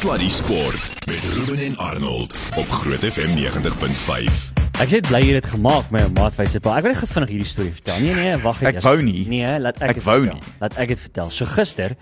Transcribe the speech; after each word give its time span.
Sluddy 0.00 0.28
Sport 0.32 0.80
met 1.06 1.20
Ruben 1.34 1.64
en 1.64 1.76
Arnold 1.76 2.32
op 2.56 2.68
Groot 2.70 3.02
FM 3.12 3.34
90.5. 3.36 4.38
Ek 4.80 4.88
sê 4.88 5.00
bly 5.04 5.18
jy 5.20 5.34
het 5.34 5.42
dit 5.42 5.48
gemaak 5.52 5.90
my 5.92 6.06
maat 6.16 6.38
wyse 6.38 6.56
pa. 6.64 6.78
Ek 6.78 6.86
wil 6.86 6.94
net 6.94 7.10
vinnig 7.10 7.32
hierdie 7.34 7.48
storie 7.50 7.72
vertel. 7.76 7.98
Nee 8.06 8.14
nee, 8.16 8.38
wag 8.40 8.62
Ek 8.70 8.78
wou 8.80 8.94
nie. 9.04 9.26
Nee, 9.28 9.50
laat 9.60 9.76
ek 9.84 9.92
Ek 9.92 9.98
dit 9.98 10.06
wou 10.06 10.16
vertel. 10.22 10.38
nie. 10.40 10.54
Laat 10.62 10.78
ek 10.80 10.94
dit 10.94 11.02
vertel. 11.02 11.32
So 11.36 11.48
gister 11.52 11.96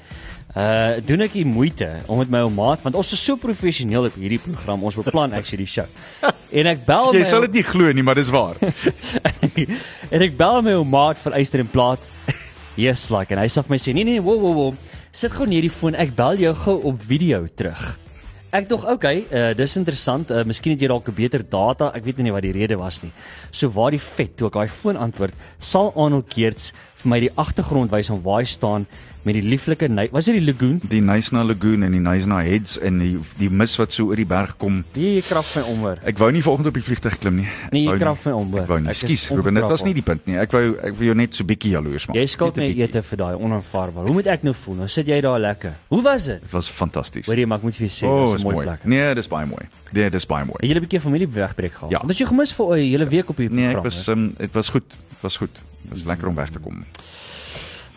uh 0.54 1.00
doen 1.08 1.26
ek 1.26 1.34
die 1.40 1.42
moeite 1.48 1.88
om 2.06 2.22
met 2.22 2.30
my 2.30 2.45
ou 2.46 2.53
maat 2.54 2.84
want 2.87 3.00
ons 3.03 3.11
is 3.19 3.24
so 3.30 3.34
professioneel 3.42 4.06
op 4.12 4.21
hierdie 4.21 4.38
program. 4.46 4.87
Ons 4.87 4.99
beplan 5.01 5.35
actually 5.40 5.67
die 5.67 5.72
show. 5.74 5.88
En 6.54 6.71
ek 6.71 6.87
bel 6.87 7.10
Jy 7.19 7.24
my 7.24 7.30
sal 7.33 7.49
dit 7.49 7.58
nie 7.58 7.67
glo 7.67 7.90
nie, 7.90 8.06
maar 8.06 8.21
dis 8.22 8.30
waar. 8.30 8.62
en 10.15 10.28
ek 10.28 10.38
bel 10.38 10.62
my 10.62 10.78
ou 10.78 10.87
maat 10.87 11.19
van 11.26 11.35
Eyster 11.42 11.67
en 11.67 11.74
Plaat. 11.74 12.06
Yes, 12.78 13.08
like 13.10 13.35
en 13.35 13.42
hy 13.42 13.49
sê 13.51 13.58
vir 13.67 13.74
my 13.74 13.80
sê 13.83 13.90
nee 13.96 14.06
nee, 14.06 14.22
wow 14.22 14.38
wow 14.38 14.54
wow. 14.54 14.78
Sit 15.13 15.33
gou 15.33 15.47
neer 15.49 15.65
die 15.65 15.72
foon. 15.72 15.97
Ek 15.97 16.12
bel 16.16 16.37
jou 16.43 16.52
gou 16.55 16.77
op 16.91 17.01
video 17.09 17.47
terug. 17.56 17.80
Ek 18.52 18.65
dog 18.69 18.84
okay, 18.88 19.27
uh, 19.29 19.51
dis 19.56 19.77
interessant. 19.80 20.30
Uh, 20.32 20.42
miskien 20.48 20.73
het 20.73 20.80
jy 20.80 20.88
dalk 20.88 21.09
'n 21.09 21.16
beter 21.16 21.42
data. 21.45 21.91
Ek 21.96 22.05
weet 22.05 22.19
nie 22.19 22.32
wat 22.32 22.45
die 22.45 22.52
rede 22.52 22.77
was 22.77 23.02
nie. 23.02 23.12
So 23.51 23.68
waar 23.68 23.91
die 23.91 24.01
vet 24.01 24.37
toe 24.37 24.48
ek 24.48 24.55
daai 24.55 24.68
foon 24.68 24.96
antwoord, 24.96 25.34
sal 25.59 25.92
Arnold 25.96 26.29
Geerts 26.32 26.73
vir 26.96 27.09
my 27.09 27.20
die 27.20 27.32
agtergrond 27.37 27.91
wys 27.91 28.09
van 28.09 28.23
waar 28.23 28.41
hy 28.41 28.48
staan 28.48 28.87
met 29.22 29.34
die 29.34 29.42
lieflike 29.42 29.88
was 30.12 30.24
dit 30.24 30.38
die 30.38 30.45
lagoon? 30.45 30.80
Die 30.88 31.00
Nysna 31.00 31.42
Lagoon 31.45 31.82
en 31.82 31.92
die 31.92 32.00
Nysna 32.00 32.40
Heads 32.42 32.78
en 32.78 32.98
die 32.98 33.18
die 33.38 33.50
mis 33.50 33.76
wat 33.76 33.92
so 33.92 34.06
oor 34.06 34.16
die 34.16 34.26
berg 34.26 34.56
kom. 34.56 34.84
Die 34.95 35.22
krag 35.22 35.48
my 35.56 35.62
omhoor. 35.62 35.98
Ek 36.04 36.18
wou 36.18 36.30
nie 36.32 36.42
vanoggend 36.42 36.66
op 36.70 36.74
die 36.74 36.82
vliegtuig 36.82 37.18
klim 37.18 37.36
nie. 37.42 37.46
Ek 37.66 37.73
Nee, 37.73 37.84
jy 37.84 37.96
krag 37.98 38.24
my 38.24 38.32
omhoor. 38.32 38.62
Ek 38.62 38.68
wou 38.68 38.78
nie. 38.80 38.88
Ek 38.88 38.96
is 38.96 39.02
Skus, 39.04 39.28
Ruben, 39.36 39.54
dit 39.54 39.64
was 39.68 39.84
nie 39.84 39.95
die 39.95 40.02
punt 40.02 40.26
nie. 40.26 40.36
Ek 40.38 40.52
wou 40.52 40.62
ek 40.76 40.95
wou 40.98 41.04
jou 41.04 41.14
net 41.14 41.34
so 41.34 41.45
bietjie 41.45 41.73
jaloers 41.74 42.06
maak. 42.09 42.16
Jy 42.16 42.26
skuld 42.26 42.56
my 42.56 42.68
ete 42.84 43.02
vir 43.02 43.18
daai 43.18 43.34
onaanvaarbaar. 43.36 44.06
Hoe 44.06 44.14
moet 44.14 44.26
ek 44.26 44.42
nou 44.42 44.54
voel? 44.54 44.74
Nou 44.82 44.88
sit 44.88 45.06
jy 45.06 45.20
daar 45.20 45.40
lekker. 45.40 45.74
Hoe 45.88 46.02
was 46.02 46.24
dit? 46.30 46.40
Dit 46.40 46.50
was 46.52 46.68
fantasties. 46.70 47.26
Hoorie, 47.26 47.46
maar 47.46 47.59
ek 47.59 47.64
moet 47.68 47.76
vir 47.76 47.87
jou 47.88 47.95
sê, 47.98 48.06
oh, 48.09 48.20
was 48.30 48.34
is 48.34 48.40
'n 48.40 48.45
mooi 48.45 48.54
mooi. 48.56 48.66
plek. 48.66 48.84
Nee, 48.84 49.14
dis 49.14 49.28
baie 49.28 49.46
mooi. 49.46 49.64
Nee, 49.92 50.10
dis 50.10 50.26
baie 50.26 50.45
mooi. 50.45 50.59
Het 50.60 50.70
jy 50.70 50.76
'n 50.76 50.80
bietjie 50.87 51.00
familie 51.00 51.28
wegbreek 51.28 51.73
gehad? 51.73 51.90
Ja. 51.90 52.00
Want 52.04 52.18
jy 52.18 52.26
gemis 52.26 52.52
vir 52.54 52.66
'n 52.76 52.78
hele 52.78 53.06
week 53.09 53.28
op 53.28 53.37
hierdie 53.37 53.56
Nee, 53.56 53.73
program? 53.73 53.87
ek 53.87 53.96
was 53.96 54.06
um, 54.09 54.34
dit 54.38 54.52
was 54.54 54.68
goed. 54.68 54.88
Dit 54.88 55.21
was 55.21 55.37
goed. 55.37 55.54
Dit 55.82 55.90
was 55.90 56.04
lekker 56.04 56.28
om 56.28 56.34
weg 56.34 56.50
te 56.50 56.59
kom. 56.59 56.84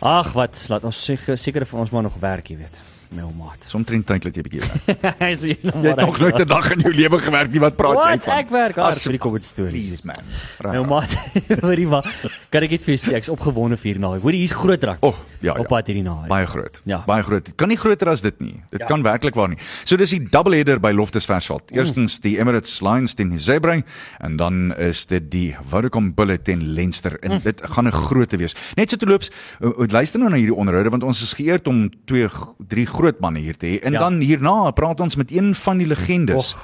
Ag, 0.02 0.32
wat, 0.34 0.64
laat 0.66 0.82
ons 0.88 0.98
seker 0.98 1.38
seker 1.38 1.62
van 1.66 1.84
ons 1.84 1.90
maar 1.94 2.02
nog 2.02 2.16
werk, 2.18 2.48
jy 2.50 2.56
weet. 2.64 2.78
My 3.12 3.22
ou 3.22 3.32
maat. 3.36 3.64
Somtrent 3.68 4.06
tyd 4.08 4.22
dat 4.24 4.34
jy 4.34 4.42
bietjie 4.46 4.60
werk. 4.60 5.16
Hy 5.20 5.34
sê 5.36 5.50
Jy 5.60 5.72
het 5.84 5.96
nog 6.00 6.18
nooit 6.18 6.38
'n 6.40 6.46
dag 6.48 6.70
in 6.72 6.80
jou 6.80 6.92
lewe 6.94 7.18
gewerk 7.20 7.50
nie. 7.52 7.60
Wat 7.60 7.76
praat 7.76 7.92
jy 7.92 8.16
Wat 8.16 8.22
van? 8.24 8.38
ek 8.38 8.50
werk 8.50 8.76
hard 8.76 8.98
vir 9.02 9.12
die 9.12 9.18
COVID 9.20 9.44
stories. 9.44 10.00
Please 10.00 10.06
man. 10.06 10.16
My 10.64 10.78
ou 10.80 10.86
maat, 10.86 11.12
hoorie 11.66 11.86
maar. 11.86 12.04
Kan 12.50 12.62
ek 12.62 12.70
net 12.70 12.82
vir 12.82 12.94
jou 12.96 13.00
sê 13.10 13.14
ek's 13.18 13.28
opgewonde 13.28 13.76
vir 13.76 13.92
hierdie 13.92 14.00
naweek. 14.00 14.22
Hoorie, 14.22 14.38
hier's 14.40 14.52
groot 14.56 14.82
rak. 14.84 14.98
Oh, 15.02 15.14
ja, 15.40 15.52
Op 15.58 15.68
pad 15.68 15.86
hierdie 15.86 16.02
naweek. 16.06 16.28
Baie 16.28 16.46
groot. 16.46 16.80
Ja. 16.84 17.02
Baie 17.06 17.22
groot. 17.22 17.44
Dit 17.44 17.54
kan 17.56 17.68
nie 17.68 17.76
groter 17.76 18.08
as 18.08 18.22
dit 18.22 18.40
nie. 18.40 18.62
Dit 18.70 18.80
Ja. 18.80 18.86
kan 18.86 19.02
werklik 19.02 19.34
waar 19.34 19.48
nie. 19.48 19.58
So 19.84 19.96
dis 19.96 20.10
die 20.10 20.24
double 20.30 20.56
header 20.56 20.80
by 20.80 20.92
Loftus 20.92 21.26
Versveld. 21.26 21.70
Mm. 21.70 21.78
Eerstens 21.78 22.20
die 22.20 22.38
Emirates 22.38 22.80
Lions 22.80 23.14
teen 23.14 23.28
die 23.30 23.38
Zebra 23.38 23.82
en 24.20 24.36
dan 24.36 24.72
is 24.78 25.04
dit 25.06 25.30
die 25.30 25.54
Vodacom 25.68 26.14
Bulls 26.14 26.38
teen 26.44 26.72
Leinster 26.74 27.18
en 27.22 27.30
Mm. 27.32 27.42
dit 27.42 27.60
gaan 27.62 27.86
'n 27.86 27.92
groote 27.92 28.36
wees. 28.38 28.54
Net 28.76 28.90
so 28.90 28.96
te 28.96 29.06
loops, 29.06 29.30
luister 29.60 30.18
nou 30.18 30.30
na 30.30 30.36
hierdie 30.36 30.54
onderhoude 30.56 30.90
want 30.90 31.02
ons 31.02 31.22
is 31.22 31.32
geëerd 31.34 31.66
om 31.68 31.90
twee 32.06 32.28
drie 32.68 32.86
groot 33.02 33.18
manne 33.20 33.40
hier 33.42 33.56
te 33.58 33.66
hê. 33.66 33.80
En 33.82 33.92
Ja. 33.92 33.98
dan 34.06 34.20
hierna 34.22 34.70
praat 34.70 35.00
ons 35.00 35.16
met 35.18 35.30
een 35.34 35.54
van 35.54 35.78
die 35.78 35.86
legendes 35.86 36.54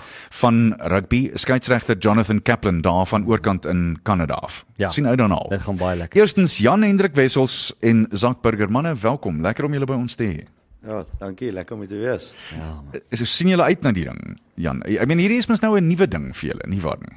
van 0.40 0.74
rugby, 0.78 1.30
skeieregter 1.34 1.98
Jonathan 1.98 2.42
Kaplan 2.42 2.80
daar 2.80 3.06
van 3.06 3.26
oorkant 3.26 3.66
in 3.66 3.98
Kanada 4.02 4.34
af. 4.34 4.64
Ja. 4.76 4.88
Sien 4.88 5.06
uit 5.06 5.18
daarna. 5.18 5.34
al. 5.34 5.48
Dit 5.48 5.60
gaan 5.66 5.76
baie 5.76 5.96
lekker. 5.98 6.20
Eerstens 6.20 6.58
Jan 6.58 6.82
Hendrik 6.82 7.14
Wessels 7.14 7.74
en 7.80 8.06
Zak 8.12 8.40
Burger 8.42 8.70
manne, 8.70 8.94
welkom. 8.94 9.40
Lekker 9.42 9.64
om 9.64 9.72
julle 9.72 9.86
by 9.86 9.94
ons 9.98 10.14
te 10.14 10.24
hê. 10.24 10.46
Ja, 10.86 11.04
dankie, 11.18 11.52
lekker 11.52 11.74
om 11.74 11.80
hier 11.82 11.88
te 11.90 11.98
wees. 11.98 12.32
Ja. 12.56 13.00
Is 13.10 13.36
sien 13.36 13.48
julle 13.48 13.62
uit 13.66 13.82
na 13.82 13.92
die 13.92 14.04
ding, 14.04 14.38
Jan? 14.54 14.82
Ek 14.86 15.06
meen 15.10 15.18
hierdie 15.18 15.38
is 15.42 15.48
mos 15.50 15.60
nou 15.60 15.76
'n 15.76 15.88
nuwe 15.88 16.06
ding 16.08 16.30
vir 16.36 16.50
julle, 16.52 16.68
nie 16.68 16.80
waar 16.80 16.98
nie? 17.00 17.16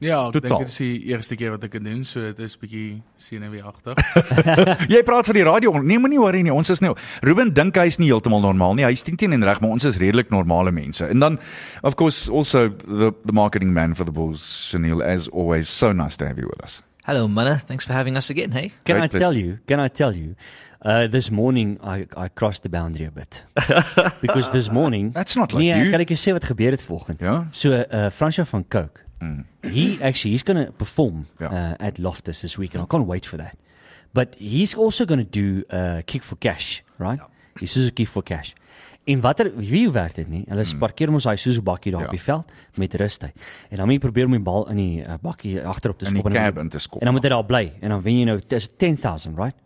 Ja, 0.00 0.28
ek 0.28 0.32
Totaal. 0.36 0.48
dink 0.48 0.58
dit 0.58 0.68
is 0.68 0.76
die 0.78 1.08
eerste 1.10 1.34
keer 1.34 1.50
wat 1.56 1.64
ek 1.66 1.72
dit 1.74 1.82
doen, 1.84 2.04
so 2.06 2.20
dit 2.20 2.38
is 2.46 2.52
bietjie 2.60 3.00
senuweeagtig. 3.18 3.98
Jy 4.94 5.00
praat 5.02 5.26
van 5.26 5.34
die 5.34 5.42
radio. 5.48 5.72
Nee, 5.82 5.98
moenie 5.98 6.20
worry 6.22 6.42
nie. 6.46 6.52
Ons 6.54 6.70
is 6.70 6.78
nou 6.84 6.92
Ruben 7.26 7.50
dink 7.56 7.74
hy 7.76 7.88
is 7.90 7.98
nie 7.98 8.06
heeltemal 8.12 8.40
normaal 8.44 8.76
nie. 8.78 8.84
Hy's 8.86 9.02
teen 9.02 9.18
teen 9.18 9.34
en 9.34 9.42
reg, 9.42 9.58
maar 9.64 9.74
ons 9.74 9.84
is 9.90 9.98
redelik 9.98 10.30
normale 10.30 10.70
mense. 10.70 11.02
En 11.06 11.18
dan 11.18 11.38
of 11.82 11.96
course 11.98 12.30
also 12.30 12.68
the 12.86 13.10
the 13.26 13.34
marketing 13.34 13.72
man 13.74 13.94
for 13.98 14.06
the 14.06 14.14
Bulls, 14.14 14.44
Sunil 14.70 15.02
as 15.02 15.26
always. 15.30 15.68
So 15.68 15.90
nice 15.92 16.16
to 16.18 16.26
have 16.30 16.38
you 16.38 16.46
with 16.46 16.62
us. 16.62 16.78
Hello, 17.04 17.26
Manna. 17.26 17.56
Thanks 17.58 17.84
for 17.84 17.94
having 17.94 18.16
us 18.16 18.30
again. 18.30 18.52
Hey. 18.52 18.68
Can 18.84 18.96
Great 18.98 19.04
I 19.04 19.08
pleasure. 19.08 19.24
tell 19.24 19.34
you? 19.36 19.58
Can 19.66 19.80
I 19.80 19.88
tell 19.88 20.14
you? 20.14 20.34
Uh, 20.84 21.08
this 21.10 21.30
morning 21.32 21.78
I 21.82 22.06
I 22.14 22.28
crossed 22.28 22.62
the 22.62 22.68
boundary 22.70 23.06
a 23.06 23.10
bit. 23.10 23.42
Because 24.22 24.52
this 24.52 24.70
morning 24.70 25.10
That's 25.12 25.34
not 25.34 25.50
like 25.52 25.58
nee, 25.64 25.74
you. 25.74 25.90
kan 25.90 26.00
ek 26.06 26.12
jou 26.14 26.20
sê 26.22 26.32
wat 26.36 26.44
gebeur 26.46 26.70
het 26.76 26.82
vanoggend? 26.86 27.18
Ja? 27.20 27.36
So 27.50 27.72
uh 27.74 28.10
Fransja 28.14 28.44
van 28.46 28.62
Coke. 28.68 29.02
Mm. 29.20 29.44
He 29.62 29.98
actually 30.02 30.30
he's 30.36 30.42
going 30.44 30.66
to 30.66 30.72
perform 30.72 31.26
Ja. 31.38 31.50
uh, 31.50 31.86
at 31.86 31.98
Loftus 31.98 32.40
this 32.40 32.56
weekend. 32.56 32.84
I 32.84 32.86
can't 32.86 33.06
wait 33.06 33.26
for 33.26 33.36
that. 33.38 33.54
But 34.12 34.34
he's 34.38 34.76
also 34.76 35.04
going 35.04 35.20
to 35.30 35.40
do 35.40 35.64
uh 35.70 36.00
kick 36.04 36.22
for 36.22 36.36
cash, 36.38 36.82
right? 36.98 37.20
Die 37.60 37.66
Suzuki 37.66 38.06
for 38.06 38.22
cash. 38.22 38.54
En 39.04 39.20
watter 39.20 39.50
wie 39.56 39.90
werk 39.90 40.14
dit 40.14 40.28
nie? 40.28 40.44
Hulle 40.48 40.64
parkeer 40.78 41.10
mos 41.10 41.24
hy 41.24 41.36
Suzuki 41.36 41.64
bakkie 41.64 41.92
daar 41.92 42.00
Mm. 42.00 42.06
Ja. 42.06 42.10
op 42.12 42.16
die 42.16 42.22
veld 42.24 42.52
met 42.76 42.94
rustyd. 42.94 43.32
En 43.70 43.76
dan 43.76 43.86
moet 43.86 43.94
jy 43.94 44.00
probeer 44.00 44.24
om 44.26 44.30
die 44.32 44.40
bal 44.40 44.68
in 44.70 44.76
die 44.76 45.00
uh, 45.02 45.14
bakkie 45.22 45.60
agterop 45.64 45.98
te 45.98 46.06
In 46.06 46.12
die 46.12 46.20
skop 46.20 46.30
en 46.30 46.36
dan- 46.36 46.44
cab 46.52 46.58
in 46.62 46.68
te 46.68 46.78
skop. 46.78 47.00
En 47.00 47.04
dan 47.04 47.14
moet 47.14 47.22
hy 47.22 47.28
daar 47.28 47.44
bly 47.44 47.72
en 47.80 47.88
dan 47.90 48.02
wen 48.02 48.18
jy 48.18 48.24
nou 48.24 48.40
dis 48.48 48.68
10000, 48.76 49.36
right? 49.38 49.56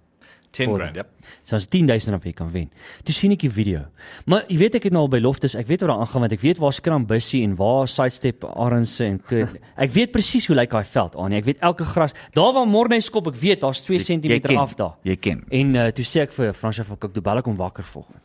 10 0.52 0.68
Voor- 0.68 0.78
grand, 0.78 0.96
yep. 0.96 1.08
So 1.48 1.56
as 1.56 1.66
10000 1.66 2.14
op 2.14 2.24
jy 2.28 2.32
kan 2.36 2.50
wen. 2.52 2.66
Toe 3.06 3.14
sien 3.14 3.32
ek 3.32 3.40
die 3.46 3.50
video. 3.50 3.86
Maar 4.28 4.44
jy 4.52 4.58
weet 4.60 4.74
ek 4.78 4.84
het 4.84 4.92
nou 4.92 5.02
al 5.06 5.08
by 5.08 5.18
Loftus, 5.24 5.54
ek 5.56 5.66
weet 5.70 5.80
wat 5.80 5.88
daar 5.90 6.02
aangaan 6.04 6.20
want 6.26 6.32
ek 6.36 6.40
weet 6.44 6.58
waar 6.60 6.72
Skram 6.76 7.06
Bussie 7.08 7.40
en 7.46 7.54
waar 7.56 7.88
Sidestep 7.88 8.44
Arendse 8.44 9.04
en 9.06 9.18
Kurt. 9.22 9.56
Ek 9.86 9.90
weet 9.96 10.12
presies 10.12 10.46
hoe 10.46 10.56
lyk 10.56 10.70
daai 10.70 10.84
veld 10.84 11.16
aan. 11.16 11.32
Ek 11.32 11.44
weet 11.48 11.58
elke 11.64 11.84
gras. 11.88 12.12
Daar 12.36 12.52
waar 12.52 12.66
Morney 12.68 13.00
skop, 13.00 13.26
ek 13.32 13.40
weet 13.40 13.60
daar's 13.64 13.80
2 13.82 13.98
Jy- 13.98 14.18
jy 14.20 14.38
cm 14.40 14.56
af 14.58 14.76
daar. 14.76 14.94
jy 15.02 15.16
ken. 15.16 15.44
En 15.50 15.74
uh, 15.74 15.88
toe 15.88 16.04
sê 16.04 16.20
ek 16.28 16.32
vir 16.36 16.52
Fransja 16.52 16.84
van 16.84 16.98
Cook, 16.98 17.14
toe 17.14 17.22
bel 17.22 17.38
ek 17.40 17.48
hom 17.48 17.56
wakker 17.56 17.84
volgende. 17.84 18.20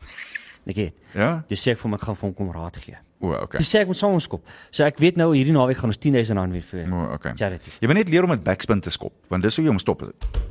Ek 0.67 0.75
weet. 0.75 0.93
Ja? 1.15 1.43
Toe 1.47 1.55
sê 1.57 1.71
ek 1.71 1.77
vir 1.79 1.87
hom 1.89 1.93
ek 1.95 2.01
gaan 2.03 2.15
vir 2.19 2.27
hom 2.27 2.33
kom 2.35 2.51
raad 2.51 2.77
gee. 2.83 2.97
O, 3.19 3.31
okay. 3.33 3.57
Toe 3.57 3.65
sê 3.65 3.81
ek 3.81 3.89
moet 3.89 3.97
saam 3.97 4.13
ons 4.13 4.25
skop. 4.29 4.43
So 4.69 4.85
ek 4.85 4.99
weet 5.01 5.15
nou 5.17 5.31
hierdie 5.33 5.55
naweek 5.55 5.79
gaan 5.79 5.89
ons 5.89 5.97
10000 5.97 6.37
rand 6.37 6.53
weer 6.53 6.65
vir 6.69 6.83
O, 6.93 7.05
okay. 7.15 7.33
charity. 7.39 7.73
Jy 7.81 7.89
moet 7.89 8.01
net 8.03 8.11
leer 8.13 8.27
om 8.27 8.33
met 8.33 8.43
backspin 8.45 8.83
te 8.83 8.93
skop, 8.93 9.15
want 9.33 9.45
dis 9.45 9.57
hoe 9.57 9.65
jy 9.65 9.71
hom 9.73 9.81
stop 9.81 10.03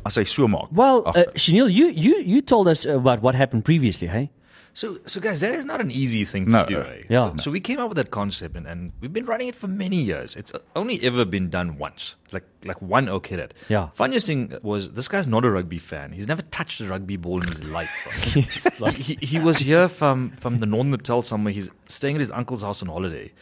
as 0.06 0.18
hy 0.18 0.24
so 0.26 0.48
maak. 0.50 0.72
Well, 0.74 1.04
uh, 1.04 1.12
Agter. 1.12 1.38
Chanel, 1.38 1.70
you 1.70 1.92
you 1.94 2.18
you 2.26 2.42
told 2.42 2.66
us 2.72 2.86
about 2.86 3.22
what 3.22 3.38
happened 3.38 3.64
previously, 3.64 4.10
hey? 4.10 4.30
So, 4.76 4.98
so 5.06 5.22
guys, 5.22 5.40
that 5.40 5.54
is 5.54 5.64
not 5.64 5.80
an 5.80 5.90
easy 5.90 6.26
thing 6.26 6.50
No. 6.50 6.66
to 6.66 6.68
do. 6.68 6.80
Eh? 6.82 7.02
Yeah. 7.08 7.34
So 7.36 7.50
we 7.50 7.60
came 7.60 7.78
up 7.78 7.88
with 7.88 7.96
that 7.96 8.10
concept, 8.10 8.56
and, 8.56 8.66
and 8.66 8.92
we've 9.00 9.10
been 9.10 9.24
running 9.24 9.48
it 9.48 9.54
for 9.56 9.68
many 9.68 9.96
years. 10.02 10.36
It's 10.36 10.52
only 10.74 11.02
ever 11.02 11.24
been 11.24 11.48
done 11.48 11.78
once, 11.78 12.16
like 12.30 12.44
like 12.62 12.82
one 12.82 13.08
OK 13.08 13.40
at. 13.40 13.54
Yeah. 13.70 13.88
Funniest 13.94 14.26
thing 14.26 14.52
was 14.62 14.92
this 14.92 15.08
guy's 15.08 15.26
not 15.26 15.46
a 15.46 15.50
rugby 15.50 15.78
fan. 15.78 16.12
He's 16.12 16.28
never 16.28 16.42
touched 16.42 16.82
a 16.82 16.86
rugby 16.88 17.16
ball 17.16 17.40
in 17.40 17.48
his 17.48 17.64
life. 17.64 17.88
bro. 18.04 18.42
like 18.86 18.96
he, 18.96 19.16
he 19.22 19.38
was 19.38 19.56
here 19.56 19.88
from 19.88 20.32
from 20.40 20.58
the 20.58 20.66
Northern 20.66 20.90
Natal 20.90 21.22
somewhere. 21.22 21.54
He's 21.54 21.70
staying 21.88 22.16
at 22.16 22.20
his 22.20 22.30
uncle's 22.30 22.60
house 22.60 22.82
on 22.82 22.88
holiday. 22.88 23.32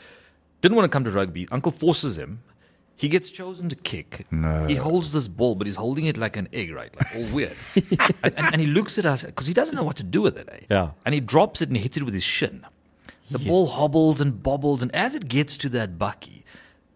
Didn't 0.61 0.77
want 0.77 0.85
to 0.85 0.95
come 0.95 1.03
to 1.03 1.11
rugby. 1.11 1.49
Uncle 1.51 1.73
forces 1.73 2.17
him. 2.17 2.43
He 2.97 3.09
gets 3.09 3.31
chosen 3.31 3.69
to 3.69 3.77
kick. 3.77 4.27
No. 4.31 4.67
He 4.67 4.77
holds 4.77 5.13
this 5.13 5.27
ball, 5.29 5.57
but 5.57 5.67
he's 5.67 5.77
holding 5.77 6.05
it 6.05 6.17
like 6.17 6.37
an 6.37 6.49
egg, 6.53 6.73
right? 6.73 6.95
Like 6.97 7.15
all 7.15 7.25
weird. 7.35 7.57
and, 7.75 8.15
and, 8.23 8.35
and 8.39 8.61
he 8.61 8.67
looks 8.69 8.99
at 8.99 9.05
us 9.07 9.25
because 9.25 9.47
he 9.49 9.53
doesn't 9.55 9.75
know 9.75 9.83
what 9.83 9.97
to 9.97 10.03
do 10.05 10.23
with 10.23 10.37
it. 10.39 10.49
Eh? 10.51 10.61
Yeah. 10.71 10.91
And 11.05 11.15
he 11.15 11.21
drops 11.21 11.61
it 11.61 11.69
and 11.69 11.77
hits 11.77 11.97
it 11.97 12.05
with 12.05 12.15
his 12.15 12.23
shin. 12.23 12.65
The 13.31 13.39
ball 13.39 13.67
hobbles 13.67 14.21
and 14.21 14.43
bobbles, 14.43 14.83
and 14.83 14.95
as 14.95 15.15
it 15.15 15.29
gets 15.29 15.57
to 15.59 15.69
that 15.71 15.99
bucky, 15.99 16.45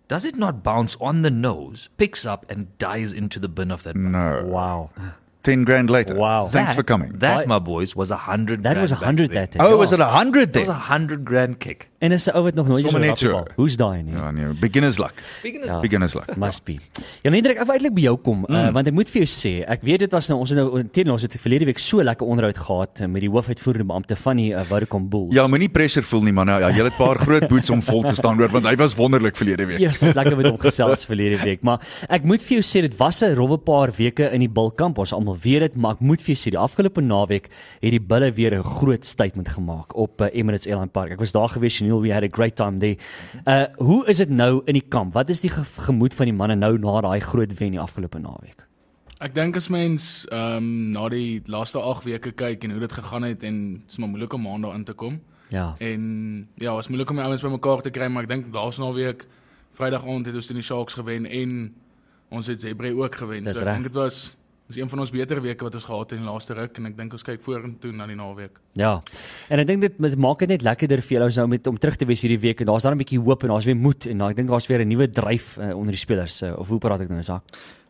does 0.09 0.25
it 0.25 0.37
not 0.37 0.63
bounce 0.63 0.97
on 1.01 1.23
the 1.23 1.31
nose, 1.31 1.89
picks 1.97 2.25
up, 2.27 2.47
and 2.51 2.77
dies 2.79 3.13
into 3.13 3.39
the 3.39 3.49
bin 3.49 3.71
of 3.71 3.83
that? 3.83 3.95
bucky? 3.95 4.07
No. 4.09 4.45
Wow. 4.45 4.91
10 5.45 5.65
grand 5.65 5.89
later. 5.89 6.15
Wow. 6.15 6.49
Thanks 6.49 6.71
That- 6.73 6.77
for 6.77 6.83
coming. 6.83 7.13
That, 7.21 7.47
my 7.49 7.59
boys, 7.59 7.97
was 7.97 8.11
a 8.11 8.17
hundred. 8.17 8.63
That 8.63 8.75
grand 8.75 8.83
was 8.83 8.93
a 8.93 8.97
100 8.97 9.31
that 9.31 9.53
day. 9.53 9.59
Oh, 9.61 9.71
Ja. 9.71 9.77
was 9.77 9.93
it 9.93 10.01
a 10.01 10.05
100 10.05 10.53
That 10.53 10.61
was 10.61 10.69
a 10.69 10.75
hundred 10.75 11.25
grand 11.25 11.61
kick. 11.61 11.89
En 11.99 12.13
is 12.13 12.27
'n 12.27 12.37
ou 12.37 12.43
wat 12.43 12.55
nog 12.55 12.69
nooit 12.69 12.89
so 12.89 12.99
net 12.99 13.19
so. 13.19 13.29
rugby 13.29 13.45
bal. 13.45 13.55
Hoe's 13.56 13.77
daai 13.77 14.03
nie? 14.03 14.15
Ja 14.15 14.31
nee, 14.31 14.47
beginner's 14.61 14.99
luck. 14.99 15.15
Speaking 15.39 15.65
Ja. 15.65 15.81
Beginner's 15.81 16.15
luck. 16.15 16.37
Must 16.37 16.65
be. 16.65 16.79
Ja, 17.23 17.31
Hendrik, 17.31 17.59
ek 17.59 17.67
wou 17.67 17.75
eintlik 17.75 17.95
by 17.95 18.05
jou 18.05 18.17
kom, 18.23 18.45
mm. 18.49 18.55
uh, 18.55 18.71
want 18.73 18.87
ek 18.87 18.95
moet 18.95 19.11
vir 19.11 19.25
jou 19.25 19.29
sê, 19.29 19.53
ek 19.67 19.83
weet 19.83 20.05
dit 20.06 20.15
was 20.15 20.29
nou 20.31 20.39
ons 20.39 20.53
het 20.55 20.59
nou 20.61 20.83
teen 20.95 21.11
ons 21.11 21.23
het 21.23 21.35
verlede 21.43 21.67
week 21.67 21.81
so 21.83 22.03
lekker 22.03 22.27
onderhoud 22.27 22.59
gehad 22.59 23.03
uh, 23.03 23.09
met 23.11 23.25
die 23.25 23.31
hoofuitvoerende 23.33 23.87
beampte 23.91 24.17
van 24.17 24.37
die 24.37 24.53
uh, 24.53 24.62
Vodacom 24.69 25.09
Bulls. 25.11 25.35
Ja, 25.35 25.47
moenie 25.50 25.69
pressure 25.69 26.06
voel 26.06 26.23
nie 26.29 26.33
man. 26.33 26.47
Ja, 26.47 26.71
jy 26.71 26.85
het 26.85 26.93
'n 26.93 26.97
paar 26.97 27.19
groot 27.19 27.49
boots 27.49 27.71
om 27.71 27.83
vol 27.83 28.03
te 28.06 28.15
staan 28.15 28.39
hoor, 28.39 28.49
want 28.49 28.65
hy 28.65 28.77
was 28.77 28.94
wonderlik 28.94 29.37
verlede 29.37 29.67
week. 29.67 29.81
Eers 29.83 30.01
lekker 30.01 30.37
met 30.37 30.47
hom 30.47 30.59
gesels 30.59 31.05
verlede 31.05 31.43
week, 31.43 31.62
maar 31.62 31.83
ek 32.09 32.23
moet 32.25 32.43
vir 32.43 32.61
jou 32.61 32.62
sê 32.62 32.81
dit 32.87 32.97
was 32.97 33.23
'n 33.23 33.35
rowwe 33.35 33.59
paar 33.59 33.91
weke 33.91 34.31
in 34.33 34.41
die 34.41 34.49
Bulkamp. 34.49 34.99
Ons 34.99 35.12
almal 35.12 35.37
weet 35.43 35.61
dit, 35.61 35.77
maar 35.77 35.99
ek 35.99 36.01
moet 36.01 36.23
vir 36.23 36.35
jou 36.35 36.39
sê 36.47 36.51
die 36.55 36.62
afgelope 36.62 37.03
naweek 37.03 37.51
het 37.83 37.91
die 37.91 38.01
Bulle 38.01 38.31
weer 38.31 38.55
'n 38.55 38.62
groot 38.62 39.05
statement 39.05 39.49
gemaak 39.49 39.97
op 39.97 40.21
uh, 40.21 40.29
Emirates 40.33 40.67
Airline 40.67 40.94
Park. 40.94 41.11
Ek 41.11 41.19
was 41.19 41.33
daar 41.33 41.49
gewees, 41.49 41.88
Chanel, 41.88 42.00
we 42.02 42.11
had 42.11 42.23
a 42.23 42.29
great 42.29 42.56
time 42.56 42.79
there. 42.79 42.96
Uh 43.46 43.67
hoe 43.76 44.06
is 44.06 44.17
dit 44.17 44.31
nou 44.31 44.62
in 44.64 44.75
die 44.75 44.85
kamp? 44.88 45.14
Wat 45.14 45.29
is 45.29 45.40
die 45.40 45.50
ge 45.50 45.64
gemoed 45.64 46.14
van 46.14 46.26
die 46.26 46.35
manne 46.35 46.56
nou 46.56 46.79
na 46.79 47.00
daai 47.00 47.20
groot 47.20 47.52
wen 47.58 47.76
die 47.76 47.81
afgelope 47.81 48.19
naweek? 48.19 48.67
Ek 49.20 49.35
dink 49.35 49.56
as 49.56 49.69
mens 49.69 50.26
ehm 50.31 50.56
um, 50.56 50.69
na 50.93 51.08
die 51.08 51.43
laaste 51.46 51.81
8 51.81 52.05
weke 52.05 52.32
kyk 52.32 52.64
en 52.64 52.76
hoe 52.76 52.81
dit 52.81 52.93
gegaan 52.93 53.26
het 53.26 53.43
en 53.43 53.58
dit 53.81 53.90
is 53.90 53.99
maar 53.99 54.08
moeilik 54.08 54.32
om 54.32 54.43
maand 54.43 54.62
daarin 54.62 54.85
te 54.85 54.93
kom. 54.93 55.20
Ja. 55.50 55.75
En 55.79 56.49
ja, 56.55 56.75
was 56.75 56.88
moeilik 56.88 57.11
om 57.11 57.17
die 57.17 57.25
ouens 57.25 57.43
bymekaar 57.43 57.82
te 57.82 57.91
kry, 57.91 58.06
maar 58.06 58.29
ek 58.29 58.29
dink 58.29 58.55
laas 58.55 58.79
naweek 58.79 59.26
Vrydag 59.79 60.06
aand 60.06 60.26
het 60.26 60.34
ons 60.34 60.46
teen 60.46 60.58
die 60.58 60.64
Sharks 60.64 60.94
gewen 60.94 61.26
en 61.26 61.75
ons 62.34 62.46
het 62.46 62.61
Zebre 62.61 62.94
ook 62.96 63.14
gewen. 63.14 63.46
So 63.52 63.62
ek 63.62 63.75
dink 63.75 63.91
dit 63.91 63.94
was 63.94 64.37
dis 64.69 64.76
een 64.76 64.88
van 64.93 65.00
ons 65.00 65.11
beter 65.11 65.41
weke 65.41 65.65
wat 65.65 65.75
ons 65.79 65.85
gehad 65.88 66.11
het 66.11 66.19
in 66.19 66.25
die 66.25 66.31
laaste 66.31 66.55
ruk 66.55 66.76
en 66.79 66.87
ek 66.91 66.97
dink 66.99 67.12
ons 67.17 67.23
kyk 67.25 67.41
vorentoe 67.44 67.93
na 67.97 68.06
die 68.06 68.17
naweek. 68.19 68.59
Ja. 68.76 68.99
En 69.49 69.62
ek 69.62 69.67
dink 69.70 69.81
dit 69.87 69.94
dit 69.99 70.17
maak 70.20 70.38
dit 70.44 70.49
net 70.53 70.62
lekkerder 70.67 71.00
vir 71.03 71.17
julle 71.19 71.31
nou 71.37 71.47
met 71.49 71.67
om 71.67 71.79
terug 71.81 71.97
te 71.97 72.05
wees 72.05 72.20
hierdie 72.23 72.41
week 72.43 72.61
en 72.61 72.67
daar's 72.67 72.82
dan 72.85 72.93
'n 72.93 72.99
bietjie 73.00 73.19
hoop 73.20 73.43
en 73.44 73.49
daar's 73.49 73.65
weer 73.65 73.76
moed 73.76 74.06
en 74.06 74.19
dan 74.19 74.31
ek 74.31 74.37
dink 74.37 74.49
daar's 74.49 74.67
weer 74.69 74.85
'n 74.85 74.88
nuwe 74.88 75.09
dryf 75.11 75.56
uh, 75.59 75.73
onder 75.76 75.93
die 75.93 75.99
spelers 76.05 76.43
uh, 76.43 76.53
of 76.59 76.69
hoe 76.69 76.79
praat 76.79 77.00
ek 77.00 77.09
nou 77.09 77.19
Isak? 77.20 77.43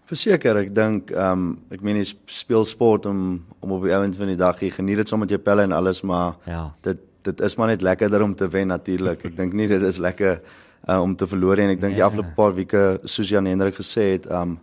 Verseker, 0.06 0.56
ek 0.56 0.74
dink 0.74 1.10
ehm 1.10 1.32
um, 1.32 1.58
ek 1.70 1.82
meen 1.82 1.96
jy 1.96 2.14
speel 2.26 2.64
sport 2.64 3.06
om 3.06 3.44
om 3.60 3.72
op 3.72 3.82
die 3.82 3.92
ouend 3.92 4.16
van 4.16 4.26
die 4.26 4.36
dag 4.36 4.60
jy 4.60 4.70
geniet 4.70 4.96
dit 4.96 5.08
saam 5.08 5.18
met 5.20 5.28
jou 5.30 5.38
pelle 5.38 5.62
en 5.62 5.72
alles, 5.72 6.02
maar 6.02 6.36
Ja. 6.46 6.72
dit 6.82 6.98
dit 7.24 7.40
is 7.40 7.56
maar 7.56 7.68
net 7.68 7.82
lekkerder 7.82 8.22
om 8.22 8.34
te 8.34 8.48
wen 8.48 8.68
natuurlik. 8.68 9.24
Ek 9.24 9.36
dink 9.36 9.52
nie 9.52 9.66
dit 9.66 9.82
is 9.82 9.98
lekker 9.98 10.40
uh, 10.88 11.02
om 11.02 11.16
te 11.16 11.26
verloor 11.26 11.56
nie 11.56 11.64
en 11.64 11.70
ek 11.70 11.80
dink 11.80 11.92
die 11.94 12.00
Ja. 12.00 12.06
afgelope 12.06 12.34
paar 12.36 12.54
weke 12.54 13.00
soos 13.04 13.28
Jan 13.28 13.46
Hendrik 13.46 13.74
gesê 13.74 14.12
het, 14.12 14.26
ehm 14.26 14.42
um, 14.42 14.58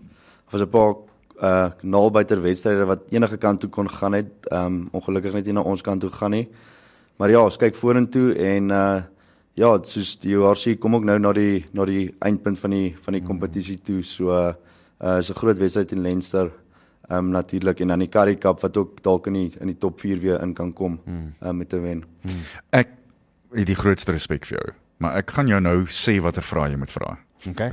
was 0.51 0.61
'n 0.61 0.69
paar 0.69 0.95
uh 1.41 1.69
naalbuiter 1.81 2.41
wedstryde 2.41 2.85
wat 2.85 3.11
enige 3.11 3.37
kant 3.37 3.59
toe 3.59 3.69
kon 3.69 3.89
gaan 3.89 4.13
het. 4.13 4.47
Ehm 4.51 4.65
um, 4.65 4.87
ongelukkig 4.91 5.33
net 5.33 5.45
nie 5.45 5.53
na 5.53 5.61
ons 5.61 5.81
kant 5.81 6.01
toe 6.01 6.09
gaan 6.09 6.31
nie. 6.31 6.47
Maar 7.17 7.29
ja, 7.29 7.43
ons 7.43 7.57
kyk 7.57 7.75
vorentoe 7.75 8.33
en 8.35 8.69
uh 8.69 9.01
ja, 9.55 9.69
soos 9.83 10.17
die 10.19 10.35
URC 10.35 10.79
kom 10.79 10.95
ook 10.95 11.03
nou 11.07 11.19
na 11.19 11.31
die 11.33 11.65
na 11.73 11.85
die 11.85 12.13
eindpunt 12.19 12.59
van 12.59 12.71
die 12.71 12.95
van 13.01 13.13
die 13.13 13.23
kompetisie 13.23 13.79
toe. 13.83 14.03
So 14.03 14.31
uh 14.31 15.17
is 15.19 15.29
'n 15.29 15.35
groot 15.35 15.57
wedstryd 15.57 15.91
in 15.91 16.01
Leinster. 16.01 16.51
Ehm 17.09 17.17
um, 17.17 17.29
natuurlik 17.29 17.79
en 17.79 17.87
dan 17.87 17.99
die 17.99 18.09
Currie 18.09 18.37
Cup 18.37 18.61
wat 18.61 18.77
ook 18.77 19.03
dalk 19.03 19.27
in 19.27 19.33
die 19.33 19.51
in 19.59 19.67
die 19.67 19.77
top 19.77 19.99
4 19.99 20.19
weer 20.19 20.41
in 20.41 20.53
kan 20.53 20.73
kom 20.73 20.99
hmm. 21.05 21.33
uh, 21.43 21.51
met 21.51 21.73
'n 21.73 21.81
wen. 21.81 22.03
Ek 22.69 22.87
het 23.53 23.65
die 23.65 23.75
grootste 23.75 24.11
respek 24.11 24.45
vir 24.45 24.57
jou, 24.57 24.73
maar 24.97 25.15
ek 25.15 25.31
gaan 25.31 25.47
jou 25.47 25.61
nou 25.61 25.85
sê 25.85 26.19
watter 26.21 26.43
vrae 26.43 26.69
jy 26.69 26.77
moet 26.77 26.91
vra. 26.91 27.17
Okay. 27.49 27.71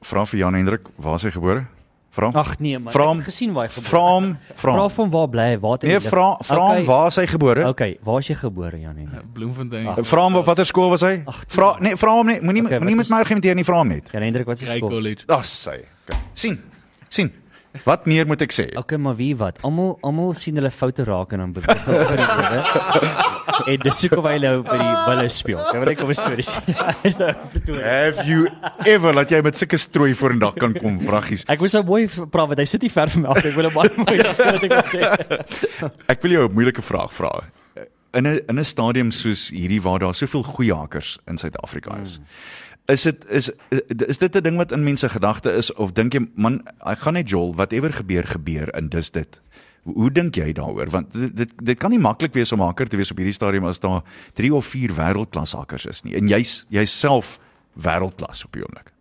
Vra 0.00 0.24
vir 0.26 0.38
Jan 0.38 0.54
Hendrik, 0.54 0.88
waar 0.96 1.14
is 1.14 1.22
hy 1.22 1.30
gebore? 1.30 1.66
Vra 2.14 2.28
hom. 2.30 2.36
Ag 2.38 2.58
nee 2.62 2.78
man, 2.78 2.92
Vra 2.94 3.02
ek 3.02 3.08
hom. 3.10 3.18
het 3.18 3.26
gesien 3.26 3.52
waar 3.52 3.66
hy 3.66 3.72
gebore 3.74 3.88
Vra 3.90 4.00
hom, 4.14 4.26
vra 4.54 4.72
Vra 4.72 4.82
hom. 4.84 4.90
van 4.96 5.10
waar 5.10 5.28
bly 5.32 5.46
hy? 5.50 5.56
Waar 5.58 5.72
het 5.72 5.82
hy 5.82 5.88
Nee, 5.88 6.00
vra 6.00 6.26
vra 6.46 6.58
hom 6.60 6.70
Okay. 6.76 6.84
waar 6.86 7.06
is 7.10 7.16
hy 7.16 7.26
gebore? 7.26 7.64
Okay, 7.68 7.96
waar 8.06 8.18
is 8.22 8.28
jy 8.30 8.34
gebore 8.38 8.78
Janie? 8.80 9.08
Bloemfontein. 9.34 9.88
Ag. 9.88 9.98
Vra 10.06 10.22
hom 10.28 10.36
op 10.36 10.46
watter 10.46 10.64
skool 10.66 10.90
was 10.94 11.02
hy? 11.02 11.22
Ag, 11.26 11.44
Vra 11.48 11.76
nee, 11.80 11.96
vra 11.96 12.14
hom 12.14 12.26
net. 12.30 12.42
Moenie 12.42 12.62
Okay, 12.64 12.78
moenie 12.78 12.96
met 13.02 13.10
my 13.10 13.18
argumenteer 13.18 13.54
nie, 13.58 13.64
vra 13.66 13.78
hom 13.82 13.88
net. 13.88 14.10
Jan 14.12 14.22
Hendrik, 14.22 14.46
wat 14.46 14.60
is 14.62 14.68
Ry 14.68 14.78
skool? 14.78 14.90
College. 14.90 15.24
Ag 15.28 15.44
sy. 15.44 15.80
Okay. 16.06 16.20
sien. 16.34 16.60
sien. 17.08 17.32
Wat 17.82 18.06
meer 18.06 18.26
moet 18.26 18.40
ek 18.46 18.52
sê? 18.54 18.68
Okay, 18.78 18.98
maar 19.02 19.16
wie 19.18 19.34
wat? 19.36 19.58
Almal 19.66 19.96
almal 20.06 20.32
sien 20.38 20.54
hulle 20.60 20.70
foute 20.70 21.02
raak 21.04 21.32
en 21.34 21.42
dan 21.42 21.52
beweeg 21.56 21.80
hulle 21.88 22.04
oor 22.06 22.20
die 22.20 22.28
lewe. 22.38 23.32
En 23.74 23.82
dis 23.82 23.98
soek 23.98 24.14
of 24.18 24.26
hy 24.28 24.36
nou 24.42 24.52
by 24.66 24.76
die 24.78 24.92
bulle 25.08 25.24
speel. 25.32 25.58
Ek 25.58 25.74
wil 25.80 25.88
net 25.90 25.98
kom 25.98 26.10
'n 26.10 26.18
storie 26.18 26.46
sê. 26.46 26.60
Hy's 27.04 27.18
nou 27.18 27.32
Pretoria. 27.52 27.82
Have 27.84 28.26
you 28.28 28.46
ever 28.86 29.14
laat 29.14 29.30
jy 29.34 29.42
met 29.42 29.58
sulke 29.58 29.78
strooi 29.78 30.14
vorendag 30.14 30.54
kan 30.54 30.72
kom, 30.78 31.00
vraggies? 31.02 31.44
Ek 31.50 31.60
was 31.60 31.74
so 31.74 31.82
mooi 31.82 32.06
praat 32.06 32.48
want 32.54 32.58
hy 32.62 32.64
sit 32.70 32.82
nie 32.86 32.90
ver 32.94 33.10
van 33.10 33.22
my 33.26 33.28
af. 33.34 33.44
Ek 33.44 33.56
wil 33.58 33.70
hom 33.70 33.74
baie 33.74 33.90
mooi 33.98 34.16
wat 34.22 34.38
ek 34.38 34.64
wil 34.70 34.82
sê. 34.94 35.02
Ek 36.14 36.22
wil 36.22 36.30
jou 36.38 36.48
'n 36.48 36.54
moeilike 36.54 36.82
vraag 36.82 37.12
vra. 37.12 37.32
In 38.14 38.26
'n 38.26 38.40
in 38.48 38.58
'n 38.58 38.64
stadium 38.64 39.10
soos 39.10 39.50
hierdie 39.50 39.82
waar 39.82 39.98
daar 39.98 40.14
soveel 40.14 40.42
goeie 40.46 40.74
hakers 40.74 41.18
in 41.26 41.38
Suid-Afrika 41.38 41.98
is. 42.02 42.20
Is 42.92 43.02
dit 43.02 43.24
is 43.30 43.50
is 43.88 44.18
dit 44.18 44.36
'n 44.36 44.42
ding 44.42 44.56
wat 44.56 44.72
in 44.72 44.84
mense 44.84 45.08
gedagte 45.08 45.52
is 45.52 45.72
of 45.72 45.92
dink 45.92 46.12
jy 46.12 46.26
man, 46.34 46.60
ek 46.84 46.98
gaan 46.98 47.14
net 47.14 47.28
jol, 47.28 47.54
whatever 47.54 47.92
gebeur 47.92 48.26
gebeur 48.26 48.68
en 48.68 48.88
dis 48.88 49.10
dit. 49.10 49.40
Hoe, 49.84 50.10
dink 50.10 50.34
jy 50.34 50.52
daaroor? 50.52 50.90
Want 50.90 51.12
dit 51.12 51.36
dit, 51.36 51.50
dit 51.62 51.78
kan 51.78 51.90
nie 51.90 51.98
maklik 51.98 52.32
wees 52.32 52.52
om 52.52 52.60
haker 52.60 52.88
te 52.88 52.96
wees 52.96 53.10
op 53.10 53.18
hierdie 53.20 53.36
stadium 53.36 53.64
as 53.68 53.80
daar 53.80 54.02
3 54.34 54.54
of 54.54 54.64
4 54.64 54.94
wêreldklas 54.96 55.52
hakers 55.52 55.86
is 55.86 56.02
nie. 56.02 56.14
En 56.16 56.28
jy's 56.28 56.66
jy's 56.72 56.92
self 57.00 57.38
wêreldklas 57.76 58.44
op 58.44 58.52
die 58.52 58.64
oomblik. 58.64 58.92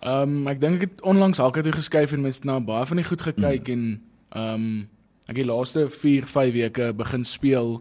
Ehm 0.00 0.22
um, 0.22 0.46
ek 0.48 0.60
dink 0.60 0.78
ek 0.78 0.86
het 0.86 1.02
onlangs 1.02 1.38
halke 1.38 1.62
toe 1.62 1.74
geskuif 1.74 2.12
en 2.12 2.22
mens 2.22 2.40
na 2.44 2.60
baie 2.60 2.86
van 2.86 2.96
die 2.96 3.04
goed 3.04 3.20
gekyk 3.20 3.68
mm. 3.68 3.72
en 3.72 4.02
ehm 4.30 4.54
um, 4.54 4.88
ek 5.30 5.36
het 5.36 5.44
die 5.44 5.50
laaste 5.50 5.88
4, 5.90 6.26
5 6.26 6.52
weke 6.54 6.92
begin 6.94 7.24
speel. 7.24 7.80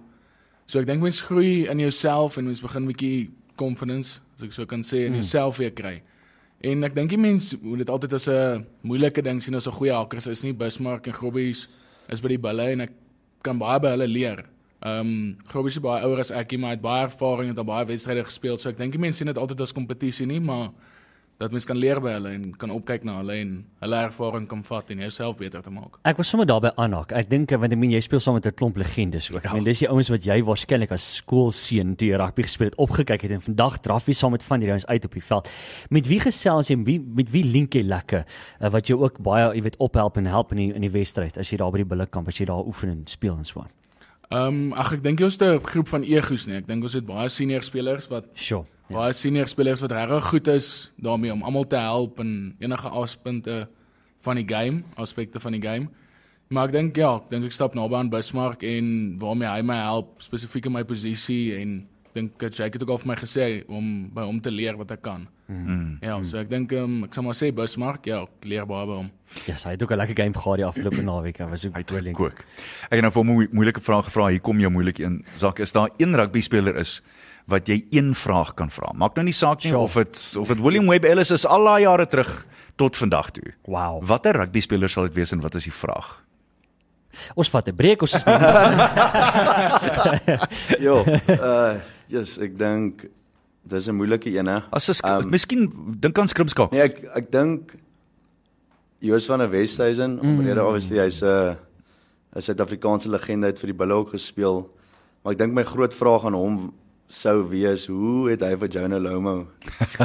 So 0.66 0.82
ek 0.82 0.86
dink 0.90 1.02
mens 1.02 1.22
groei 1.26 1.66
in 1.70 1.80
jouself 1.80 2.38
en 2.38 2.46
mens 2.46 2.62
begin 2.62 2.84
'n 2.84 2.92
bietjie 2.92 3.30
confidence, 3.56 4.20
as 4.40 4.48
ek 4.48 4.56
so 4.56 4.66
kan 4.66 4.82
sê, 4.86 5.06
in 5.08 5.20
jouself 5.20 5.60
weer 5.60 5.74
kry. 5.76 6.00
En 6.64 6.84
ek 6.84 6.96
dink 6.96 7.12
die 7.14 7.20
mens 7.20 7.54
moet 7.62 7.84
dit 7.84 7.92
altyd 7.92 8.14
as 8.14 8.28
'n 8.28 8.66
moeilike 8.84 9.22
ding 9.24 9.42
sien 9.42 9.56
as 9.56 9.68
'n 9.68 9.72
goeie 9.72 9.94
hakkers 9.94 10.28
is 10.28 10.44
nie 10.44 10.54
Bismarck 10.54 11.08
en 11.08 11.14
Grobbies 11.14 11.68
is 12.10 12.22
by 12.22 12.28
die 12.28 12.38
bulle 12.38 12.72
en 12.72 12.82
ek 12.82 12.92
kan 13.44 13.58
baie 13.58 13.80
by 13.80 13.90
hulle 13.96 14.08
leer. 14.08 14.46
Ehm 14.82 15.00
um, 15.00 15.38
Grobbies 15.48 15.76
is 15.76 15.84
baie 15.84 16.04
ouer 16.04 16.20
as 16.20 16.32
ek, 16.32 16.58
maar 16.58 16.72
hy 16.72 16.76
het 16.76 16.82
baie 16.82 17.04
ervaring 17.06 17.50
en 17.50 17.56
het 17.56 17.66
baie 17.66 17.86
wedstryde 17.86 18.24
gespeel. 18.26 18.58
So 18.58 18.70
ek 18.70 18.78
dink 18.78 18.92
die 18.92 19.00
mense 19.00 19.18
sien 19.18 19.28
dit 19.28 19.38
altyd 19.38 19.62
as 19.62 19.74
kompetisie 19.74 20.26
nie, 20.26 20.40
maar 20.40 20.72
dat 21.40 21.54
mens 21.56 21.64
kan 21.66 21.78
leer 21.80 22.02
by 22.04 22.12
hulle 22.18 22.32
en 22.36 22.50
kan 22.60 22.72
opkyk 22.76 23.06
na 23.08 23.14
hulle 23.22 23.38
en 23.40 23.52
hulle 23.80 24.00
ervaring 24.10 24.48
kan 24.52 24.60
vat 24.68 24.90
en 24.92 25.04
jouself 25.06 25.38
beter 25.40 25.64
te 25.64 25.72
maak. 25.72 25.96
Ek 26.10 26.20
was 26.20 26.28
sommer 26.28 26.48
daarby 26.50 26.74
aanhaak. 26.76 27.14
Ek 27.16 27.30
dink 27.32 27.54
want 27.56 27.72
ek 27.72 27.80
meen 27.80 27.94
jy 27.96 28.02
speel 28.04 28.20
saam 28.20 28.36
met 28.36 28.46
'n 28.46 28.56
klomp 28.60 28.76
legendes 28.78 29.30
ook. 29.32 29.46
Ek 29.46 29.54
meen 29.54 29.64
dis 29.64 29.80
die 29.80 29.88
ouens 29.90 30.10
wat 30.10 30.26
jy 30.26 30.42
waarskynlik 30.44 30.92
as 30.92 31.06
skoolseun 31.24 31.96
toe 31.96 32.10
jy 32.10 32.18
rugby 32.20 32.44
gespeel 32.44 32.68
het 32.68 32.76
opgekyk 32.76 33.22
het 33.22 33.32
en 33.32 33.42
vandag 33.42 33.80
draf 33.80 34.08
jy 34.08 34.14
saam 34.14 34.32
met 34.32 34.44
van 34.44 34.60
hierdie 34.60 34.76
ouens 34.76 34.86
uit 34.86 35.06
op 35.06 35.14
die 35.14 35.24
veld. 35.24 35.50
Met 35.90 36.08
wie 36.08 36.20
gesels 36.20 36.68
jy? 36.68 36.78
Wie 36.84 37.00
met 37.00 37.32
wie 37.32 37.44
link 37.44 37.74
jy 37.74 37.84
lekker? 37.84 38.26
Uh, 38.62 38.70
wat 38.70 38.88
jou 38.88 39.00
ook 39.00 39.20
baie, 39.24 39.56
jy 39.56 39.62
weet, 39.62 39.78
ophelp 39.80 40.18
en 40.18 40.26
help 40.26 40.52
in 40.52 40.58
die 40.58 40.74
in 40.74 40.82
die 40.82 40.92
wedstryd 40.92 41.38
as 41.38 41.50
jy 41.50 41.58
daar 41.58 41.72
by 41.72 41.78
die 41.78 41.86
bullekamp 41.86 42.28
as 42.28 42.38
jy 42.38 42.46
daar 42.46 42.66
oefen 42.66 42.90
en 42.90 43.08
speel 43.08 43.38
en 43.38 43.46
so 43.46 43.62
aan. 43.62 43.72
Ehm 44.30 44.48
um, 44.48 44.74
ag 44.74 44.94
ek 44.94 45.04
dink 45.04 45.20
jy 45.20 45.26
is 45.26 45.40
'n 45.42 45.64
groep 45.64 45.88
van 45.88 46.04
egos 46.04 46.48
nie. 46.48 46.58
Ek 46.58 46.68
dink 46.68 46.84
ons 46.84 46.94
het 46.94 47.06
baie 47.06 47.30
senior 47.30 47.64
spelers 47.64 48.10
wat 48.10 48.26
Sure. 48.34 48.66
Ja. 48.90 48.96
baie 48.96 49.14
senior 49.14 49.48
spelers 49.48 49.82
wat 49.82 49.92
regtig 49.92 50.30
goed 50.30 50.48
is 50.48 50.92
daarmee 50.98 51.32
om 51.34 51.44
almal 51.44 51.68
te 51.68 51.78
help 51.80 52.20
in 52.20 52.56
enige 52.60 52.90
aspekte 52.90 53.68
van 54.22 54.36
die 54.36 54.48
game, 54.48 54.84
aspekte 55.00 55.40
van 55.40 55.56
die 55.56 55.62
game. 55.64 55.90
Maar 56.50 56.68
ek 56.68 56.72
dink 56.74 56.98
ja, 56.98 57.16
ek 57.22 57.30
dink 57.30 57.46
ek 57.46 57.54
stap 57.54 57.76
naby 57.78 57.96
aan 57.96 58.10
Bismarck 58.10 58.64
en 58.66 59.18
waarmee 59.22 59.48
hy 59.48 59.62
my 59.62 59.76
help 59.86 60.16
spesifiek 60.26 60.66
in 60.66 60.74
my 60.74 60.84
posisie 60.84 61.54
en 61.60 61.88
dink 62.16 62.40
dat 62.42 62.56
Jake 62.58 62.74
het 62.78 62.82
ook 62.84 62.90
al 62.96 62.98
vir 63.04 63.08
my 63.12 63.18
gesê 63.20 63.46
om 63.70 64.10
by 64.16 64.24
hom 64.26 64.40
te 64.42 64.50
leer 64.52 64.76
wat 64.80 64.92
ek 64.92 65.04
kan. 65.06 65.28
Mm. 65.50 66.00
Ja, 66.02 66.18
so 66.26 66.38
ek 66.42 66.50
dink 66.50 66.74
um, 66.78 67.04
ek 67.06 67.14
sal 67.14 67.24
maar 67.26 67.38
sê 67.38 67.52
Bismarck, 67.54 68.10
ja, 68.10 68.24
ek 68.26 68.50
leer 68.50 68.66
baie 68.70 68.88
by 68.90 68.98
hom. 69.04 69.12
Ja, 69.46 69.54
yes, 69.54 69.68
hy 69.70 69.76
het 69.78 69.84
ook 69.86 69.92
'n 69.94 69.98
lekker 70.02 70.18
game 70.24 70.34
gehad 70.34 70.58
die 70.58 70.66
afgelope 70.66 71.02
naweek. 71.06 71.38
Hy 71.38 71.46
was 71.50 71.66
ook 71.66 71.78
gekook. 71.78 72.40
Ek 72.90 72.98
het 72.98 73.02
nou 73.02 73.12
vir 73.12 73.22
hom 73.22 73.30
'n 73.30 73.34
moe- 73.36 73.50
moeilike 73.52 73.82
vraag 73.82 74.06
gevra. 74.06 74.28
Hier 74.30 74.42
kom 74.42 74.60
jou 74.60 74.72
moeilike 74.72 75.04
een. 75.04 75.24
Zak, 75.38 75.60
is 75.60 75.72
daar 75.72 75.90
een 75.98 76.16
rugby 76.16 76.42
speler 76.42 76.76
is 76.76 77.02
wat 77.50 77.68
jy 77.68 77.86
een 77.92 78.14
vraag 78.16 78.54
kan 78.56 78.70
vra? 78.70 78.92
Maak 78.96 79.16
nou 79.16 79.24
nie 79.26 79.34
saak 79.34 79.64
nie 79.64 79.72
Sure. 79.72 79.82
of 79.84 79.94
dit 79.94 80.36
of 80.38 80.48
dit 80.48 80.60
William 80.60 80.88
Webb 80.88 81.06
Ellis 81.06 81.32
is 81.32 81.46
al 81.46 81.64
daai 81.66 81.82
jare 81.82 82.08
terug 82.08 82.46
tot 82.78 82.96
vandag 82.96 83.32
toe. 83.32 83.54
Wow. 83.68 84.04
Watter 84.06 84.34
rugby 84.38 84.60
speler 84.62 84.90
sal 84.90 85.04
dit 85.04 85.14
wees 85.14 85.32
en 85.32 85.42
wat 85.42 85.56
is 85.56 85.64
die 85.64 85.74
vraag? 85.74 86.24
Ons 87.36 87.50
vat 87.50 87.68
'n 87.68 87.76
breek, 87.76 88.02
ons 88.02 88.14
is 88.14 88.26
nie. 88.26 88.34
Ja, 90.80 90.96
uh 91.04 91.74
yes, 92.10 92.38
ek 92.42 92.58
dink 92.58 93.06
dis 93.70 93.88
'n 93.88 93.96
moeilike 93.96 94.30
een 94.30 94.48
hè. 94.48 94.60
As 94.72 94.86
sk- 94.90 95.06
Ehm, 95.06 95.30
miskien 95.30 95.70
dink 96.00 96.18
aan 96.20 96.28
skrimskak. 96.28 96.72
Nee, 96.72 96.82
ek 96.82 97.04
ek 97.16 97.32
dink 97.32 97.76
Joos 99.00 99.26
van 99.26 99.40
der 99.40 99.50
Westhuizen, 99.50 100.20
mm. 100.22 100.40
omrede 100.40 100.64
obviously 100.64 100.98
hy's 101.00 101.22
'n 101.24 101.58
'n 102.36 102.42
Suid-Afrikaanse 102.42 103.10
legende 103.10 103.48
uit 103.48 103.60
vir 103.60 103.68
die 103.68 103.78
Bulle 103.78 103.94
ook 103.94 104.10
gespeel. 104.10 104.70
Maar 105.24 105.34
ek 105.34 105.38
dink 105.40 105.54
my 105.54 105.64
groot 105.64 105.94
vraag 105.94 106.26
aan 106.26 106.34
hom 106.34 106.74
sou 107.10 107.48
wees, 107.50 107.88
hoe 107.90 108.30
het 108.30 108.44
hy 108.46 108.52
vir 108.62 108.70
Jonah 108.70 109.00
Lomo 109.02 109.48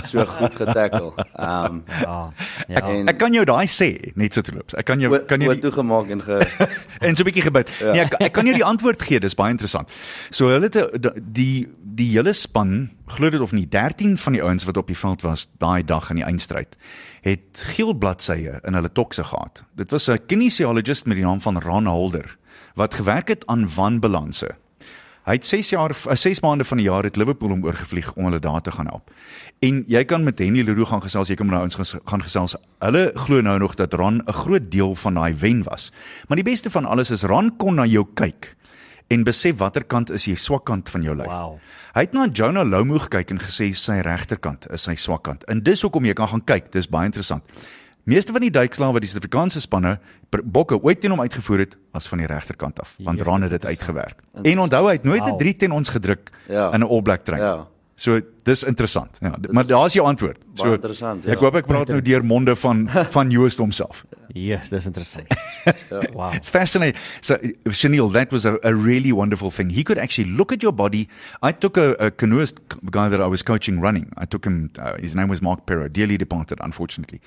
so 0.09 0.25
goed 0.39 0.55
getackle? 0.57 1.13
Ehm 1.37 1.65
um, 1.67 1.83
Ja. 2.01 2.33
Ja. 2.69 2.81
En- 2.89 3.09
Ek 3.13 3.19
kan 3.21 3.33
jou 3.37 3.45
daai 3.45 3.67
sê 3.69 4.13
net 4.17 4.33
so 4.35 4.41
terloops. 4.41 4.75
Ek 4.75 4.87
kan 4.89 5.01
jou 5.01 5.11
kan 5.29 5.41
jy 5.41 5.47
wat 5.51 5.61
toegemaak 5.61 6.09
en 6.11 6.23
ge 6.25 6.39
en 7.07 7.15
so 7.17 7.23
'n 7.23 7.29
bietjie 7.29 7.43
gebid. 7.45 7.69
Ja. 7.81 7.93
Nee, 7.93 8.01
ek, 8.09 8.15
ek 8.21 8.33
kan 8.33 8.47
jou 8.49 8.55
die 8.57 8.65
antwoord 8.65 9.03
gee, 9.03 9.21
dis 9.21 9.35
baie 9.37 9.51
interessant. 9.53 9.89
So 10.31 10.49
hulle 10.49 10.71
het 10.73 10.81
die 11.21 11.69
die 11.95 12.09
hele 12.17 12.33
span, 12.33 12.91
glo 13.07 13.31
dit 13.31 13.41
of 13.41 13.53
nie, 13.53 13.67
13 13.69 14.17
van 14.19 14.33
die 14.33 14.43
ouens 14.43 14.65
wat 14.65 14.77
op 14.77 14.87
die 14.87 14.97
veld 14.99 15.23
was 15.23 15.47
daai 15.63 15.85
dag 15.85 16.11
in 16.11 16.17
die 16.17 16.25
eindstryd, 16.25 16.75
het 17.23 17.61
geel 17.77 17.93
bladsye 17.95 18.61
in 18.65 18.75
hulle 18.75 18.91
tokse 18.93 19.23
gehad. 19.25 19.63
Dit 19.77 19.91
was 19.93 20.09
'n 20.09 20.19
kinesiologist 20.27 21.07
met 21.07 21.17
die 21.17 21.25
naam 21.25 21.41
van 21.41 21.61
Ron 21.61 21.87
Holder 21.87 22.37
wat 22.75 22.95
gewerk 22.95 23.29
het 23.29 23.47
aan 23.47 23.69
wanbalanse. 23.77 24.57
Hy 25.25 25.39
het 25.39 25.47
6 25.49 25.71
jaar 25.73 25.95
6 26.21 26.41
maande 26.45 26.65
van 26.69 26.77
die 26.77 26.85
jaar 26.85 27.07
het 27.07 27.17
Liverpool 27.17 27.55
om 27.55 27.65
oorgevlieg 27.65 28.11
om 28.15 28.27
hulle 28.29 28.41
daar 28.45 28.61
te 28.61 28.71
gaan 28.71 28.87
help. 28.87 29.11
En 29.65 29.85
jy 29.89 30.05
kan 30.05 30.25
met 30.25 30.39
Henny 30.39 30.61
Leroux 30.63 30.91
gaan 30.91 31.01
gesels, 31.03 31.31
jy 31.33 31.37
kan 31.41 31.49
met 31.49 31.57
daai 31.57 31.65
ouens 31.65 31.95
gaan 32.05 32.23
gesels. 32.23 32.57
Hulle 32.85 33.07
glo 33.15 33.41
nou 33.41 33.59
nog 33.59 33.75
dat 33.81 33.93
Ron 33.93 34.21
'n 34.21 34.33
groot 34.33 34.71
deel 34.71 34.95
van 34.95 35.15
daai 35.15 35.35
wen 35.35 35.63
was. 35.63 35.93
Maar 36.29 36.37
die 36.37 36.51
beste 36.51 36.71
van 36.71 36.85
alles 36.85 37.11
is 37.11 37.23
Ron 37.23 37.57
kon 37.57 37.75
na 37.75 37.87
jou 37.87 38.07
kyk 38.15 38.57
en 39.09 39.25
besef 39.25 39.57
watter 39.57 39.85
kant 39.85 40.11
is 40.11 40.25
die 40.25 40.37
swak 40.37 40.65
kant 40.65 40.91
van 40.91 41.03
jou 41.03 41.17
lyf. 41.17 41.27
Wow. 41.27 41.59
Hy 41.95 42.01
het 42.01 42.13
na 42.13 42.27
Jonah 42.27 42.65
Lomu 42.67 42.99
gekyk 42.99 43.31
en 43.31 43.39
gesê 43.39 43.73
sy 43.73 44.01
regterkant 44.01 44.67
is 44.75 44.83
sy 44.83 44.95
swak 44.95 45.23
kant. 45.23 45.45
En 45.45 45.63
dis 45.63 45.83
hoekom 45.85 46.05
jy 46.05 46.13
kan 46.13 46.29
gaan 46.29 46.45
kyk, 46.45 46.73
dis 46.73 46.89
baie 46.91 47.07
interessant. 47.07 47.43
Meeste 48.05 48.33
van 48.33 48.41
die 48.45 48.51
duikslae 48.51 48.93
wat 48.93 49.01
die 49.01 49.09
Suid-Afrikaanse 49.09 49.61
spanne 49.65 49.99
bokke 50.45 50.77
ooit 50.83 51.01
teen 51.01 51.11
hom 51.15 51.21
uitgevoer 51.21 51.59
het, 51.65 51.77
was 51.93 52.09
van 52.09 52.19
die 52.21 52.27
regterkant 52.27 52.81
af, 52.81 52.97
want 52.99 53.19
dis 53.19 53.27
het 53.27 53.51
dit 53.51 53.65
uitgewerk. 53.67 54.21
En 54.43 54.59
onthou 54.61 54.87
hy 54.87 54.93
het 54.93 55.05
nooit 55.05 55.23
'n 55.25 55.29
Wow. 55.31 55.39
3 55.39 55.57
teen 55.57 55.71
ons 55.73 55.89
gedruk 55.89 56.31
Ja. 56.49 56.73
in 56.73 56.81
'n 56.81 56.89
All 56.89 57.03
Black 57.03 57.25
trein. 57.25 57.41
Ja. 57.43 57.67
So 57.97 58.21
dis 58.43 58.65
interessant. 58.67 59.19
Ja, 59.23 59.31
d- 59.39 59.53
maar 59.55 59.67
daar's 59.67 59.93
jou 59.95 60.03
antwoord. 60.07 60.37
So 60.55 60.65
Baie 60.65 60.75
interessant, 60.75 61.25
ja. 61.25 61.31
Ek 61.33 61.39
hoop 61.39 61.55
ek 61.55 61.67
praat 61.71 61.89
nou 61.89 62.01
deur 62.03 62.25
monde 62.27 62.57
van 62.59 62.89
van 63.17 63.31
Joost 63.31 63.59
homself. 63.63 64.05
Yes, 64.35 64.69
dis 64.69 64.87
interessant. 64.87 65.31
Wow. 66.13 66.33
It's 66.35 66.51
fascinating. 66.51 67.01
So, 67.21 67.39
Chanel, 67.71 68.09
that 68.11 68.33
was 68.33 68.45
a, 68.45 68.59
a 68.65 68.75
really 68.75 69.13
wonderful 69.13 69.51
thing. 69.53 69.71
He 69.71 69.85
could 69.85 69.97
actually 69.99 70.29
look 70.29 70.51
at 70.53 70.61
your 70.63 70.73
body. 70.73 71.09
I 71.41 71.53
took 71.53 71.77
a, 71.77 71.93
a 72.01 72.11
canoeist 72.11 72.59
guy 72.91 73.09
that 73.09 73.21
I 73.21 73.27
was 73.27 73.43
coaching 73.43 73.81
running. 73.81 74.11
I 74.19 74.25
took 74.27 74.45
him, 74.45 74.71
uh, 74.79 74.97
his 74.99 75.15
name 75.15 75.29
was 75.29 75.41
Mark 75.41 75.67
Perrow, 75.67 75.89
dearly 75.89 76.17
departed, 76.19 76.59
unfortunately. 76.61 77.21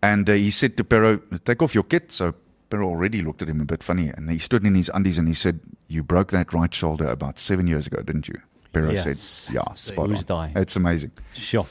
And 0.00 0.30
uh, 0.30 0.34
he 0.34 0.50
said 0.52 0.76
to 0.76 0.84
Perrow, 0.84 1.18
take 1.44 1.60
off 1.60 1.74
your 1.74 1.82
kit. 1.84 2.12
So 2.12 2.34
Perrow 2.70 2.86
already 2.86 3.20
looked 3.20 3.42
at 3.42 3.48
him 3.48 3.60
a 3.60 3.64
bit 3.64 3.82
funny. 3.82 4.08
And 4.16 4.30
he 4.30 4.38
stood 4.38 4.64
in 4.64 4.76
his 4.76 4.90
undies 4.94 5.18
and 5.18 5.26
he 5.26 5.34
said, 5.34 5.58
You 5.88 6.04
broke 6.04 6.30
that 6.30 6.52
right 6.52 6.72
shoulder 6.72 7.08
about 7.08 7.38
seven 7.40 7.66
years 7.66 7.88
ago, 7.88 8.00
didn't 8.02 8.28
you? 8.28 8.38
Perrow 8.74 8.92
Yes. 8.92 9.04
said, 9.04 9.54
Yeah, 9.54 9.72
spot 9.74 10.08
Who's 10.10 10.18
on. 10.18 10.24
dying? 10.26 10.52
It's 10.56 10.76
amazing. 10.76 11.10
Sure. 11.32 11.66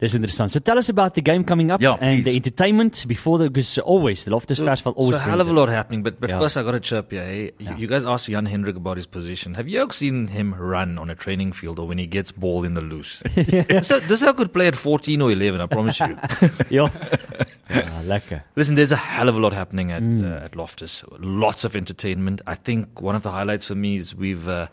Dis 0.00 0.14
interessant. 0.14 0.50
So 0.52 0.60
tell 0.60 0.78
us 0.78 0.88
about 0.88 1.14
the 1.14 1.22
game 1.22 1.44
coming 1.44 1.70
up 1.70 1.80
Yeah, 1.82 1.96
and 2.00 2.24
the 2.24 2.36
entertainment 2.36 3.04
before 3.08 3.38
the 3.38 3.48
because 3.50 3.78
always 3.78 4.24
the 4.24 4.30
Loftus 4.30 4.58
Festival 4.60 4.92
always 4.96 5.16
so 5.16 5.20
a 5.20 5.24
hell 5.24 5.40
of 5.40 5.48
a 5.48 5.52
brings 5.52 5.58
it. 5.58 5.60
lot 5.60 5.68
happening. 5.68 6.02
But 6.02 6.20
but 6.20 6.30
Yeah. 6.30 6.38
first, 6.40 6.56
I 6.56 6.62
got 6.62 6.72
to 6.72 6.80
chirp 6.80 7.10
here. 7.10 7.24
Hey, 7.24 7.50
You- 7.58 7.76
you 7.78 7.86
guys 7.88 8.04
asked 8.04 8.28
Jan 8.30 8.46
Hendrik 8.46 8.76
about 8.76 8.96
his 8.96 9.06
position. 9.06 9.54
Have 9.54 9.68
you 9.68 9.80
ever 9.82 9.92
seen 9.92 10.28
him 10.28 10.54
run 10.58 10.98
on 10.98 11.10
a 11.10 11.14
training 11.14 11.52
field 11.52 11.78
or 11.78 11.86
when 11.88 11.98
he 11.98 12.06
gets 12.06 12.32
ball 12.32 12.64
in 12.64 12.74
the 12.74 12.82
loose? 12.82 13.22
so 13.82 14.00
this 14.00 14.22
guy 14.22 14.32
could 14.32 14.52
play 14.52 14.66
at 14.68 14.76
14 14.76 15.22
or 15.22 15.30
11. 15.32 15.60
I 15.60 15.66
promise 15.66 15.98
you. 16.00 16.16
Ja. 16.70 16.88
Ja, 17.70 17.80
lekker. 18.12 18.42
Listen, 18.56 18.74
there's 18.76 18.92
a 18.92 18.96
hell 18.96 19.28
of 19.28 19.36
a 19.36 19.40
lot 19.40 19.52
happening 19.52 19.90
at 19.92 20.02
Mm. 20.02 20.24
uh, 20.24 20.44
at 20.44 20.54
Loftus. 20.56 21.02
Lots 21.18 21.64
of 21.64 21.74
entertainment. 21.76 22.40
I 22.46 22.54
think 22.56 23.00
one 23.00 23.16
of 23.16 23.22
the 23.22 23.30
highlights 23.30 23.66
for 23.66 23.74
me 23.74 23.96
is 23.96 24.14
we've 24.14 24.46
uh, 24.48 24.66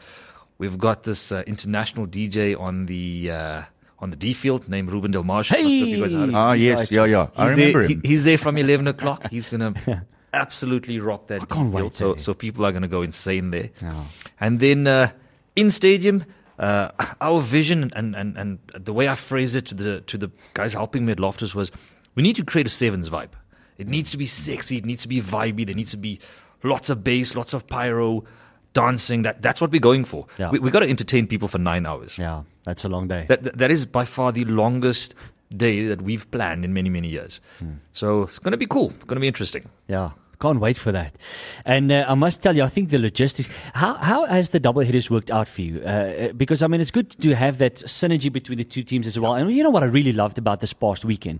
we've 0.61 0.77
got 0.77 1.03
this 1.03 1.31
uh, 1.31 1.43
international 1.47 2.05
DJ 2.07 2.57
on 2.67 2.85
the 2.85 3.31
uh, 3.31 3.61
on 3.99 4.09
the 4.11 4.15
D 4.15 4.33
field 4.33 4.69
named 4.69 4.89
Ruben 4.91 5.11
Delmage. 5.11 5.25
I'm 5.25 5.27
not 5.37 5.45
sure 5.45 5.59
if 5.59 5.87
you 5.89 6.01
guys 6.01 6.13
heard 6.13 6.23
of 6.23 6.29
him. 6.29 6.35
Ah, 6.35 6.53
yes, 6.53 6.89
yeah, 6.91 7.05
yeah. 7.05 7.27
I 7.35 7.43
He's 7.49 7.51
remember 7.57 7.79
there, 7.81 7.89
him. 7.89 8.01
he- 8.03 8.07
he's 8.09 8.23
there 8.23 8.37
from 8.37 8.57
11 8.57 8.87
o'clock. 8.87 9.29
He's 9.29 9.49
going 9.49 9.73
to 9.73 10.05
absolutely 10.33 10.99
rock 10.99 11.27
that. 11.27 11.41
I 11.41 11.45
can't 11.45 11.71
field. 11.71 11.73
wait, 11.73 11.93
So, 11.93 12.13
eh? 12.13 12.17
so 12.17 12.33
people 12.33 12.65
are 12.65 12.71
going 12.71 12.81
to 12.83 12.87
go 12.97 13.01
insane 13.01 13.51
there. 13.51 13.69
Yeah. 13.81 14.05
And 14.39 14.59
then 14.59 14.87
uh, 14.87 15.11
in 15.55 15.69
stadium, 15.71 16.23
uh, 16.57 16.89
our 17.21 17.39
vision 17.41 17.91
and, 17.95 18.15
and, 18.15 18.37
and 18.37 18.59
the 18.73 18.93
way 18.93 19.07
I 19.07 19.15
phrased 19.15 19.55
it 19.55 19.65
to 19.67 19.75
the 19.75 20.01
to 20.01 20.17
the 20.17 20.29
guys 20.53 20.73
helping 20.73 21.05
me 21.05 21.11
at 21.11 21.19
Loftus 21.19 21.53
was, 21.55 21.71
we 22.15 22.23
need 22.23 22.35
to 22.37 22.43
create 22.45 22.67
a 22.67 22.69
sevens 22.69 23.09
vibe. 23.09 23.33
It 23.77 23.87
needs 23.87 24.11
to 24.11 24.17
be 24.17 24.25
sexy. 24.27 24.77
It 24.77 24.85
needs 24.85 25.01
to 25.03 25.07
be 25.07 25.21
vibey. 25.21 25.65
There 25.65 25.75
needs 25.75 25.91
to 25.91 25.97
be 25.97 26.19
lots 26.63 26.89
of 26.91 27.03
bass, 27.03 27.35
lots 27.35 27.53
of 27.55 27.65
pyro, 27.67 28.23
dancing. 28.73 29.23
That 29.23 29.41
that's 29.41 29.61
what 29.61 29.71
we're 29.71 29.79
going 29.81 30.05
for. 30.05 30.27
Yeah. 30.37 30.49
We 30.49 30.59
we 30.59 30.71
got 30.71 30.79
to 30.79 30.89
entertain 30.89 31.27
people 31.27 31.47
for 31.47 31.57
nine 31.57 31.85
hours. 31.85 32.17
Yeah, 32.17 32.43
that's 32.63 32.83
a 32.83 32.89
long 32.89 33.07
day. 33.07 33.25
That, 33.27 33.43
that 33.43 33.57
that 33.57 33.71
is 33.71 33.85
by 33.85 34.05
far 34.05 34.31
the 34.31 34.45
longest 34.45 35.15
day 35.55 35.85
that 35.87 36.01
we've 36.01 36.29
planned 36.31 36.63
in 36.65 36.73
many 36.73 36.89
many 36.89 37.07
years. 37.07 37.41
Hmm. 37.59 37.73
So 37.93 38.23
it's 38.23 38.39
going 38.39 38.51
to 38.51 38.57
be 38.57 38.67
cool. 38.67 38.91
It's 38.91 39.03
Going 39.03 39.17
to 39.17 39.21
be 39.21 39.27
interesting. 39.27 39.69
Yeah. 39.87 40.11
Can't 40.41 40.59
wait 40.59 40.77
for 40.77 40.91
that. 40.91 41.11
And 41.65 41.91
uh, 41.91 42.05
I 42.07 42.15
must 42.15 42.41
tell 42.41 42.55
you, 42.55 42.63
I 42.63 42.67
think 42.75 42.89
the 42.89 42.97
logistics. 42.99 43.47
How 43.73 43.93
how 43.93 44.25
has 44.25 44.49
the 44.49 44.59
double 44.59 44.81
headers 44.83 45.09
worked 45.09 45.31
out 45.31 45.47
for 45.47 45.61
you? 45.61 45.75
Uh, 45.85 45.89
Uh, 45.91 46.33
because 46.43 46.59
I 46.65 46.67
mean, 46.67 46.81
it's 46.81 46.91
good 46.91 47.09
to 47.25 47.29
have 47.35 47.57
that 47.59 47.75
synergy 47.85 48.29
between 48.31 48.57
the 48.57 48.63
two 48.75 48.83
teams 48.83 49.05
as 49.07 49.17
well. 49.19 49.33
And 49.37 49.51
you 49.55 49.63
know 49.63 49.69
what 49.75 49.83
I 49.83 49.89
really 49.99 50.13
loved 50.23 50.37
about 50.37 50.59
this 50.59 50.73
past 50.73 51.05
weekend 51.05 51.39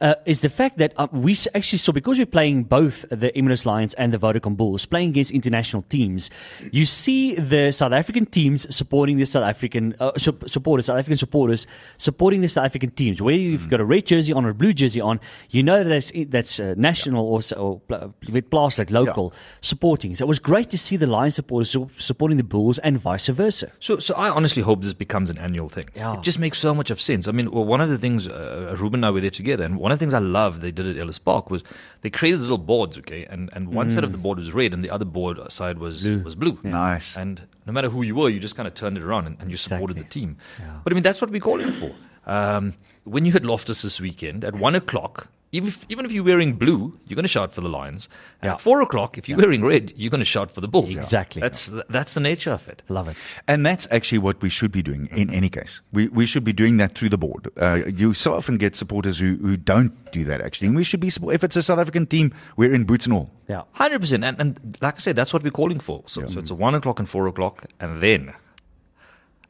uh, 0.00 0.14
is 0.24 0.40
the 0.40 0.48
fact 0.60 0.78
that 0.78 0.92
uh, 0.96 1.06
we 1.12 1.32
actually 1.54 1.78
saw 1.84 1.92
because 1.92 2.16
we're 2.18 2.34
playing 2.38 2.64
both 2.64 3.04
the 3.10 3.30
Emirates 3.40 3.64
Lions 3.66 3.92
and 4.00 4.12
the 4.12 4.18
Vodacom 4.18 4.56
Bulls 4.56 4.86
playing 4.86 5.10
against 5.10 5.30
international 5.30 5.82
teams. 5.88 6.30
You 6.72 6.84
see 6.86 7.34
the 7.36 7.70
South 7.72 7.92
African 7.92 8.24
teams 8.26 8.58
supporting 8.74 9.18
the 9.18 9.26
South 9.26 9.46
African 9.54 9.94
uh, 10.00 10.12
sup- 10.16 10.48
supporters, 10.48 10.86
South 10.86 10.98
African 10.98 11.18
supporters 11.18 11.66
supporting 11.98 12.40
the 12.40 12.48
South 12.48 12.64
African 12.70 12.90
teams. 12.90 13.20
Where 13.20 13.34
you've 13.34 13.68
got 13.68 13.80
a 13.80 13.84
red 13.84 14.06
jersey 14.06 14.32
on 14.32 14.44
or 14.46 14.50
a 14.50 14.54
blue 14.62 14.72
jersey 14.72 15.00
on, 15.00 15.20
you 15.50 15.62
know 15.62 15.84
that's 15.84 16.10
that's 16.28 16.58
uh, 16.60 16.74
national 16.76 17.24
or, 17.26 17.40
or 17.56 17.80
pl- 17.88 18.14
with 18.38 18.50
plastic 18.50 18.90
local 18.90 19.32
supporting. 19.60 20.14
So 20.14 20.24
it 20.24 20.28
was 20.28 20.38
great 20.38 20.70
to 20.70 20.78
see 20.78 20.96
the 20.96 21.06
Lions 21.06 21.34
supporters 21.34 21.76
supporting 21.98 22.36
the 22.36 22.44
Bulls 22.44 22.78
and 22.78 22.98
vice 22.98 23.26
versa. 23.28 23.70
So, 23.80 23.98
so 23.98 24.14
I 24.14 24.30
honestly 24.30 24.62
hope 24.62 24.80
this 24.82 24.94
becomes 24.94 25.28
an 25.30 25.38
annual 25.38 25.68
thing. 25.68 25.88
Yeah. 25.94 26.14
It 26.14 26.22
just 26.22 26.38
makes 26.38 26.58
so 26.58 26.74
much 26.74 26.90
of 26.90 27.00
sense. 27.00 27.26
I 27.28 27.32
mean, 27.32 27.50
well, 27.50 27.64
one 27.64 27.80
of 27.80 27.88
the 27.88 27.98
things 27.98 28.28
uh, 28.28 28.76
Ruben 28.78 29.00
and 29.00 29.06
I 29.06 29.10
were 29.10 29.20
there 29.20 29.30
together, 29.30 29.64
and 29.64 29.76
one 29.76 29.92
of 29.92 29.98
the 29.98 30.02
things 30.02 30.14
I 30.14 30.20
loved 30.20 30.60
they 30.62 30.70
did 30.70 30.86
at 30.86 31.00
Ellis 31.02 31.18
Park 31.18 31.50
was 31.50 31.62
they 32.02 32.10
created 32.10 32.40
little 32.40 32.58
boards, 32.58 32.96
okay, 32.98 33.24
and 33.26 33.50
and 33.52 33.74
one 33.74 33.90
side 33.90 34.04
of 34.04 34.12
the 34.12 34.18
board 34.18 34.38
was 34.38 34.52
red, 34.52 34.72
and 34.72 34.84
the 34.84 34.90
other 34.90 35.04
board 35.04 35.38
side 35.50 35.78
was 35.78 36.04
was 36.06 36.34
blue. 36.34 36.58
Nice. 36.62 37.16
And 37.16 37.42
no 37.66 37.72
matter 37.72 37.90
who 37.90 38.02
you 38.02 38.14
were, 38.14 38.28
you 38.30 38.40
just 38.40 38.56
kind 38.56 38.66
of 38.68 38.74
turned 38.74 38.96
it 38.96 39.02
around 39.02 39.26
and, 39.26 39.36
and 39.40 39.50
you 39.50 39.56
supported 39.56 39.96
Exactly. 39.96 40.20
the 40.22 40.26
team. 40.26 40.36
But 40.84 40.92
I 40.92 40.94
mean, 40.94 41.02
that's 41.02 41.20
what 41.20 41.30
we're 41.30 41.40
calling 41.40 41.72
for. 41.72 41.90
Um, 42.26 42.74
when 43.04 43.24
you 43.24 43.32
hit 43.32 43.44
Loftus 43.44 43.82
this 43.82 44.00
weekend 44.00 44.44
at 44.44 44.54
one 44.54 44.74
o'clock. 44.74 45.28
Even 45.50 45.68
if, 45.68 45.86
even 45.88 46.04
if 46.04 46.12
you're 46.12 46.24
wearing 46.24 46.54
blue, 46.54 46.98
you're 47.06 47.14
going 47.14 47.24
to 47.24 47.28
shout 47.28 47.54
for 47.54 47.62
the 47.62 47.70
Lions. 47.70 48.08
Yeah. 48.42 48.52
At 48.52 48.60
four 48.60 48.82
o'clock, 48.82 49.16
if 49.16 49.28
you're 49.28 49.38
wearing 49.38 49.64
red, 49.64 49.94
you're 49.96 50.10
going 50.10 50.20
to 50.20 50.26
shout 50.26 50.50
for 50.52 50.60
the 50.60 50.68
Bulls. 50.68 50.94
Exactly. 50.94 51.40
That's 51.40 51.70
that's 51.88 52.12
the 52.12 52.20
nature 52.20 52.50
of 52.50 52.68
it. 52.68 52.82
Love 52.88 53.08
it. 53.08 53.16
And 53.46 53.64
that's 53.64 53.88
actually 53.90 54.18
what 54.18 54.42
we 54.42 54.50
should 54.50 54.70
be 54.70 54.82
doing 54.82 55.08
in 55.12 55.30
any 55.30 55.48
case. 55.48 55.80
We, 55.90 56.08
we 56.08 56.26
should 56.26 56.44
be 56.44 56.52
doing 56.52 56.76
that 56.76 56.92
through 56.92 57.08
the 57.08 57.16
board. 57.16 57.48
Uh, 57.56 57.84
you 57.86 58.12
so 58.12 58.34
often 58.34 58.58
get 58.58 58.76
supporters 58.76 59.18
who, 59.18 59.36
who 59.36 59.56
don't 59.56 60.12
do 60.12 60.22
that 60.24 60.42
actually. 60.42 60.68
And 60.68 60.76
we 60.76 60.84
should 60.84 61.00
be, 61.00 61.08
if 61.08 61.42
it's 61.42 61.56
a 61.56 61.62
South 61.62 61.78
African 61.78 62.06
team, 62.06 62.34
we're 62.58 62.74
in 62.74 62.84
boots 62.84 63.06
and 63.06 63.14
all. 63.14 63.30
Yeah. 63.48 63.62
Hundred 63.72 64.00
percent, 64.00 64.24
and 64.24 64.38
and 64.38 64.76
like 64.82 64.96
I 64.96 64.98
said, 64.98 65.16
that's 65.16 65.32
what 65.32 65.42
we're 65.42 65.50
calling 65.50 65.80
for. 65.80 66.02
So, 66.06 66.26
so 66.26 66.40
it's 66.40 66.50
a 66.50 66.54
one 66.54 66.74
o'clock 66.74 66.98
and 66.98 67.08
four 67.08 67.26
o'clock, 67.26 67.64
and 67.80 68.02
then 68.02 68.34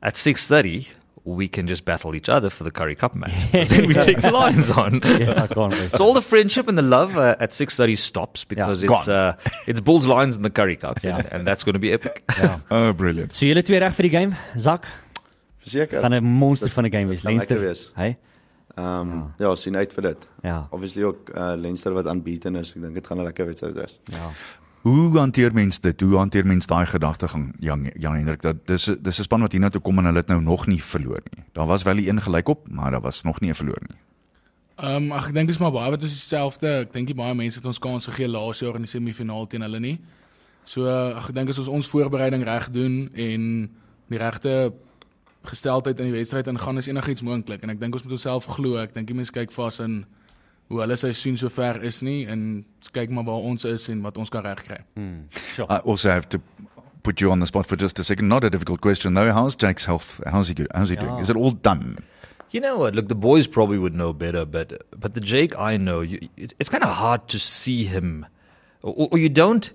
at 0.00 0.16
six 0.16 0.46
thirty 0.46 0.86
we 1.36 1.48
can 1.48 1.66
just 1.66 1.84
battle 1.84 2.14
each 2.14 2.28
other 2.28 2.50
for 2.50 2.64
the 2.64 2.70
Curry 2.70 2.94
Cup 2.94 3.14
match. 3.14 3.32
then 3.68 3.86
we 3.86 3.94
take 3.94 4.20
the 4.22 4.30
Lions 4.30 4.70
on. 4.70 5.00
Yes, 5.04 5.36
I 5.36 5.46
can't 5.46 5.72
wait. 5.72 5.96
So 5.96 6.04
all 6.04 6.14
the 6.14 6.22
friendship 6.22 6.68
and 6.68 6.78
the 6.78 6.82
love 6.82 7.16
uh, 7.16 7.36
at 7.38 7.52
six 7.52 7.76
thirty 7.76 7.96
stops 7.96 8.44
because 8.44 8.82
Yeah, 8.82 8.92
it's 8.94 9.08
uh, 9.08 9.36
it's 9.66 9.80
Bulls 9.80 10.06
Lions 10.06 10.36
in 10.36 10.42
the 10.42 10.50
Curry 10.50 10.76
Cup, 10.76 11.00
Yeah. 11.02 11.18
and, 11.18 11.32
and 11.32 11.46
that's 11.46 11.64
going 11.64 11.74
to 11.74 11.78
be 11.80 11.92
epic. 11.92 12.24
Ja. 12.42 12.60
Oh, 12.70 12.92
brilliant. 12.92 13.34
So 13.34 13.46
julle 13.46 13.62
twee 13.66 13.80
reg 13.82 13.92
vir 13.96 14.06
die 14.08 14.12
game, 14.14 14.36
Zak? 14.58 14.86
Verseker. 15.64 16.00
Gaan 16.00 16.14
'n 16.14 16.24
monster 16.24 16.68
Dit- 16.68 16.74
van 16.74 16.84
'n 16.86 16.90
game 16.90 17.08
wees. 17.08 17.24
Leinster. 17.24 17.60
wees. 17.60 17.90
Hey? 17.94 18.16
Ehm 18.78 19.10
um, 19.10 19.32
ja. 19.38 19.54
sien 19.56 19.76
uit 19.76 19.92
vir 19.92 20.02
dit. 20.02 20.28
Ja. 20.42 20.66
Obviously 20.70 21.02
ook 21.04 21.30
uh, 21.34 21.52
Leinster 21.56 21.92
wat 21.92 22.06
aanbieden 22.06 22.56
is. 22.56 22.74
Ek 22.76 22.82
dink 22.82 22.94
dit 22.94 23.06
gaan 23.06 23.18
'n 23.18 23.24
lekker 23.26 23.46
wedstryd 23.46 23.74
wees. 23.74 23.98
Ja. 24.04 24.30
Hoe 24.82 25.18
hanteer 25.18 25.52
mens 25.52 25.80
dit? 25.80 26.00
Hoe 26.00 26.16
hanteer 26.16 26.46
mens 26.46 26.66
daai 26.66 26.86
gedagtegang, 26.86 27.54
Jan 27.58 27.90
Jan 27.98 28.14
Hendrik? 28.14 28.42
Dat 28.42 28.66
dis 28.66 28.84
dis 28.84 29.18
'n 29.18 29.22
span 29.22 29.40
wat 29.40 29.52
hiernatoe 29.52 29.80
kom 29.80 29.98
en 29.98 30.04
hulle 30.04 30.18
het 30.18 30.28
nou 30.28 30.40
nog 30.40 30.66
nie 30.66 30.82
verloor 30.82 31.22
nie. 31.30 31.44
Daar 31.52 31.66
was 31.66 31.82
wel 31.82 31.94
die 31.94 32.08
een 32.08 32.22
gelyk 32.22 32.48
op, 32.48 32.68
maar 32.68 32.90
daar 32.90 33.00
was 33.00 33.22
nog 33.22 33.40
nie 33.40 33.50
'n 33.50 33.54
verloor 33.54 33.82
nie. 33.88 33.96
Ehm 34.76 34.94
um, 34.94 35.12
ag 35.12 35.28
ek 35.28 35.34
dink 35.34 35.46
dis 35.46 35.58
maar 35.58 35.72
baie 35.72 35.90
wat 35.90 36.02
ons 36.02 36.12
dieselfde. 36.12 36.68
Ek 36.86 36.92
dink 36.92 37.14
baie 37.14 37.34
mense 37.34 37.58
het 37.58 37.66
ons 37.66 37.78
kans 37.78 38.06
gegee 38.06 38.28
laas 38.28 38.58
jaar 38.58 38.74
in 38.74 38.86
die 38.86 38.90
semifinaal 38.90 39.46
teen 39.46 39.62
hulle 39.62 39.80
nie. 39.80 40.00
So 40.64 40.86
ag 40.86 41.28
ek 41.28 41.34
dink 41.34 41.48
as 41.48 41.58
ons 41.58 41.68
ons 41.68 41.88
voorbereiding 41.88 42.44
reg 42.44 42.70
doen 42.70 43.10
en 43.14 43.70
die 44.08 44.18
regte 44.18 44.72
gesteldheid 45.42 45.98
in 45.98 46.04
die 46.04 46.18
wedstryd 46.18 46.46
ingaan 46.46 46.78
is 46.78 46.86
enigiets 46.86 47.22
moontlik 47.22 47.62
en 47.62 47.70
ek 47.70 47.80
dink 47.80 47.94
ons 47.94 48.04
moet 48.04 48.12
onsself 48.12 48.44
glo. 48.44 48.76
Ek 48.76 48.94
dink 48.94 49.06
die 49.06 49.16
mense 49.16 49.32
kyk 49.32 49.50
vas 49.52 49.80
in 49.80 50.04
hoe 50.68 50.80
hulle 50.80 50.96
seisoen 51.00 51.36
sover 51.40 51.82
is 51.82 52.02
nie 52.04 52.26
en 52.28 52.64
kyk 52.92 53.10
maar 53.10 53.24
waar 53.24 53.46
ons 53.50 53.64
is 53.64 53.88
en 53.88 54.02
wat 54.04 54.18
ons 54.20 54.28
kan 54.28 54.44
regkry. 54.44 54.78
Sure. 55.54 55.66
I 55.70 55.80
also 55.84 56.10
have 56.10 56.28
to 56.28 56.40
put 57.02 57.20
you 57.20 57.30
on 57.30 57.40
the 57.40 57.46
spot 57.46 57.66
for 57.66 57.76
just 57.76 57.98
a 57.98 58.04
second. 58.04 58.28
Not 58.28 58.44
a 58.44 58.50
difficult 58.50 58.80
question 58.80 59.14
though. 59.14 59.32
How's 59.32 59.56
Jake's 59.56 59.84
health? 59.84 60.20
How's 60.26 60.48
he 60.48 60.54
good? 60.54 60.68
How's 60.74 60.90
he 60.90 60.96
doing? 60.96 61.08
Yeah. 61.08 61.20
Is 61.20 61.30
it 61.30 61.36
all 61.36 61.52
done? 61.52 61.98
You 62.50 62.60
know 62.60 62.78
what? 62.78 62.94
Look, 62.94 63.08
the 63.08 63.14
boys 63.14 63.46
probably 63.46 63.78
would 63.78 63.94
know 63.94 64.12
better, 64.12 64.44
but 64.44 64.82
but 64.98 65.14
the 65.14 65.20
Jake 65.20 65.58
I 65.58 65.76
know, 65.76 66.00
you, 66.00 66.28
it, 66.36 66.54
it's 66.58 66.68
kind 66.68 66.82
of 66.82 66.90
hard 66.90 67.28
to 67.28 67.38
see 67.38 67.84
him, 67.84 68.26
or, 68.82 69.08
or 69.10 69.18
you 69.18 69.28
don't. 69.28 69.70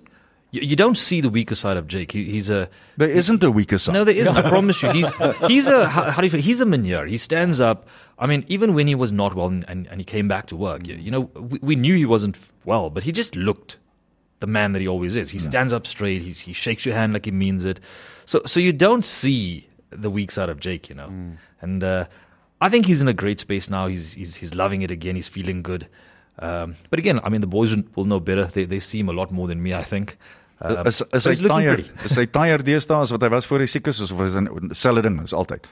You, 0.54 0.60
you 0.62 0.76
don't 0.76 0.96
see 0.96 1.20
the 1.20 1.28
weaker 1.28 1.54
side 1.54 1.76
of 1.76 1.88
Jake. 1.88 2.12
He, 2.12 2.24
he's 2.30 2.48
a 2.48 2.68
There 2.96 3.08
isn't 3.08 3.42
a 3.42 3.50
weaker 3.50 3.78
side. 3.78 3.92
no, 3.94 4.04
there 4.04 4.14
isn't. 4.14 4.36
I 4.44 4.48
promise 4.48 4.82
you. 4.82 4.90
He's 4.92 5.10
he's 5.48 5.68
a 5.68 5.88
how, 5.88 6.10
how 6.10 6.20
do 6.20 6.26
you 6.26 6.30
feel? 6.30 6.40
He's 6.40 6.60
a 6.60 6.66
manure. 6.66 7.06
He 7.06 7.18
stands 7.18 7.60
up. 7.60 7.88
I 8.18 8.26
mean, 8.26 8.44
even 8.46 8.74
when 8.74 8.86
he 8.86 8.94
was 8.94 9.10
not 9.10 9.34
well 9.34 9.48
and, 9.48 9.64
and, 9.68 9.88
and 9.88 10.00
he 10.00 10.04
came 10.04 10.28
back 10.28 10.46
to 10.46 10.56
work, 10.56 10.86
you, 10.86 10.94
you 10.94 11.10
know, 11.10 11.22
we, 11.34 11.58
we 11.62 11.76
knew 11.76 11.96
he 11.96 12.06
wasn't 12.06 12.38
well, 12.64 12.88
but 12.88 13.02
he 13.02 13.10
just 13.10 13.34
looked 13.34 13.78
the 14.38 14.46
man 14.46 14.72
that 14.72 14.80
he 14.80 14.86
always 14.86 15.16
is. 15.16 15.30
He 15.30 15.38
stands 15.40 15.72
up 15.72 15.86
straight. 15.86 16.22
He 16.22 16.30
he 16.30 16.52
shakes 16.52 16.86
your 16.86 16.94
hand 16.94 17.12
like 17.14 17.24
he 17.24 17.32
means 17.32 17.64
it. 17.64 17.80
So 18.26 18.42
so 18.46 18.60
you 18.60 18.72
don't 18.72 19.04
see 19.04 19.68
the 19.90 20.10
weak 20.10 20.30
side 20.30 20.48
of 20.48 20.60
Jake, 20.60 20.88
you 20.88 20.94
know. 20.94 21.10
And 21.60 21.82
uh, 21.82 22.06
I 22.60 22.68
think 22.68 22.86
he's 22.86 23.02
in 23.02 23.08
a 23.08 23.12
great 23.14 23.40
space 23.40 23.68
now. 23.68 23.88
He's 23.88 24.12
he's 24.12 24.36
he's 24.36 24.54
loving 24.54 24.82
it 24.82 24.90
again. 24.90 25.16
He's 25.16 25.28
feeling 25.28 25.62
good. 25.62 25.88
Um, 26.38 26.76
but 26.90 26.98
again, 26.98 27.20
I 27.22 27.28
mean, 27.28 27.40
the 27.40 27.46
boys 27.46 27.74
will, 27.74 27.84
will 27.94 28.04
know 28.04 28.20
better. 28.20 28.44
They 28.44 28.64
they 28.64 28.80
see 28.80 29.00
him 29.00 29.08
a 29.08 29.12
lot 29.12 29.32
more 29.32 29.46
than 29.48 29.62
me, 29.62 29.74
I 29.74 29.82
think. 29.82 30.16
Um, 30.64 30.86
is 30.86 31.02
is 31.12 31.24
hy 31.26 31.34
pretty. 31.48 31.84
Is 32.04 32.16
hy 32.16 32.24
tired 32.26 32.64
deesdae 32.64 33.02
as 33.04 33.10
wat 33.12 33.20
hy 33.22 33.28
was 33.28 33.46
voor 33.50 33.58
hy 33.60 33.66
siek 33.66 33.86
is 33.92 34.00
of 34.00 34.20
is 34.24 34.32
dit 34.32 34.48
dieselfde 34.70 35.02
ding 35.02 35.20
as 35.20 35.32
altyd? 35.36 35.66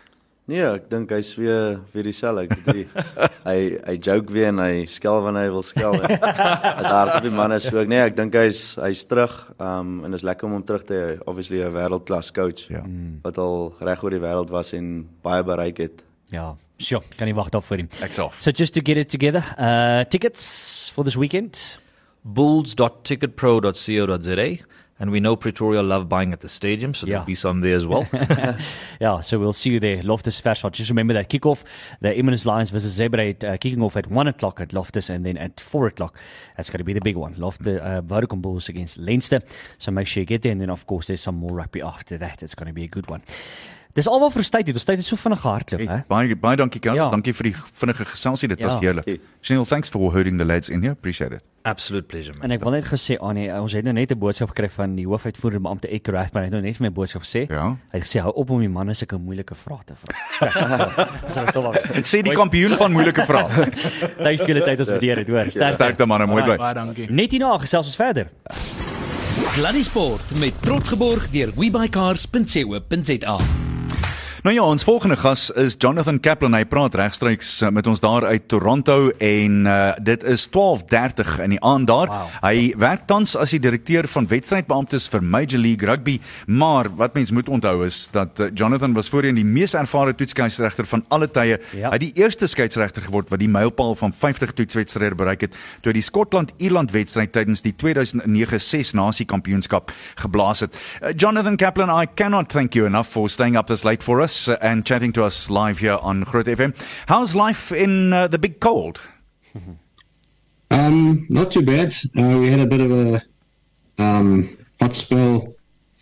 Nee, 0.50 0.58
ek 0.66 0.88
dink 0.90 1.06
hy's 1.14 1.36
weer 1.38 1.78
weer 1.94 2.02
dieselfde. 2.08 2.42
Ek 2.42 2.50
weet 2.66 2.74
nie. 2.74 2.86
hy 3.48 3.58
hy 3.86 3.94
joke 4.02 4.32
weer 4.34 4.48
en 4.50 4.58
hy 4.58 4.82
skel 4.90 5.22
wanneer 5.22 5.46
hy 5.46 5.52
wil 5.54 5.62
skel. 5.62 5.94
hard 6.92 7.14
op 7.16 7.22
die 7.22 7.30
manne 7.32 7.60
so 7.62 7.78
ek 7.80 7.88
nee, 7.88 8.00
ek 8.02 8.16
dink 8.18 8.34
hy's 8.34 8.74
hy's 8.82 9.06
terug. 9.08 9.30
Um 9.62 10.02
en 10.04 10.12
is 10.18 10.22
lekker 10.26 10.46
om 10.50 10.54
hom 10.58 10.64
terug 10.66 10.82
te 10.88 10.94
hê. 10.98 11.14
Obviously 11.30 11.62
'n 11.62 11.70
wêreldklas 11.72 12.32
coach 12.34 12.66
Ja. 12.68 12.82
wat 13.22 13.38
al 13.38 13.72
reg 13.80 14.02
oor 14.02 14.10
die 14.10 14.18
wêreld 14.20 14.50
was 14.50 14.72
en 14.74 15.06
baie 15.22 15.42
bereik 15.46 15.78
het. 15.78 16.02
Ja, 16.34 16.56
sure. 16.78 17.02
Kan 17.16 17.26
nie 17.30 17.34
wag 17.38 17.50
daarvoor 17.54 17.76
nie. 17.78 17.88
Ek's 18.02 18.18
af. 18.18 18.34
So 18.42 18.50
just 18.50 18.74
to 18.74 18.80
get 18.84 18.96
it 18.98 19.08
together, 19.08 19.44
uh 19.58 20.02
tickets 20.10 20.90
for 20.92 21.04
this 21.04 21.14
weekend. 21.16 21.78
bulls.ticketpro.co.za. 22.24 24.48
And 25.02 25.10
we 25.10 25.18
know 25.18 25.34
Pretoria 25.34 25.82
love 25.82 26.08
buying 26.08 26.32
at 26.32 26.40
the 26.42 26.48
stadium, 26.48 26.94
so 26.94 27.06
Yeah. 27.06 27.14
there'll 27.14 27.26
be 27.26 27.34
some 27.34 27.60
there 27.60 27.74
as 27.76 27.86
well. 27.86 28.06
Yeah, 29.00 29.18
so 29.18 29.36
we'll 29.40 29.52
see 29.52 29.70
you 29.70 29.80
there. 29.80 30.00
Loftus 30.00 30.40
Versfeld. 30.40 30.72
Just 30.72 30.90
remember 30.90 31.12
that 31.14 31.28
kickoff, 31.28 31.64
the 32.00 32.10
Emirates 32.10 32.46
Lions 32.46 32.70
versus 32.70 32.96
Zebre 32.96 33.42
uh, 33.44 33.56
kicking 33.56 33.82
off 33.82 33.96
at 33.96 34.06
1 34.08 34.28
o'clock 34.28 34.60
at 34.60 34.72
Loftus 34.72 35.10
and 35.10 35.26
then 35.26 35.36
at 35.36 35.58
4 35.58 35.88
o'clock. 35.88 36.16
That's 36.56 36.70
going 36.70 36.78
to 36.78 36.84
be 36.84 36.92
the 36.92 37.00
big 37.00 37.16
one. 37.16 37.34
Loftus, 37.36 37.80
uh, 37.82 38.00
Vodacom 38.02 38.40
Bulls 38.40 38.68
against 38.68 38.96
Leinster. 38.96 39.40
So 39.78 39.90
make 39.90 40.06
sure 40.06 40.20
you 40.20 40.24
get 40.26 40.42
there. 40.42 40.52
And 40.52 40.60
then, 40.60 40.70
of 40.70 40.86
course, 40.86 41.08
there's 41.08 41.20
some 41.20 41.34
more 41.34 41.52
rugby 41.52 41.82
after 41.82 42.16
that. 42.18 42.40
It's 42.44 42.54
going 42.54 42.68
to 42.68 42.72
be 42.72 42.84
a 42.84 42.88
good 42.88 43.10
one. 43.10 43.22
Dis 43.92 44.06
alwaar 44.08 44.30
vir 44.32 44.42
tyd 44.42 44.66
het. 44.70 44.74
Ons 44.78 44.84
tyd 44.88 44.96
het 45.02 45.04
so 45.06 45.16
vinnig 45.20 45.40
gehardloop, 45.42 45.80
Hey, 45.80 45.96
hè? 45.96 46.02
baie 46.08 46.36
baie 46.36 46.56
dankie 46.56 46.80
Kel. 46.80 46.94
Ja. 46.96 47.10
Dankie 47.10 47.34
vir 47.34 47.42
die 47.50 47.54
vinnige 47.74 48.04
geselsie. 48.08 48.48
Dit 48.48 48.62
was 48.62 48.72
Ja. 48.72 48.78
heerlik. 48.80 49.20
Chanel, 49.42 49.64
thanks 49.66 49.90
for 49.90 50.12
herding 50.14 50.38
the 50.38 50.44
lads 50.44 50.68
in 50.70 50.80
here. 50.80 50.92
Appreciate 50.92 51.34
it. 51.34 51.42
Absolute 51.64 52.06
pleasure, 52.06 52.32
man. 52.38 52.44
En 52.44 52.50
ek 52.56 52.62
wil 52.64 52.70
net 52.72 52.84
gesê 52.86 53.16
Annie, 53.20 53.50
ons 53.52 53.72
het 53.72 53.84
nou 53.84 53.92
net 53.92 54.10
'n 54.10 54.18
boodskap 54.18 54.48
gekry 54.48 54.68
van 54.70 54.96
die 54.96 55.04
hoofuitvoerende 55.06 55.60
beampte 55.62 55.88
Ek 55.92 56.06
Rathman. 56.08 56.42
Hy 56.42 56.48
het 56.48 56.52
nou 56.52 56.62
net 56.62 56.76
vir 56.76 56.84
my 56.86 56.90
boodskap 56.92 57.22
gesê. 57.22 57.46
Ja. 57.50 57.68
Hy 57.92 57.98
het 57.98 58.02
gesê 58.04 58.20
hou 58.22 58.32
op 58.34 58.50
om 58.50 58.60
die 58.60 58.68
manne 58.68 58.94
sulke 58.94 59.18
moeilike 59.18 59.54
vrae 59.54 59.84
te 59.84 59.94
vra. 59.94 60.14
Dis 61.26 61.34
nou 61.34 61.46
tog 61.52 61.62
wel. 61.62 61.74
Ek 61.94 62.06
sê 62.06 62.22
die 62.22 62.32
kampioen 62.34 62.76
van 62.76 62.92
moeilike 62.92 63.24
vrae. 63.26 63.46
Thanks 64.24 64.42
vir 64.42 64.54
julle 64.54 64.64
tyd 64.64 64.78
ons 64.80 64.88
waardeer 64.88 65.16
dit, 65.16 65.28
hoor. 65.28 65.44
Sterkte. 65.50 65.72
Sterkte 65.74 66.06
manne, 66.06 66.26
mooi 66.26 66.42
Baie 66.42 66.56
bly. 66.56 66.72
dankie. 66.74 67.10
Net 67.10 67.30
hierna 67.30 67.58
gesels 67.58 67.86
ons 67.86 67.96
verder. 67.96 68.30
Sluddy 69.34 69.82
Sport 69.82 70.38
met 70.40 70.54
trots 70.62 70.88
geborg 70.88 71.30
deur 71.30 71.52
webycars.co.za. 71.54 73.38
Nou 74.42 74.50
ja, 74.56 74.62
ons 74.66 74.82
volgende 74.82 75.14
gas 75.16 75.50
is 75.54 75.76
Jonathan 75.78 76.16
Kaplan. 76.18 76.56
Hy 76.58 76.64
praat 76.66 76.96
regstreeks 76.98 77.60
uh, 77.62 77.68
met 77.70 77.86
ons 77.86 78.00
daar 78.02 78.24
uit 78.26 78.48
Toronto 78.50 79.12
en 79.22 79.58
uh, 79.70 79.74
dit 80.02 80.24
is 80.26 80.48
12:30 80.50 81.36
in 81.44 81.52
die 81.54 81.60
aand 81.62 81.86
daar. 81.86 82.10
Wow. 82.10 82.32
Hy 82.42 82.72
werk 82.74 83.04
tans 83.06 83.36
as 83.38 83.54
die 83.54 83.60
direkteur 83.62 84.08
van 84.10 84.26
wedstrydbeamptes 84.26 85.06
vir 85.12 85.22
Major 85.22 85.62
League 85.62 85.86
Rugby, 85.86 86.16
maar 86.50 86.90
wat 86.98 87.14
mens 87.14 87.30
moet 87.30 87.52
onthou 87.54 87.84
is 87.86 88.08
dat 88.10 88.42
uh, 88.42 88.48
Jonathan 88.50 88.96
was 88.98 89.12
voorheen 89.14 89.38
die 89.38 89.46
mees 89.46 89.76
ervare 89.78 90.16
toetskeieregter 90.18 90.90
van 90.90 91.06
alle 91.14 91.30
tye. 91.30 91.60
Ja. 91.78 91.92
Hy 91.92 92.00
het 92.00 92.06
die 92.08 92.24
eerste 92.24 92.50
skeieregter 92.50 93.06
geword 93.06 93.30
wat 93.30 93.44
die 93.44 93.50
mylpaal 93.50 93.94
van 94.02 94.10
50 94.10 94.56
toetswedstryde 94.58 95.20
bereik 95.22 95.46
het 95.46 95.54
toe 95.54 95.92
hy 95.92 96.00
die 96.00 96.04
Skotland-Ierland 96.08 96.90
wedstryd 96.90 97.30
tydens 97.38 97.62
die 97.62 97.76
2009 97.78 98.58
Ses 98.58 98.90
Nasie 98.98 99.28
Kampioenskap 99.30 99.94
geblaas 100.26 100.66
het. 100.66 100.74
Uh, 100.98 101.14
Jonathan 101.14 101.54
Kaplan, 101.62 101.94
I 101.94 102.10
cannot 102.10 102.50
thank 102.50 102.74
you 102.74 102.90
enough 102.90 103.14
for 103.14 103.30
staying 103.30 103.54
up 103.54 103.70
this 103.70 103.86
late 103.86 104.02
for 104.02 104.18
us 104.18 104.31
uh, 104.48 104.58
and 104.60 104.84
chatting 104.84 105.12
to 105.12 105.24
us 105.24 105.50
live 105.50 105.78
here 105.78 105.98
on 106.00 106.22
Groot 106.22 106.46
FM. 106.46 106.74
How's 107.06 107.34
life 107.34 107.72
in 107.72 108.12
uh, 108.12 108.28
the 108.28 108.38
big 108.38 108.60
cold? 108.60 109.00
Um, 110.72 111.26
not 111.28 111.50
too 111.50 111.60
bad. 111.60 111.94
Uh, 112.18 112.38
we 112.38 112.50
had 112.50 112.60
a 112.60 112.66
bit 112.66 112.80
of 112.80 112.90
a 112.90 113.22
um, 114.02 114.56
hot 114.80 114.94
spell 114.94 115.54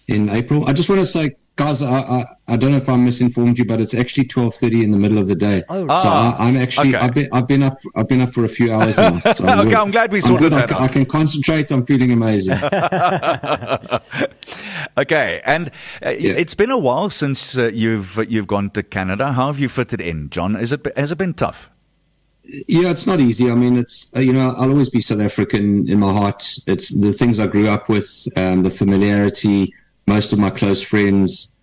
in 0.07 0.29
April. 0.29 0.69
I 0.69 0.73
just 0.73 0.89
want 0.89 1.01
to 1.01 1.07
say, 1.07 1.35
guys, 1.57 1.83
I, 1.83 2.01
I, 2.01 2.25
I 2.49 2.57
don't 2.57 2.71
know 2.73 2.79
if 2.79 2.89
I 2.89 2.97
misinformed 2.97 3.59
you, 3.59 3.65
but 3.67 3.81
it's 3.81 3.95
actually 3.95 4.25
twelve 4.25 4.55
thirty 4.55 4.83
in 4.83 4.91
the 4.93 4.99
middle 4.99 5.19
of 5.19 5.29
the 5.29 5.35
day. 5.35 5.63
Oh, 5.69 5.87
so 5.87 5.87
Ah, 5.91 6.37
I, 6.39 6.49
I'm 6.49 6.57
actually 6.57 6.97
okay. 6.97 6.99
I've 7.07 7.15
been 7.15 7.29
I've 7.33 7.47
been 7.47 7.63
up 7.63 7.75
I've 7.97 8.09
been 8.09 8.21
up 8.23 8.33
for 8.33 8.45
a 8.45 8.49
few 8.49 8.73
hours 8.73 8.97
now. 8.97 9.21
So 9.35 9.45
I'm 9.47 9.61
Okay, 9.61 9.71
good. 9.71 9.79
I'm 9.79 9.91
glad 9.91 10.11
we 10.13 10.19
I'm 10.19 10.23
sorted 10.29 10.51
good. 10.51 10.53
I 10.55 10.61
that 10.61 10.69
can- 10.69 10.77
out. 10.79 10.83
I 10.83 10.89
can 10.89 11.05
concentrate. 11.07 11.71
I'm 11.71 11.85
feeling 11.85 12.13
amazing. 12.13 12.59
Okay, 14.97 15.41
and 15.45 15.71
uh, 16.05 16.11
Yeah. 16.11 16.33
it's 16.33 16.55
been 16.55 16.71
a 16.71 16.79
while 16.79 17.11
since 17.11 17.57
uh, 17.57 17.71
you've 17.73 18.19
you've 18.29 18.47
gone 18.47 18.71
to 18.71 18.83
Canada. 18.83 19.33
How 19.33 19.47
have 19.47 19.59
you 19.59 19.69
fitted 19.69 20.01
in, 20.01 20.31
John? 20.31 20.57
Is 20.57 20.73
it 20.73 20.87
has 20.97 21.13
it 21.13 21.19
been 21.19 21.35
tough? 21.35 21.71
Yeah, 22.67 22.91
it's 22.91 23.07
not 23.07 23.21
easy. 23.21 23.51
I 23.51 23.55
mean, 23.55 23.79
it's 23.79 24.11
uh, 24.17 24.21
you 24.21 24.33
know, 24.33 24.55
I'll 24.57 24.71
always 24.71 24.91
be 24.91 25.01
South 25.01 25.21
African 25.21 25.89
in 25.89 26.01
my 26.01 26.13
heart. 26.13 26.45
It's 26.67 26.89
the 26.99 27.13
things 27.13 27.39
I 27.39 27.47
grew 27.47 27.69
up 27.69 27.89
with, 27.89 28.27
um, 28.37 28.63
the 28.63 28.71
familiarity. 28.71 29.73
Most 30.11 30.33
of 30.33 30.41
my 30.41 30.51
close 30.51 30.83
friends, 30.83 31.55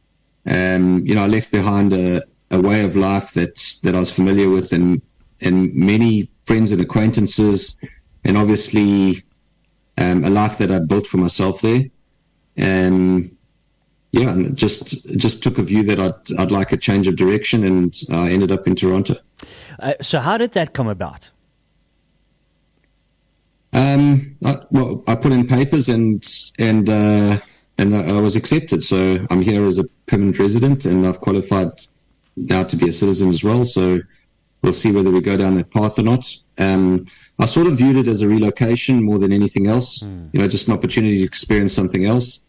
um, 0.50 1.06
you 1.06 1.14
know, 1.14 1.24
I 1.24 1.28
left 1.28 1.52
behind 1.52 1.92
a, 1.92 2.22
a 2.50 2.62
way 2.62 2.86
of 2.86 2.96
life 2.96 3.34
that 3.34 3.56
that 3.84 3.94
I 3.94 4.00
was 4.00 4.10
familiar 4.20 4.50
with, 4.50 4.72
and 4.72 5.02
and 5.42 5.56
many 5.74 6.30
friends 6.46 6.72
and 6.72 6.82
acquaintances, 6.82 7.78
and 8.24 8.38
obviously 8.38 9.22
um, 9.98 10.24
a 10.24 10.30
life 10.30 10.60
that 10.60 10.72
I 10.72 10.80
built 10.80 11.08
for 11.08 11.18
myself 11.18 11.60
there. 11.62 11.82
And 12.56 13.36
yeah, 14.14 14.30
and 14.30 14.56
just 14.56 15.06
just 15.18 15.44
took 15.44 15.58
a 15.58 15.64
view 15.64 15.84
that 15.84 16.00
I'd 16.00 16.40
I'd 16.40 16.52
like 16.60 16.72
a 16.72 16.78
change 16.78 17.06
of 17.08 17.18
direction, 17.18 17.66
and 17.66 17.94
I 18.14 18.30
ended 18.32 18.52
up 18.54 18.66
in 18.66 18.76
Toronto. 18.76 19.16
Uh, 19.80 19.96
so 20.00 20.22
how 20.22 20.38
did 20.38 20.54
that 20.54 20.72
come 20.72 20.88
about? 20.88 21.30
Um, 23.74 24.38
I, 24.46 24.56
well, 24.72 25.04
I 25.06 25.16
put 25.16 25.34
in 25.34 25.46
papers 25.48 25.90
and 25.90 26.26
and 26.58 26.90
uh, 26.90 27.38
and 27.78 27.96
I 27.96 28.20
was 28.20 28.36
accepted. 28.36 28.82
So 28.82 29.26
I'm 29.30 29.42
here 29.42 29.64
as 29.66 29.78
a 29.78 29.84
permanent 30.08 30.40
resident, 30.40 30.86
and 30.86 31.06
I've 31.06 31.22
qualified 31.22 31.70
now 32.36 32.64
to 32.64 32.76
be 32.76 32.90
a 32.90 32.94
citizen 32.94 33.30
as 33.30 33.44
well. 33.44 33.66
So 33.66 34.00
we'll 34.62 34.74
see 34.74 34.92
whether 34.92 35.12
we 35.12 35.22
go 35.22 35.38
down 35.38 35.56
that 35.56 35.72
path 35.72 36.00
or 36.00 36.04
not. 36.04 36.26
Um, 36.58 37.06
I 37.40 37.46
sort 37.46 37.68
of 37.68 37.78
viewed 37.78 37.98
it 37.98 38.08
as 38.08 38.22
a 38.22 38.28
relocation 38.28 39.04
more 39.04 39.20
than 39.20 39.32
anything 39.32 39.68
else. 39.68 40.02
You 40.34 40.40
know, 40.40 40.48
just 40.48 40.68
an 40.68 40.74
opportunity 40.74 41.20
to 41.20 41.24
experience 41.24 41.74
something 41.74 42.06
else. 42.06 42.42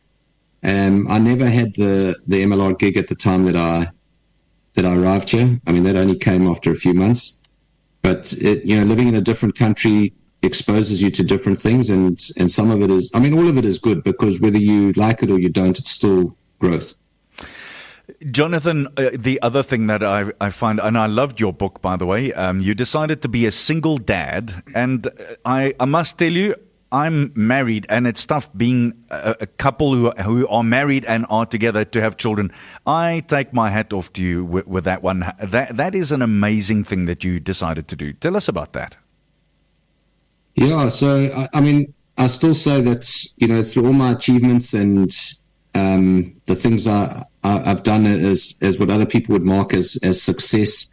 Um, 0.65 1.07
I 1.09 1.19
never 1.19 1.49
had 1.49 1.75
the 1.75 2.17
the 2.27 2.43
MLR 2.45 2.79
gig 2.79 2.97
at 2.97 3.09
the 3.09 3.15
time 3.15 3.45
that 3.45 3.57
I 3.57 3.89
that 4.75 4.85
I 4.85 4.97
arrived 4.97 5.31
here. 5.31 5.61
I 5.67 5.73
mean, 5.73 5.85
that 5.85 5.97
only 5.97 6.17
came 6.17 6.47
after 6.47 6.71
a 6.71 6.77
few 6.77 6.95
months. 6.95 7.43
But 8.03 8.33
it, 8.35 8.65
you 8.65 8.77
know, 8.79 8.85
living 8.85 9.09
in 9.09 9.17
a 9.17 9.21
different 9.21 9.57
country 9.57 10.15
exposes 10.43 11.03
you 11.03 11.11
to 11.11 11.23
different 11.23 11.59
things, 11.59 11.91
and 11.91 12.21
and 12.37 12.51
some 12.51 12.71
of 12.71 12.83
it 12.83 12.91
is. 12.91 13.11
I 13.15 13.21
mean, 13.21 13.35
all 13.35 13.49
of 13.49 13.59
it 13.59 13.65
is 13.65 13.79
good 13.79 14.03
because 14.05 14.41
whether 14.41 14.59
you 14.59 14.93
like 14.93 15.23
it 15.23 15.31
or 15.31 15.39
you 15.39 15.49
don't, 15.49 15.79
it's 15.79 15.91
still 15.91 16.37
growth. 16.59 16.95
Jonathan, 18.31 18.89
uh, 18.97 19.11
the 19.13 19.41
other 19.43 19.63
thing 19.63 19.87
that 19.87 20.03
I, 20.03 20.33
I 20.41 20.51
find, 20.51 20.81
and 20.81 20.97
I 20.99 21.07
loved 21.07 21.39
your 21.39 21.53
book, 21.53 21.81
by 21.83 21.97
the 21.97 22.07
way, 22.07 22.33
um, 22.33 22.61
you 22.61 22.75
decided 22.75 23.23
to 23.23 23.29
be 23.29 23.47
a 23.47 23.53
single 23.53 23.99
dad. 23.99 24.63
And 24.75 25.07
uh, 25.07 25.11
I, 25.45 25.75
I 25.79 25.85
must 25.85 26.19
tell 26.19 26.33
you, 26.33 26.55
I'm 26.91 27.33
married, 27.37 27.87
and 27.91 28.07
it's 28.07 28.25
tough 28.25 28.49
being 28.57 29.05
a, 29.11 29.37
a 29.41 29.47
couple 29.47 29.95
who, 29.95 30.11
who 30.11 30.49
are 30.49 30.65
married 30.65 31.05
and 31.05 31.27
are 31.29 31.45
together 31.45 31.85
to 31.85 32.01
have 32.01 32.17
children. 32.17 32.51
I 32.87 33.25
take 33.29 33.53
my 33.53 33.69
hat 33.71 33.93
off 33.93 34.13
to 34.15 34.23
you 34.23 34.45
with, 34.45 34.67
with 34.67 34.85
that 34.85 35.03
one. 35.03 35.31
That, 35.43 35.77
that 35.77 35.95
is 35.95 36.11
an 36.11 36.23
amazing 36.23 36.85
thing 36.85 37.05
that 37.05 37.23
you 37.23 37.41
decided 37.41 37.89
to 37.89 37.97
do. 37.97 38.15
Tell 38.15 38.37
us 38.37 38.49
about 38.49 38.73
that. 38.73 38.97
Yeah, 40.59 40.89
so 40.89 41.31
I, 41.37 41.59
I 41.59 41.61
mean, 41.61 41.95
I 42.17 42.27
still 42.27 42.53
say 42.53 42.81
that 42.81 43.09
you 43.37 43.47
know 43.47 43.63
through 43.63 43.87
all 43.87 43.93
my 43.93 44.11
achievements 44.11 44.75
and 44.75 45.09
um, 45.77 46.35
the 46.47 46.57
things 46.57 46.89
I, 46.89 47.25
I, 47.45 47.71
I've 47.71 47.85
done 47.85 48.07
as 48.07 48.57
as 48.61 48.77
what 48.77 48.91
other 48.91 49.07
people 49.07 49.35
would 49.35 49.45
mark 49.45 49.73
as 49.73 49.97
as 50.03 50.21
success. 50.21 50.91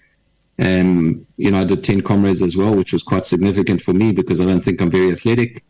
Um, 0.59 1.25
you 1.37 1.49
know, 1.49 1.61
I 1.61 1.63
did 1.63 1.83
ten 1.83 2.01
comrades 2.01 2.43
as 2.43 2.55
well, 2.55 2.75
which 2.75 2.93
was 2.93 3.01
quite 3.01 3.25
significant 3.25 3.81
for 3.81 3.91
me 3.91 4.11
because 4.11 4.39
I 4.39 4.45
don't 4.45 4.61
think 4.61 4.81
I'm 4.81 4.91
very 4.91 5.11
athletic. 5.11 5.63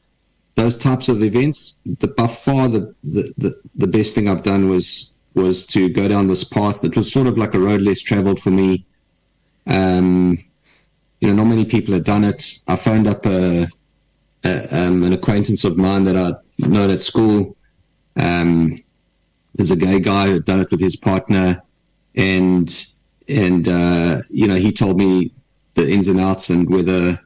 Those 0.56 0.76
types 0.76 1.08
of 1.08 1.24
events, 1.24 1.78
the, 1.86 2.08
by 2.10 2.28
far 2.28 2.68
the, 2.68 2.94
the, 3.02 3.34
the, 3.38 3.62
the 3.76 3.88
best 3.88 4.14
thing 4.14 4.28
I've 4.28 4.44
done 4.44 4.68
was 4.68 5.14
was 5.36 5.66
to 5.68 5.88
go 5.90 6.10
down 6.10 6.28
this 6.28 6.44
path. 6.44 6.84
It 6.84 6.98
was 6.98 7.14
sort 7.14 7.28
of 7.28 7.38
like 7.38 7.54
a 7.54 7.60
road 7.60 7.80
less 7.80 8.02
traveled 8.02 8.42
for 8.42 8.52
me. 8.52 8.86
Um, 9.68 10.38
you 11.22 11.30
know, 11.30 11.34
not 11.34 11.46
many 11.46 11.64
people 11.64 11.94
had 11.94 12.04
done 12.04 12.26
it. 12.26 12.60
I 12.68 12.76
phoned 12.76 13.08
up 13.08 13.26
a, 13.26 13.68
a, 14.46 14.68
um, 14.72 15.04
an 15.04 15.14
acquaintance 15.14 15.64
of 15.64 15.78
mine 15.78 16.04
that 16.06 16.16
I'd 16.16 16.36
known 16.60 16.90
at 16.90 17.00
school. 17.00 17.58
Um, 18.16 18.82
there's 19.56 19.72
a 19.72 19.76
gay 19.76 20.00
guy 20.00 20.28
who 20.28 20.34
had 20.34 20.46
done 20.46 20.60
it 20.62 20.72
with 20.72 20.80
his 20.80 20.96
partner, 20.96 21.62
and 22.16 22.88
and 23.28 23.68
uh, 23.68 24.20
you 24.30 24.48
know 24.48 24.56
he 24.56 24.72
told 24.72 24.98
me 24.98 25.32
the 25.74 25.90
ins 25.90 26.08
and 26.08 26.20
outs 26.20 26.50
and 26.50 26.70
whether 26.70 27.20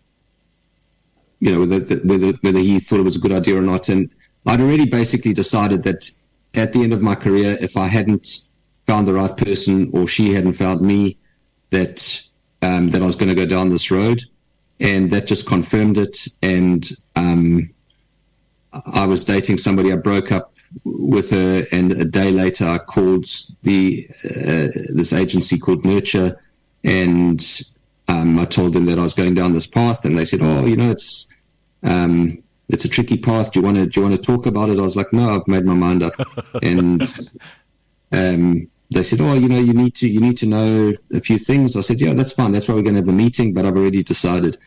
you 1.40 1.52
know 1.52 1.60
whether 1.60 1.80
whether 2.00 2.32
whether 2.42 2.60
he 2.60 2.80
thought 2.80 3.00
it 3.00 3.04
was 3.04 3.16
a 3.16 3.20
good 3.20 3.32
idea 3.32 3.58
or 3.58 3.62
not. 3.62 3.90
And 3.90 4.10
I'd 4.46 4.62
already 4.62 4.86
basically 4.86 5.34
decided 5.34 5.84
that 5.84 6.10
at 6.56 6.74
the 6.74 6.84
end 6.84 6.94
of 6.94 7.02
my 7.02 7.16
career, 7.16 7.58
if 7.62 7.78
I 7.78 7.88
hadn't 7.88 8.50
found 8.88 9.08
the 9.08 9.14
right 9.14 9.36
person 9.36 9.92
or 9.94 10.08
she 10.08 10.34
hadn't 10.34 10.54
found 10.54 10.82
me, 10.82 11.18
that 11.70 12.24
um, 12.62 12.90
that 12.90 13.02
I 13.02 13.06
was 13.06 13.16
going 13.16 13.30
to 13.30 13.36
go 13.36 13.46
down 13.46 13.70
this 13.70 13.92
road, 13.92 14.20
and 14.80 15.12
that 15.12 15.28
just 15.28 15.48
confirmed 15.48 15.98
it. 15.98 16.28
And 16.42 16.88
um, 17.16 17.70
I 18.74 19.06
was 19.06 19.24
dating 19.26 19.58
somebody. 19.58 19.92
I 19.92 19.96
broke 19.96 20.32
up 20.32 20.54
with 20.84 21.32
her, 21.32 21.64
and 21.72 21.92
a 21.94 22.06
day 22.06 22.32
later, 22.32 22.66
I 22.66 22.78
called 22.78 23.26
the 23.64 24.08
uh, 24.26 24.68
this 24.94 25.14
agency 25.14 25.58
called 25.58 25.86
Nurture, 25.86 26.40
and 26.84 27.44
um, 28.08 28.40
I 28.40 28.46
told 28.46 28.74
them 28.74 28.86
that 28.86 29.00
I 29.00 29.04
was 29.04 29.14
going 29.14 29.34
down 29.34 29.54
this 29.54 29.68
path, 29.68 30.06
and 30.06 30.18
they 30.18 30.26
said, 30.26 30.42
"Oh, 30.42 30.66
you 30.66 30.76
know, 30.76 30.90
it's 30.90 31.28
um, 31.84 32.42
it's 32.68 32.86
a 32.86 32.90
tricky 32.90 33.18
path. 33.18 33.52
Do 33.52 33.60
you 33.60 33.66
want 33.66 33.78
to 33.78 33.88
do 33.88 34.00
you 34.00 34.08
want 34.08 34.22
to 34.22 34.32
talk 34.32 34.46
about 34.46 34.70
it?" 34.70 34.80
I 34.80 34.84
was 34.84 34.96
like, 34.96 35.12
"No, 35.12 35.36
I've 35.36 35.48
made 35.48 35.66
my 35.66 35.74
mind 35.74 36.04
up," 36.04 36.14
and 36.64 37.02
um, 38.12 38.68
they 38.92 39.04
said, 39.04 39.22
"Oh, 39.22 39.34
you 39.34 39.48
know, 39.48 39.60
you 39.60 39.74
need 39.74 39.96
to 39.96 40.08
you 40.08 40.20
need 40.20 40.38
to 40.40 40.46
know 40.46 40.94
a 41.14 41.20
few 41.20 41.38
things." 41.38 41.76
I 41.76 41.82
said, 41.82 42.02
"Yeah, 42.02 42.14
that's 42.14 42.34
fine. 42.34 42.52
That's 42.52 42.68
why 42.68 42.76
we're 42.76 42.82
going 42.82 42.96
to 42.96 43.00
have 43.00 43.06
the 43.06 43.14
meeting, 43.14 43.54
but 43.54 43.66
I've 43.66 43.78
already 43.78 44.04
decided." 44.04 44.58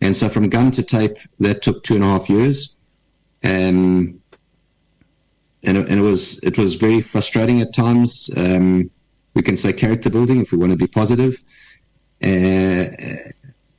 And 0.00 0.14
so 0.14 0.28
from 0.28 0.48
gun 0.48 0.70
to 0.72 0.82
tape, 0.82 1.16
that 1.38 1.62
took 1.62 1.82
two 1.82 1.94
and 1.94 2.04
a 2.04 2.08
half 2.08 2.28
years, 2.28 2.74
um, 3.44 4.20
and 5.62 5.76
and 5.76 6.00
it 6.00 6.02
was 6.02 6.38
it 6.42 6.58
was 6.58 6.74
very 6.74 7.00
frustrating 7.00 7.60
at 7.60 7.74
times. 7.74 8.30
Um, 8.36 8.90
we 9.34 9.42
can 9.42 9.56
say 9.56 9.72
character 9.72 10.10
building 10.10 10.40
if 10.40 10.52
we 10.52 10.58
want 10.58 10.70
to 10.70 10.78
be 10.78 10.86
positive. 10.86 11.42
Uh, 12.22 12.86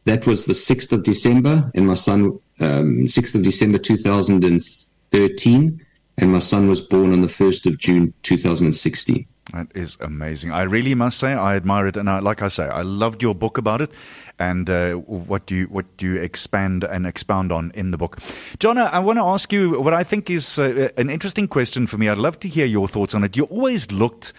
that 0.03 0.27
was 0.27 0.45
the 0.45 0.53
6th 0.53 0.91
of 0.91 1.03
December, 1.03 1.71
and 1.73 1.87
my 1.87 1.95
son, 1.95 2.39
um, 2.59 3.07
6th 3.07 3.35
of 3.35 3.43
December 3.43 3.79
2013, 3.79 5.81
and 6.17 6.31
my 6.31 6.39
son 6.39 6.67
was 6.67 6.81
born 6.81 7.11
on 7.11 7.21
the 7.21 7.27
1st 7.27 7.65
of 7.65 7.79
June 7.79 8.13
2016. 8.21 9.25
That 9.53 9.67
is 9.75 9.97
amazing. 10.01 10.51
I 10.51 10.63
really 10.63 10.95
must 10.95 11.19
say 11.19 11.33
I 11.33 11.55
admire 11.55 11.87
it, 11.87 11.97
and 11.97 12.09
I, 12.09 12.19
like 12.19 12.41
I 12.41 12.47
say, 12.47 12.63
I 12.65 12.81
loved 12.81 13.21
your 13.21 13.35
book 13.35 13.59
about 13.59 13.79
it, 13.79 13.91
and 14.39 14.67
uh, 14.69 14.95
what 14.95 15.51
you 15.51 15.65
what 15.65 15.85
you 15.99 16.15
expand 16.15 16.83
and 16.83 17.05
expound 17.05 17.51
on 17.51 17.71
in 17.75 17.91
the 17.91 17.97
book. 17.97 18.17
Jonna, 18.57 18.89
I 18.91 18.99
want 18.99 19.19
to 19.19 19.23
ask 19.23 19.53
you 19.53 19.79
what 19.79 19.93
I 19.93 20.03
think 20.03 20.31
is 20.31 20.57
uh, 20.57 20.89
an 20.97 21.11
interesting 21.11 21.47
question 21.47 21.85
for 21.85 21.99
me. 21.99 22.09
I'd 22.09 22.17
love 22.17 22.39
to 22.39 22.47
hear 22.47 22.65
your 22.65 22.87
thoughts 22.87 23.13
on 23.13 23.23
it. 23.23 23.37
You 23.37 23.43
always 23.43 23.91
looked 23.91 24.33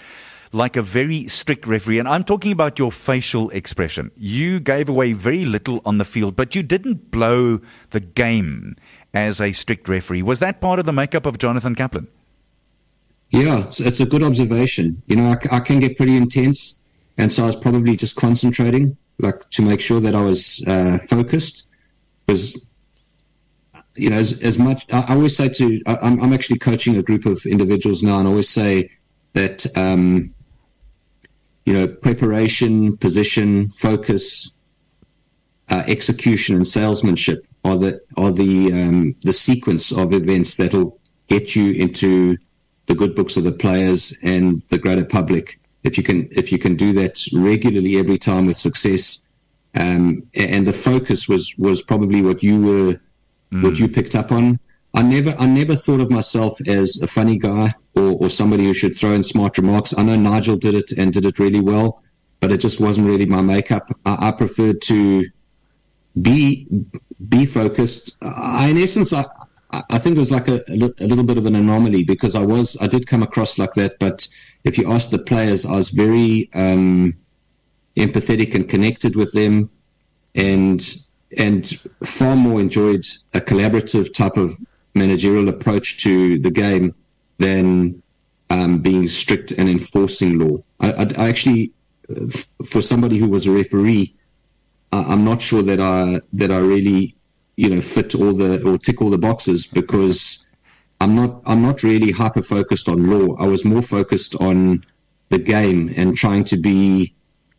like 0.53 0.77
a 0.77 0.83
very 0.83 1.29
strict 1.29 1.67
referee, 1.69 2.01
and 2.01 2.09
I'm 2.09 2.25
talking 2.25 2.51
about 2.51 2.77
your 2.77 2.91
facial 2.91 3.49
expression. 3.51 4.11
You 4.17 4.59
gave 4.59 4.89
away 4.89 5.13
very 5.13 5.45
little 5.45 5.83
on 5.85 5.99
the 5.99 6.05
field, 6.05 6.35
but 6.35 6.57
you 6.57 6.65
didn't 6.65 7.13
blow 7.13 7.61
the 7.91 8.01
game 8.01 8.77
as 9.15 9.41
a 9.41 9.53
strict 9.53 9.89
referee. 9.89 10.23
Was 10.23 10.41
that 10.41 10.61
part 10.61 10.81
of 10.81 10.85
the 10.87 10.93
makeup 10.93 11.27
of 11.27 11.39
Jonathan 11.39 11.77
Kaplan? 11.77 12.09
Yeah, 13.31 13.61
it's, 13.61 13.81
it's 13.81 14.01
a 14.01 14.07
good 14.07 14.23
observation. 14.23 15.03
You 15.07 15.17
know, 15.17 15.31
I, 15.33 15.57
I, 15.57 15.61
can 15.61 15.81
get 15.81 15.97
pretty 15.97 16.17
intense, 16.17 16.81
and 17.19 17.31
so 17.31 17.43
I 17.43 17.47
was 17.47 17.57
probably 17.57 17.97
just 17.97 18.17
concentrating, 18.17 18.97
like 19.19 19.49
to 19.51 19.63
make 19.63 19.81
sure 19.81 20.01
that 20.01 20.15
I 20.15 20.23
was 20.23 20.63
uh, 20.67 20.99
focused. 21.09 21.67
Because, 22.25 22.69
you 23.97 24.11
know, 24.11 24.17
as, 24.17 24.41
as 24.41 24.59
much 24.59 24.87
I, 24.93 25.01
I 25.01 25.15
always 25.15 25.37
say 25.37 25.49
to, 25.49 25.83
I, 25.87 25.97
I'm, 25.97 26.23
I'm 26.23 26.33
actually 26.33 26.59
coaching 26.59 26.97
a 26.97 27.03
group 27.03 27.27
of 27.27 27.45
individuals 27.47 28.03
now, 28.03 28.19
and 28.19 28.29
I 28.29 28.31
always 28.31 28.49
say 28.49 28.91
that 29.35 29.67
um, 29.77 30.33
you 31.67 31.73
know, 31.73 31.89
preparation, 31.89 32.97
position, 32.97 33.69
focus, 33.71 34.57
uh, 35.69 35.83
execution, 35.89 36.55
and 36.55 36.67
salesmanship 36.67 37.45
are 37.65 37.77
the 37.77 38.01
are 38.17 38.31
the 38.31 38.73
um, 38.73 39.17
the 39.23 39.33
sequence 39.33 39.93
of 39.93 40.13
events 40.13 40.57
that'll 40.57 40.99
get 41.27 41.57
you 41.57 41.73
into 41.73 42.39
the 42.87 42.95
good 42.95 43.15
books 43.15 43.37
of 43.37 43.45
the 43.45 43.53
players 43.53 44.17
and 44.23 44.63
the 44.69 44.79
greater 44.79 45.05
public. 45.05 45.61
If 45.85 45.97
you 45.97 46.05
can 46.05 46.29
if 46.33 46.51
you 46.51 46.59
can 46.59 46.77
do 46.77 46.93
that 46.95 47.25
regularly 47.33 47.97
every 47.97 48.19
time 48.19 48.47
with 48.47 48.57
success, 48.57 49.21
um, 49.79 50.27
and 50.35 50.67
the 50.67 50.73
focus 50.73 51.29
was 51.29 51.55
was 51.59 51.83
probably 51.83 52.23
what 52.23 52.43
you 52.43 52.61
were 52.61 53.01
mm. 53.53 53.63
what 53.63 53.79
you 53.79 53.89
picked 53.89 54.15
up 54.15 54.33
on. 54.33 54.59
I 54.95 55.03
never 55.03 55.35
I 55.39 55.47
never 55.47 55.77
thought 55.77 56.01
of 56.01 56.11
myself 56.11 56.59
as 56.67 57.01
a 57.03 57.07
funny 57.07 57.39
guy 57.39 57.75
or, 57.95 58.17
or 58.23 58.31
somebody 58.31 58.65
who 58.65 58.75
should 58.75 58.97
throw 58.97 59.13
in 59.13 59.23
smart 59.23 59.59
remarks. 59.59 59.97
I 59.97 60.03
know 60.03 60.17
Nigel 60.17 60.57
did 60.57 60.75
it 60.75 60.93
and 60.93 61.13
did 61.13 61.25
it 61.25 61.39
really 61.39 61.61
well, 61.61 62.03
but 62.41 62.51
it 62.51 62.59
just 62.59 62.81
wasn't 62.81 63.07
really 63.07 63.27
my 63.27 63.43
makeup. 63.43 63.91
I, 64.05 64.29
I 64.29 64.31
preferred 64.33 64.81
to 64.83 65.27
be 66.21 66.67
be 67.29 67.47
focused. 67.47 68.17
I, 68.23 68.69
in 68.69 68.79
essence, 68.79 69.13
I, 69.13 69.25
I 69.71 69.99
think 69.99 70.17
it 70.17 70.19
was 70.19 70.31
like 70.31 70.49
a, 70.49 70.63
a 70.71 71.07
little 71.07 71.25
bit 71.25 71.39
of 71.39 71.47
an 71.47 71.57
anomaly 71.57 72.05
because 72.05 72.35
I 72.35 72.43
was 72.43 72.77
I 72.81 72.87
did 72.87 73.07
come 73.07 73.23
across 73.23 73.59
like 73.59 73.75
that. 73.75 73.99
But 73.99 74.27
if 74.65 74.79
you 74.79 74.91
ask 74.91 75.11
the 75.11 75.19
players, 75.19 75.67
I 75.67 75.73
was 75.73 75.91
very 75.91 76.49
um, 76.55 77.15
empathetic 77.97 78.55
and 78.55 78.69
connected 78.69 79.17
with 79.17 79.33
them, 79.33 79.71
and 80.35 80.85
and 81.37 81.69
far 82.05 82.37
more 82.37 82.61
enjoyed 82.61 83.05
a 83.35 83.41
collaborative 83.41 84.15
type 84.15 84.37
of 84.37 84.57
managerial 84.95 85.49
approach 85.49 86.03
to 86.05 86.39
the 86.39 86.51
game 86.51 86.95
than 87.39 88.03
um, 88.51 88.79
being 88.79 89.09
strict 89.09 89.51
and 89.53 89.69
enforcing 89.69 90.39
law. 90.39 90.63
I, 90.81 90.93
I, 90.93 91.03
I 91.19 91.29
actually, 91.29 91.73
f- 92.09 92.49
for 92.69 92.81
somebody 92.81 93.19
who 93.19 93.29
was 93.29 93.47
a 93.47 93.53
referee, 93.53 94.15
uh, 94.93 95.05
I'm 95.09 95.25
not 95.25 95.43
sure 95.43 95.63
that 95.63 95.81
I 95.81 96.21
that 96.35 96.51
I 96.53 96.59
really, 96.59 97.16
you 97.57 97.69
know, 97.71 97.81
fit 97.81 98.15
all 98.15 98.33
the 98.33 98.63
or 98.63 98.79
tick 98.79 99.01
all 99.01 99.11
the 99.11 99.19
boxes 99.19 99.67
because 99.67 100.49
I'm 101.01 101.15
not 101.15 101.43
I'm 101.47 101.63
not 101.63 101.83
really 101.83 102.11
hyper 102.11 102.43
focused 102.43 102.89
on 102.89 103.11
law. 103.11 103.37
I 103.37 103.47
was 103.47 103.65
more 103.65 103.83
focused 103.83 104.35
on 104.37 104.85
the 105.29 105.39
game 105.39 105.93
and 105.97 106.17
trying 106.17 106.45
to 106.45 106.57
be 106.57 107.15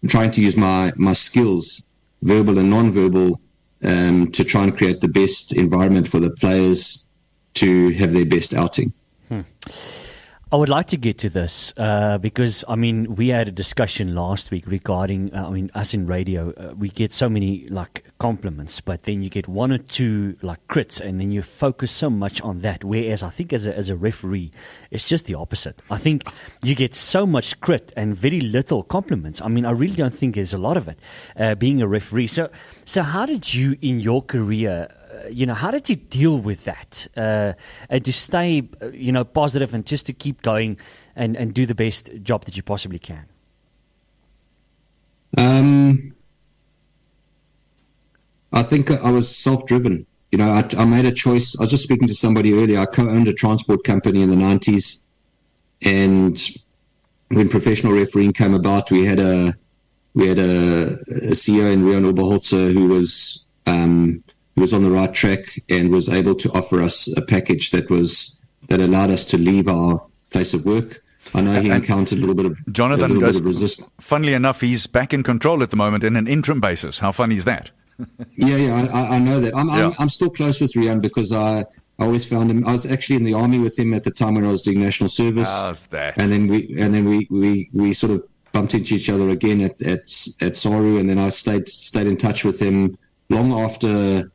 trying 0.07 0.31
to 0.31 0.41
use 0.41 0.55
my 0.55 0.93
my 0.95 1.13
skills, 1.13 1.83
verbal 2.21 2.59
and 2.59 2.69
non-verbal, 2.69 3.39
um, 3.83 4.31
to 4.31 4.43
try 4.43 4.63
and 4.63 4.77
create 4.77 5.01
the 5.01 5.07
best 5.07 5.55
environment 5.55 6.07
for 6.07 6.19
the 6.19 6.31
players 6.31 7.07
to 7.55 7.89
have 7.93 8.13
their 8.13 8.25
best 8.25 8.53
outing. 8.53 8.93
Hmm. 9.29 9.41
I 10.49 10.55
would 10.55 10.69
like 10.69 10.87
to 10.87 10.97
get 10.97 11.17
to 11.19 11.29
this 11.29 11.73
uh, 11.75 12.17
because 12.19 12.63
I 12.69 12.75
mean 12.75 13.15
we 13.15 13.27
had 13.27 13.49
a 13.49 13.51
discussion 13.51 14.15
last 14.15 14.49
week 14.49 14.65
regarding 14.65 15.33
uh, 15.33 15.45
I 15.45 15.51
mean 15.51 15.69
us 15.75 15.93
in 15.93 16.07
radio 16.07 16.51
uh, 16.51 16.73
we 16.73 16.87
get 16.87 17.11
so 17.11 17.27
many 17.27 17.67
like 17.67 18.05
compliments 18.17 18.79
but 18.79 19.03
then 19.03 19.21
you 19.21 19.29
get 19.29 19.49
one 19.49 19.73
or 19.73 19.77
two 19.77 20.37
like 20.41 20.65
crits 20.69 21.01
and 21.01 21.19
then 21.19 21.31
you 21.31 21.41
focus 21.41 21.91
so 21.91 22.09
much 22.09 22.39
on 22.43 22.61
that 22.61 22.85
whereas 22.85 23.23
I 23.23 23.29
think 23.29 23.51
as 23.51 23.65
a, 23.65 23.75
as 23.75 23.89
a 23.89 23.97
referee 23.97 24.51
it's 24.89 25.03
just 25.03 25.25
the 25.25 25.35
opposite. 25.35 25.81
I 25.91 25.97
think 25.97 26.23
you 26.63 26.75
get 26.75 26.95
so 26.95 27.25
much 27.25 27.59
crit 27.59 27.91
and 27.97 28.15
very 28.15 28.39
little 28.39 28.83
compliments. 28.83 29.41
I 29.41 29.49
mean 29.49 29.65
I 29.65 29.71
really 29.71 29.97
don't 29.97 30.17
think 30.17 30.35
there's 30.35 30.53
a 30.53 30.57
lot 30.57 30.77
of 30.77 30.87
it 30.87 30.97
uh, 31.35 31.55
being 31.55 31.81
a 31.81 31.87
referee. 31.89 32.27
So 32.27 32.49
so 32.85 33.01
how 33.01 33.25
did 33.25 33.53
you 33.53 33.77
in 33.81 33.99
your 33.99 34.21
career 34.21 34.87
you 35.31 35.45
know, 35.45 35.53
how 35.53 35.71
did 35.71 35.89
you 35.89 35.95
deal 35.95 36.37
with 36.37 36.63
that? 36.65 37.07
Uh, 37.15 37.53
and 37.89 38.03
to 38.05 38.13
stay, 38.13 38.67
uh, 38.81 38.89
you 38.89 39.11
know, 39.11 39.23
positive 39.23 39.73
and 39.73 39.85
just 39.85 40.05
to 40.07 40.13
keep 40.13 40.41
going 40.41 40.77
and, 41.15 41.35
and 41.35 41.53
do 41.53 41.65
the 41.65 41.75
best 41.75 42.09
job 42.23 42.45
that 42.45 42.57
you 42.57 42.63
possibly 42.63 42.99
can? 42.99 43.25
Um, 45.37 46.13
I 48.53 48.63
think 48.63 48.91
I 48.91 49.11
was 49.11 49.35
self-driven. 49.35 50.05
You 50.31 50.37
know, 50.37 50.49
I, 50.49 50.67
I, 50.77 50.85
made 50.85 51.05
a 51.05 51.11
choice. 51.11 51.57
I 51.57 51.63
was 51.63 51.69
just 51.69 51.83
speaking 51.83 52.07
to 52.07 52.15
somebody 52.15 52.53
earlier. 52.53 52.79
I 52.79 52.85
co-owned 52.85 53.27
a 53.27 53.33
transport 53.33 53.83
company 53.83 54.21
in 54.21 54.29
the 54.29 54.35
'90s, 54.35 55.05
and 55.83 56.37
when 57.29 57.47
professional 57.47 57.93
refereeing 57.93 58.33
came 58.33 58.53
about, 58.53 58.91
we 58.91 59.05
had 59.05 59.19
a 59.19 59.53
we 60.13 60.27
had 60.27 60.39
a, 60.39 60.93
a 61.29 61.33
CEO 61.33 61.71
in 61.71 61.83
Rian 61.83 62.11
Oberholzer 62.11 62.73
who 62.73 62.87
was 62.87 63.45
um, 63.67 64.23
was 64.57 64.73
on 64.73 64.83
the 64.83 64.91
right 64.91 65.13
track 65.13 65.39
and 65.69 65.89
was 65.91 66.09
able 66.09 66.35
to 66.35 66.49
offer 66.51 66.81
us 66.81 67.07
a 67.15 67.21
package 67.21 67.71
that 67.71 67.89
was 67.89 68.41
that 68.67 68.81
allowed 68.81 69.11
us 69.11 69.23
to 69.25 69.37
leave 69.37 69.67
our 69.67 70.05
place 70.31 70.53
of 70.53 70.65
work. 70.65 71.01
I 71.33 71.41
know 71.41 71.61
he 71.61 71.69
and 71.69 71.83
encountered 71.83 72.17
a 72.17 72.21
little 72.21 72.35
bit 72.35 72.45
of 72.45 72.73
Jonathan. 72.73 73.07
Little 73.09 73.21
goes, 73.21 73.35
bit 73.35 73.41
of 73.41 73.45
resistance. 73.45 73.89
Funnily 73.99 74.33
enough, 74.33 74.61
he's 74.61 74.87
back 74.87 75.13
in 75.13 75.23
control 75.23 75.61
at 75.61 75.69
the 75.69 75.77
moment 75.77 76.03
in 76.03 76.15
an 76.15 76.27
interim 76.27 76.59
basis. 76.59 76.99
How 76.99 77.11
funny 77.11 77.35
is 77.35 77.45
that? 77.45 77.71
yeah, 78.35 78.55
yeah, 78.55 78.87
I, 78.93 79.15
I 79.15 79.19
know 79.19 79.39
that. 79.39 79.55
I'm, 79.55 79.67
yeah. 79.69 79.87
I'm, 79.87 79.93
I'm 79.99 80.09
still 80.09 80.29
close 80.29 80.59
with 80.59 80.73
Rian 80.73 81.01
because 81.01 81.31
I. 81.31 81.63
I 81.99 82.05
always 82.05 82.27
found 82.27 82.51
him. 82.51 82.63
I 82.67 82.73
was 82.73 82.85
actually 82.85 83.15
in 83.15 83.23
the 83.23 83.33
army 83.33 83.57
with 83.57 83.79
him 83.79 83.91
at 83.95 84.03
the 84.03 84.11
time 84.11 84.35
when 84.35 84.45
I 84.45 84.51
was 84.51 84.61
doing 84.61 84.79
national 84.79 85.09
service. 85.09 85.47
How's 85.47 85.87
that? 85.87 86.21
And 86.21 86.31
then 86.31 86.45
we 86.45 86.79
and 86.79 86.93
then 86.93 87.05
we, 87.05 87.27
we, 87.31 87.71
we 87.73 87.91
sort 87.91 88.11
of 88.11 88.23
bumped 88.51 88.75
into 88.75 88.93
each 88.93 89.09
other 89.09 89.29
again 89.29 89.61
at 89.61 89.81
at 89.81 90.01
at 90.39 90.55
SARU, 90.55 90.99
and 90.99 91.09
then 91.09 91.17
I 91.17 91.29
stayed 91.29 91.67
stayed 91.67 92.05
in 92.05 92.15
touch 92.15 92.45
with 92.45 92.59
him 92.59 92.95
long 93.31 93.51
after 93.51 94.31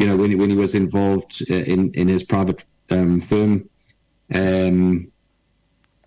you 0.00 0.06
know, 0.06 0.16
when, 0.16 0.30
he, 0.30 0.36
when 0.36 0.48
he 0.48 0.56
was 0.56 0.74
involved 0.74 1.42
uh, 1.50 1.54
in, 1.54 1.92
in 1.92 2.08
his 2.08 2.24
private 2.24 2.64
um, 2.90 3.20
firm. 3.20 3.68
Um, 4.34 5.12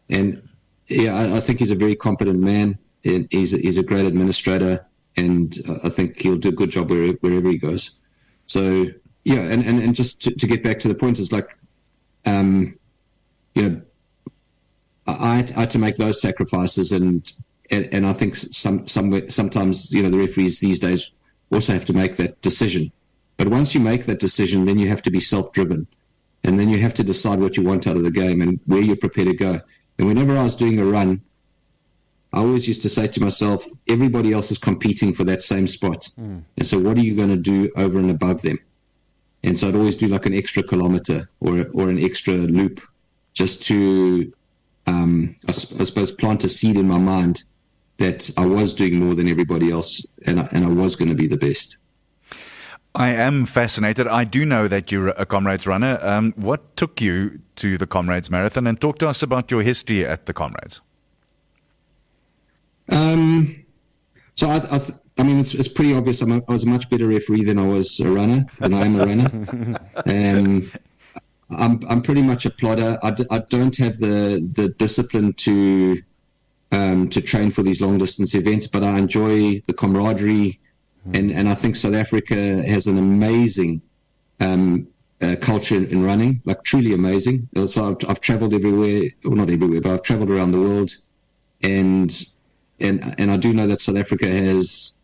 and 0.10 0.49
yeah, 0.88 1.13
I, 1.13 1.38
I, 1.38 1.39
think 1.39 1.60
he's 1.60 1.69
a 1.69 1.75
very 1.75 1.95
competent 1.95 2.39
man. 2.39 2.79
And 3.06 3.27
he's, 3.29 3.53
a, 3.53 3.58
he's 3.58 3.77
a 3.77 3.84
great 3.84 4.06
administrator, 4.06 4.84
and 5.15 5.56
I 5.84 5.89
think 5.89 6.19
he'll 6.19 6.38
do 6.38 6.49
a 6.49 6.53
good 6.53 6.71
job 6.71 6.89
wherever, 6.89 7.17
wherever 7.19 7.49
he 7.49 7.58
goes. 7.58 7.91
So 8.47 8.88
yeah, 9.25 9.41
and, 9.41 9.63
and, 9.63 9.79
and 9.79 9.93
just 9.93 10.23
to, 10.23 10.32
to 10.34 10.47
get 10.47 10.63
back 10.63 10.79
to 10.79 10.88
the 10.88 10.95
point 10.95 11.19
is 11.19 11.32
like, 11.32 11.45
um, 12.25 12.79
you 13.53 13.69
know, 13.69 13.82
I, 15.06 15.45
I 15.56 15.60
had 15.60 15.69
to 15.71 15.79
make 15.79 15.97
those 15.97 16.19
sacrifices, 16.19 16.93
and 16.93 17.32
and, 17.69 17.93
and 17.93 18.06
I 18.06 18.13
think 18.13 18.36
some 18.36 18.88
some 18.88 19.29
sometimes 19.29 19.91
you 19.91 20.01
know 20.01 20.10
the 20.10 20.17
referees 20.17 20.62
these 20.62 20.79
days 20.79 21.12
also 21.51 21.73
have 21.73 21.86
to 21.86 21.93
make 21.93 22.15
that 22.15 22.41
decision 22.41 22.91
but 23.43 23.51
once 23.51 23.75
you 23.75 23.82
make 23.82 24.06
that 24.06 24.21
decision, 24.21 24.63
then 24.63 24.79
you 24.79 24.88
have 24.88 25.01
to 25.01 25.12
be 25.12 25.19
self 25.19 25.51
driven. 25.51 25.86
and 26.45 26.58
then 26.58 26.69
you 26.69 26.79
have 26.79 26.93
to 26.93 27.03
decide 27.03 27.39
what 27.39 27.56
you 27.58 27.63
want 27.63 27.88
out 27.88 27.95
of 27.97 28.03
the 28.03 28.12
game 28.12 28.41
and 28.41 28.58
where 28.65 28.82
you're 28.82 28.95
prepared 28.97 29.27
to 29.27 29.34
go. 29.34 29.60
And 29.97 30.08
whenever 30.08 30.38
I 30.38 30.43
was 30.43 30.56
doing 30.56 30.79
a 30.79 30.86
run, 30.86 31.21
I 32.34 32.39
always 32.39 32.67
used 32.67 32.82
to 32.84 32.89
say 32.89 33.08
to 33.08 33.21
myself, 33.21 33.65
everybody 33.89 34.32
else 34.34 34.49
is 34.51 34.58
competing 34.58 35.13
for 35.13 35.23
that 35.25 35.41
same 35.41 35.67
spot. 35.67 36.10
And 36.58 36.65
so, 36.69 36.79
what 36.79 36.97
are 36.97 37.01
you 37.01 37.15
going 37.15 37.29
to 37.29 37.38
do 37.53 37.69
over 37.75 37.99
and 37.99 38.10
above 38.10 38.41
them? 38.43 38.60
And 39.43 39.58
so, 39.58 39.67
I'd 39.67 39.75
always 39.75 39.97
do 39.97 40.08
like 40.08 40.25
an 40.25 40.34
extra 40.34 40.63
kilometer 40.63 41.29
or, 41.41 41.65
or 41.73 41.89
an 41.89 42.01
extra 42.01 42.34
loop 42.34 42.82
just 43.34 43.62
to, 43.63 44.32
um, 44.88 45.36
I, 45.47 45.51
I 45.51 45.84
suppose, 45.89 46.12
plant 46.12 46.43
a 46.45 46.49
seed 46.49 46.77
in 46.77 46.88
my 46.88 46.97
mind 46.97 47.43
that 47.97 48.29
I 48.38 48.45
was 48.45 48.73
doing 48.73 48.95
more 48.99 49.15
than 49.15 49.27
everybody 49.27 49.69
else 49.71 50.06
and 50.27 50.39
I, 50.39 50.47
and 50.53 50.65
I 50.65 50.69
was 50.69 50.95
going 50.95 51.10
to 51.10 51.15
be 51.23 51.27
the 51.27 51.38
best. 51.38 51.77
I 52.95 53.10
am 53.10 53.45
fascinated. 53.45 54.08
I 54.08 54.23
do 54.23 54.45
know 54.45 54.67
that 54.67 54.91
you're 54.91 55.10
a 55.10 55.25
Comrades 55.25 55.65
runner. 55.65 55.97
Um, 56.01 56.34
what 56.36 56.75
took 56.77 57.01
you 57.01 57.39
to 57.56 57.77
the 57.77 57.88
Comrades 57.88 58.29
Marathon? 58.29 58.67
And 58.67 58.79
talk 58.79 58.99
to 58.99 59.10
us 59.10 59.23
about 59.23 59.49
your 59.49 59.63
history 59.63 60.06
at 60.06 60.27
the 60.27 60.34
Comrades. 60.34 60.79
Um, 62.89 63.65
so 64.36 64.49
I, 64.49 64.58
I, 64.58 64.77
th- 64.77 64.97
I 65.17 65.23
mean, 65.23 65.39
it's, 65.39 65.56
it's 65.56 65.67
pretty 65.67 65.95
obvious. 65.95 66.21
I'm 66.21 66.34
a, 66.34 66.41
I 66.47 66.51
was 66.51 66.63
a 66.63 66.69
much 66.69 66.88
better 66.89 67.08
referee 67.08 67.43
than 67.45 67.58
I 67.58 67.65
was 67.65 67.99
a 67.99 68.12
runner, 68.12 68.45
than 68.60 68.73
I 68.75 68.86
am 68.86 68.99
a 68.99 69.06
runner. 69.06 69.79
um, 70.06 70.71
I'm, 71.49 71.79
I'm 71.89 72.01
pretty 72.03 72.21
much 72.21 72.45
a 72.45 72.51
plodder. 72.51 72.99
I, 73.01 73.12
d- 73.12 73.25
I 73.32 73.39
don't 73.39 73.75
have 73.77 73.97
the, 73.97 74.47
the 74.56 74.69
discipline 74.69 75.34
to, 75.34 75.99
um, 76.71 77.10
to 77.10 77.21
train 77.21 77.49
for 77.49 77.63
these 77.63 77.82
long 77.82 77.97
distance 77.97 78.36
events, 78.36 78.67
but 78.67 78.84
I 78.84 78.99
enjoy 78.99 79.62
the 79.65 79.73
camaraderie. 79.73 80.60
And, 81.13 81.31
and 81.31 81.49
I 81.49 81.53
think 81.53 81.75
South 81.75 81.95
Africa 81.95 82.35
has 82.35 82.87
an 82.87 82.97
amazing, 82.97 83.81
um, 84.39 84.87
uh, 85.21 85.35
culture 85.39 85.75
in 85.75 86.03
running, 86.03 86.41
like 86.45 86.63
truly 86.63 86.93
amazing. 86.93 87.47
So 87.65 87.91
I've, 87.91 88.09
I've 88.09 88.21
traveled 88.21 88.53
everywhere, 88.53 89.09
well, 89.23 89.35
not 89.35 89.49
everywhere, 89.49 89.81
but 89.81 89.93
I've 89.93 90.01
traveled 90.01 90.29
around 90.29 90.51
the 90.51 90.59
world 90.59 90.91
and 91.63 92.27
and 92.79 93.15
and 93.17 93.31
I 93.31 93.37
do 93.37 93.53
know 93.53 93.67
that 93.67 93.81
South 93.81 93.97
Africa 93.97 94.27
has 94.27 94.99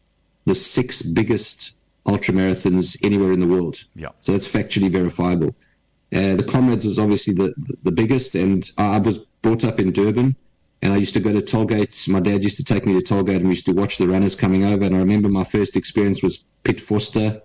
the 0.46 0.56
six 0.56 1.02
biggest 1.02 1.76
ultra 2.06 2.34
marathons 2.34 2.98
anywhere 3.04 3.32
in 3.32 3.40
the 3.40 3.48
world. 3.48 3.78
Yeah. 3.96 4.10
So 4.22 4.34
that's 4.34 4.48
factually 4.48 4.92
verifiable. 4.92 5.56
Uh, 6.14 6.36
the 6.36 6.46
Comrades 6.48 6.86
was 6.86 7.00
obviously 7.00 7.34
the 7.34 7.54
the 7.84 7.92
biggest, 7.92 8.36
and 8.36 8.64
I 8.78 9.00
was 9.00 9.20
brought 9.42 9.64
up 9.64 9.80
in 9.80 9.92
Durban, 9.92 10.36
and 10.82 10.94
I 10.94 10.98
used 10.98 11.14
to 11.16 11.20
go 11.20 11.34
to 11.34 11.42
tollgates. 11.42 12.08
My 12.08 12.20
dad 12.20 12.44
used 12.44 12.58
to 12.58 12.64
take 12.64 12.86
me 12.86 12.94
to 12.94 13.14
tollgate, 13.14 13.38
and 13.38 13.46
we 13.46 13.52
used 13.52 13.66
to 13.66 13.74
watch 13.74 13.98
the 13.98 14.08
runners 14.08 14.36
coming 14.36 14.64
over. 14.66 14.86
And 14.86 14.96
I 14.96 15.00
remember 15.00 15.30
my 15.30 15.44
first 15.44 15.76
experience 15.76 16.24
was 16.24 16.46
Piet 16.64 16.78
Vorster 16.78 17.42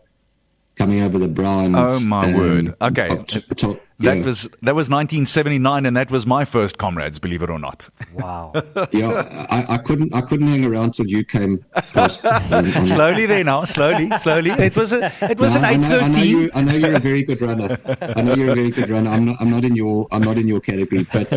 coming 0.76 1.02
over 1.02 1.18
the 1.18 1.28
brow. 1.28 1.60
And, 1.60 1.76
Oh, 1.76 2.00
my 2.00 2.34
word. 2.34 2.74
Okay. 2.80 3.08
of 3.08 3.26
t- 3.26 3.40
to- 3.40 3.80
That 4.00 4.16
yeah. 4.18 4.24
was 4.24 4.42
that 4.62 4.74
was 4.74 4.90
1979, 4.90 5.87
and 5.87 5.96
that 5.96 6.10
was 6.10 6.26
my 6.26 6.44
first 6.44 6.78
Comrades, 6.78 7.20
believe 7.20 7.42
it 7.42 7.48
or 7.50 7.60
not. 7.60 7.88
Wow. 8.14 8.52
yeah, 8.90 9.46
I, 9.50 9.74
I 9.74 9.78
couldn't 9.78 10.12
I 10.12 10.20
couldn't 10.20 10.48
hang 10.48 10.64
around 10.64 10.94
till 10.94 11.06
you 11.06 11.24
came. 11.24 11.64
Past, 11.92 12.24
um, 12.26 12.87
slowly 12.96 13.24
there 13.26 13.44
now, 13.44 13.64
slowly, 13.64 14.10
slowly. 14.18 14.50
It 14.50 14.74
was 14.76 14.92
a, 14.92 15.12
it 15.22 15.38
was 15.38 15.54
No, 15.54 15.60
an 15.60 15.64
I 15.64 15.76
know, 15.76 16.00
I 16.00 16.08
know 16.08 16.22
you. 16.22 16.50
I 16.56 16.60
know 16.62 16.74
you're 16.74 16.96
a 16.96 16.98
very 16.98 17.22
good 17.22 17.40
runner. 17.40 17.78
I 18.18 18.20
know 18.22 18.34
you're 18.34 18.50
a 18.50 18.54
very 18.56 18.72
good 18.72 18.90
runner. 18.90 19.10
I'm 19.10 19.26
not. 19.26 19.37
I'm 19.40 19.50
not 19.50 19.64
in 19.64 19.76
your. 19.76 20.08
I'm 20.10 20.22
not 20.22 20.38
in 20.38 20.48
your 20.48 20.60
category. 20.60 21.06
But 21.12 21.30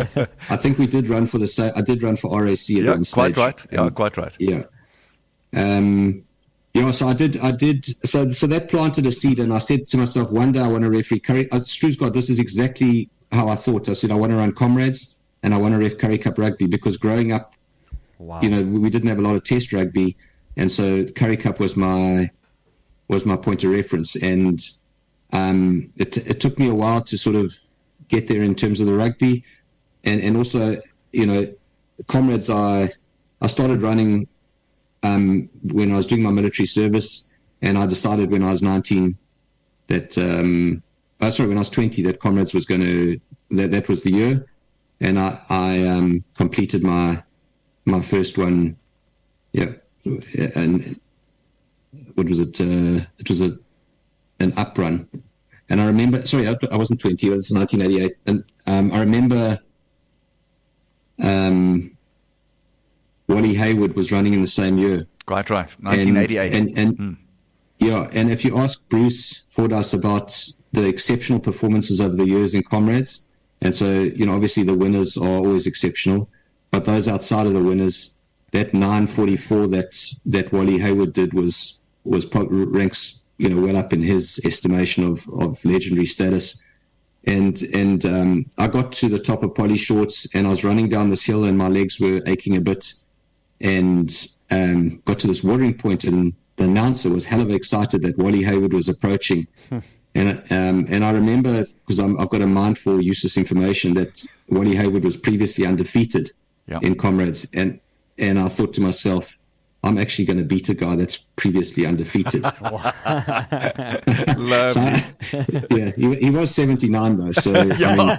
I 0.50 0.56
think 0.56 0.78
we 0.78 0.88
did 0.88 1.08
run 1.08 1.28
for 1.28 1.38
the 1.38 1.46
same. 1.46 1.70
I 1.76 1.80
did 1.82 2.02
run 2.02 2.16
for 2.16 2.28
RAC 2.42 2.54
at 2.58 2.68
Yeah, 2.70 2.90
one 2.90 3.04
quite 3.04 3.34
stage. 3.34 3.36
right. 3.36 3.66
Yeah, 3.70 3.80
Um, 3.82 3.90
quite 3.92 4.16
right. 4.16 4.34
yeah. 4.40 4.62
Um. 5.54 6.24
Yeah. 6.74 6.90
So 6.90 7.08
I 7.08 7.12
did. 7.14 7.38
I 7.40 7.50
did. 7.50 7.84
So 8.06 8.30
so 8.30 8.46
that 8.46 8.68
planted 8.68 9.06
a 9.06 9.12
seed, 9.12 9.40
and 9.40 9.52
I 9.52 9.58
said 9.58 9.86
to 9.88 9.96
myself, 9.96 10.30
one 10.30 10.52
day 10.52 10.60
I 10.60 10.68
want 10.68 10.84
to 10.84 10.90
referee 10.90 11.20
Currie. 11.20 11.50
Uh, 11.50 11.58
Stru's 11.60 11.96
God, 11.96 12.14
this 12.14 12.30
is 12.30 12.38
exactly 12.38 13.10
how 13.32 13.48
I 13.48 13.56
thought. 13.56 13.88
I 13.88 13.94
said 13.94 14.10
I 14.10 14.14
want 14.14 14.32
to 14.32 14.36
run 14.36 14.52
comrades, 14.52 15.16
and 15.42 15.54
I 15.54 15.56
want 15.56 15.74
to 15.74 15.78
ref 15.78 15.98
Currie 15.98 16.18
Cup 16.18 16.38
rugby 16.38 16.66
because 16.66 16.96
growing 16.98 17.32
up 17.32 17.54
Wow. 18.18 18.40
you 18.42 18.50
know, 18.50 18.62
we 18.62 18.80
we 18.80 18.90
didn't 18.90 19.08
have 19.08 19.18
a 19.18 19.22
lot 19.22 19.36
of 19.36 19.44
test 19.44 19.72
rugby, 19.72 20.16
and 20.56 20.70
so 20.70 21.04
Currie 21.06 21.36
Cup 21.36 21.60
was 21.60 21.76
my 21.76 22.28
was 23.06 23.24
my 23.24 23.36
point 23.36 23.62
of 23.64 23.70
reference, 23.70 24.16
and 24.16 24.60
um, 25.32 25.92
it 25.96 26.16
it 26.16 26.40
took 26.40 26.58
me 26.58 26.68
a 26.68 26.74
while 26.74 27.00
to 27.02 27.16
sort 27.16 27.36
of 27.36 27.56
get 28.08 28.26
there 28.26 28.42
in 28.42 28.54
terms 28.54 28.80
of 28.80 28.86
the 28.86 28.94
rugby, 28.94 29.44
and 30.04 30.20
and 30.20 30.36
also 30.36 30.80
you 31.12 31.26
know, 31.26 31.46
comrades. 32.08 32.50
I 32.50 32.92
I 33.40 33.46
started 33.46 33.82
running 33.82 34.26
um, 35.02 35.48
when 35.62 35.92
I 35.92 35.96
was 35.96 36.06
doing 36.06 36.22
my 36.22 36.30
military 36.30 36.66
service, 36.66 37.32
and 37.62 37.78
I 37.78 37.86
decided 37.86 38.30
when 38.30 38.42
I 38.42 38.50
was 38.50 38.62
19 38.62 39.16
that 39.88 40.16
um, 40.18 40.82
oh, 41.20 41.30
sorry, 41.30 41.48
when 41.48 41.58
I 41.58 41.60
was 41.60 41.70
20 41.70 42.02
that 42.02 42.20
comrades 42.20 42.54
was 42.54 42.66
going 42.66 42.82
to 42.82 43.20
that 43.50 43.70
that 43.70 43.88
was 43.88 44.02
the 44.02 44.10
year, 44.10 44.46
and 45.00 45.18
I 45.18 45.40
I 45.48 45.82
um, 45.86 46.24
completed 46.36 46.82
my 46.82 47.22
my 47.84 48.00
first 48.00 48.38
one, 48.38 48.76
yeah, 49.52 49.72
and 50.54 51.00
what 52.14 52.28
was 52.28 52.40
it? 52.40 52.60
Uh, 52.60 53.04
it 53.18 53.28
was 53.28 53.40
a 53.40 53.56
an 54.40 54.52
up 54.56 54.76
run, 54.78 55.08
and 55.68 55.80
I 55.80 55.86
remember. 55.86 56.22
Sorry, 56.22 56.48
I, 56.48 56.54
I 56.70 56.76
wasn't 56.76 57.00
twenty. 57.00 57.28
It 57.28 57.30
was 57.30 57.50
1988, 57.50 58.16
and 58.26 58.44
um, 58.66 58.92
I 58.92 59.00
remember. 59.00 59.58
Um, 61.20 61.97
Wally 63.28 63.54
Hayward 63.54 63.94
was 63.94 64.10
running 64.10 64.34
in 64.34 64.40
the 64.40 64.48
same 64.48 64.78
year, 64.78 65.06
Quite 65.26 65.50
right. 65.50 65.74
and 65.76 65.84
1988. 65.84 66.54
and, 66.54 66.78
and 66.78 67.16
yeah, 67.78 68.08
and 68.12 68.30
if 68.30 68.44
you 68.44 68.56
ask 68.56 68.86
Bruce 68.88 69.42
Fordyce 69.50 69.92
about 69.92 70.34
the 70.72 70.88
exceptional 70.88 71.38
performances 71.38 72.00
over 72.00 72.16
the 72.16 72.26
years 72.26 72.54
in 72.54 72.62
comrades, 72.62 73.26
and 73.60 73.74
so 73.74 74.02
you 74.02 74.26
know 74.26 74.34
obviously 74.34 74.62
the 74.62 74.74
winners 74.74 75.16
are 75.16 75.28
always 75.28 75.66
exceptional, 75.66 76.28
but 76.70 76.84
those 76.84 77.06
outside 77.06 77.46
of 77.46 77.52
the 77.52 77.62
winners, 77.62 78.14
that 78.52 78.74
944 78.74 79.68
that 79.68 80.14
that 80.26 80.52
Wally 80.52 80.78
Hayward 80.78 81.12
did 81.12 81.34
was 81.34 81.78
was 82.04 82.26
ranks 82.34 83.20
you 83.36 83.48
know 83.48 83.60
well 83.60 83.76
up 83.76 83.92
in 83.92 84.02
his 84.02 84.40
estimation 84.44 85.04
of 85.04 85.28
of 85.38 85.62
legendary 85.64 86.06
status. 86.06 86.62
And 87.26 87.60
and 87.74 88.06
um, 88.06 88.46
I 88.56 88.68
got 88.68 88.90
to 88.92 89.08
the 89.08 89.18
top 89.18 89.42
of 89.42 89.54
Polly 89.54 89.76
Shortts, 89.76 90.26
and 90.34 90.46
I 90.46 90.50
was 90.50 90.64
running 90.64 90.88
down 90.88 91.10
this 91.10 91.24
hill, 91.24 91.44
and 91.44 91.58
my 91.58 91.68
legs 91.68 92.00
were 92.00 92.22
aching 92.26 92.56
a 92.56 92.60
bit 92.60 92.94
and 93.60 94.10
um, 94.50 95.00
got 95.04 95.18
to 95.20 95.26
this 95.26 95.44
watering 95.44 95.74
point, 95.74 96.04
and 96.04 96.32
the 96.56 96.64
announcer 96.64 97.10
was 97.10 97.24
hell 97.26 97.40
of 97.40 97.50
excited 97.50 98.02
that 98.02 98.18
Wally 98.18 98.42
Hayward 98.42 98.72
was 98.72 98.88
approaching. 98.88 99.46
and 100.14 100.28
um, 100.50 100.86
and 100.88 101.04
I 101.04 101.10
remember 101.10 101.64
because 101.86 102.00
I've 102.00 102.30
got 102.30 102.42
a 102.42 102.46
mind 102.46 102.78
for 102.78 103.00
useless 103.00 103.36
information 103.36 103.94
that 103.94 104.24
Wally 104.48 104.74
Hayward 104.76 105.04
was 105.04 105.16
previously 105.16 105.66
undefeated 105.66 106.30
Yeah. 106.66 106.80
in 106.82 106.94
comrades, 106.96 107.46
and 107.54 107.80
and 108.18 108.38
I 108.38 108.48
thought 108.48 108.74
to 108.74 108.80
myself. 108.80 109.38
I'm 109.84 109.96
actually 109.96 110.24
going 110.24 110.38
to 110.38 110.44
beat 110.44 110.68
a 110.68 110.74
guy 110.74 110.96
that's 110.96 111.18
previously 111.36 111.86
undefeated. 111.86 112.44
So, 114.68 114.80
yeah, 115.70 115.90
he, 115.96 116.14
he 116.16 116.30
was 116.30 116.54
79 116.54 117.16
though. 117.16 117.30
So 117.32 117.54
I 117.54 117.64
mean, 117.64 118.18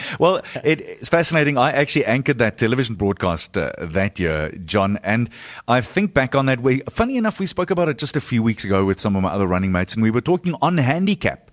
well, 0.18 0.42
it, 0.62 0.80
it's 0.80 1.08
fascinating. 1.08 1.56
I 1.56 1.72
actually 1.72 2.04
anchored 2.04 2.38
that 2.38 2.58
television 2.58 2.94
broadcast 2.94 3.56
uh, 3.56 3.72
that 3.78 4.18
year, 4.18 4.52
John, 4.64 4.98
and 5.02 5.30
I 5.68 5.80
think 5.80 6.14
back 6.14 6.34
on 6.34 6.46
that 6.46 6.60
way. 6.60 6.80
Funny 6.90 7.16
enough, 7.16 7.38
we 7.38 7.46
spoke 7.46 7.70
about 7.70 7.88
it 7.88 7.98
just 7.98 8.16
a 8.16 8.20
few 8.20 8.42
weeks 8.42 8.64
ago 8.64 8.84
with 8.84 9.00
some 9.00 9.16
of 9.16 9.22
my 9.22 9.30
other 9.30 9.46
running 9.46 9.72
mates, 9.72 9.94
and 9.94 10.02
we 10.02 10.10
were 10.10 10.20
talking 10.20 10.54
on 10.60 10.78
handicap. 10.78 11.50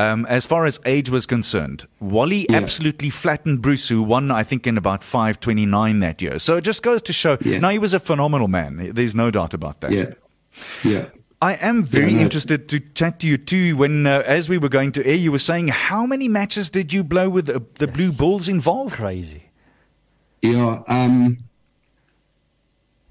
Um, 0.00 0.26
as 0.26 0.46
far 0.46 0.64
as 0.66 0.80
age 0.86 1.10
was 1.10 1.26
concerned, 1.26 1.86
Wally 2.00 2.46
Yeah. 2.48 2.56
absolutely 2.58 3.10
flattened 3.10 3.60
Bruce, 3.60 3.88
who 3.88 4.02
won, 4.02 4.30
I 4.30 4.42
think, 4.44 4.66
in 4.66 4.76
about 4.78 5.02
5.29 5.02 6.00
that 6.00 6.22
year. 6.22 6.38
So 6.38 6.56
it 6.56 6.64
just 6.64 6.82
goes 6.82 7.02
to 7.02 7.12
show, 7.12 7.36
Yeah. 7.42 7.58
now 7.58 7.70
he 7.70 7.78
was 7.78 7.92
a 7.94 8.00
phenomenal 8.00 8.48
man. 8.48 8.90
There's 8.94 9.14
no 9.14 9.30
doubt 9.30 9.52
about 9.54 9.80
that. 9.82 9.90
yeah, 9.92 10.10
yeah. 10.84 11.04
I 11.42 11.54
am 11.54 11.84
very 11.84 12.10
Yeah, 12.12 12.16
no. 12.18 12.22
interested 12.22 12.68
to 12.68 12.80
chat 12.94 13.18
to 13.20 13.26
you 13.26 13.38
too. 13.38 13.74
When 13.76 14.06
uh, 14.06 14.22
as 14.26 14.48
we 14.48 14.58
were 14.58 14.68
going 14.68 14.92
to 14.92 15.06
air, 15.06 15.14
you 15.24 15.32
were 15.32 15.38
saying 15.50 15.68
how 15.68 16.04
many 16.06 16.28
matches 16.28 16.70
did 16.70 16.92
you 16.92 17.02
blow 17.02 17.28
with 17.30 17.46
the, 17.46 17.62
the 17.78 17.86
Blue 17.88 18.12
Bulls 18.12 18.46
involved? 18.48 18.92
Crazy. 18.94 19.44
Yeah, 20.42 20.82
um, 20.88 21.38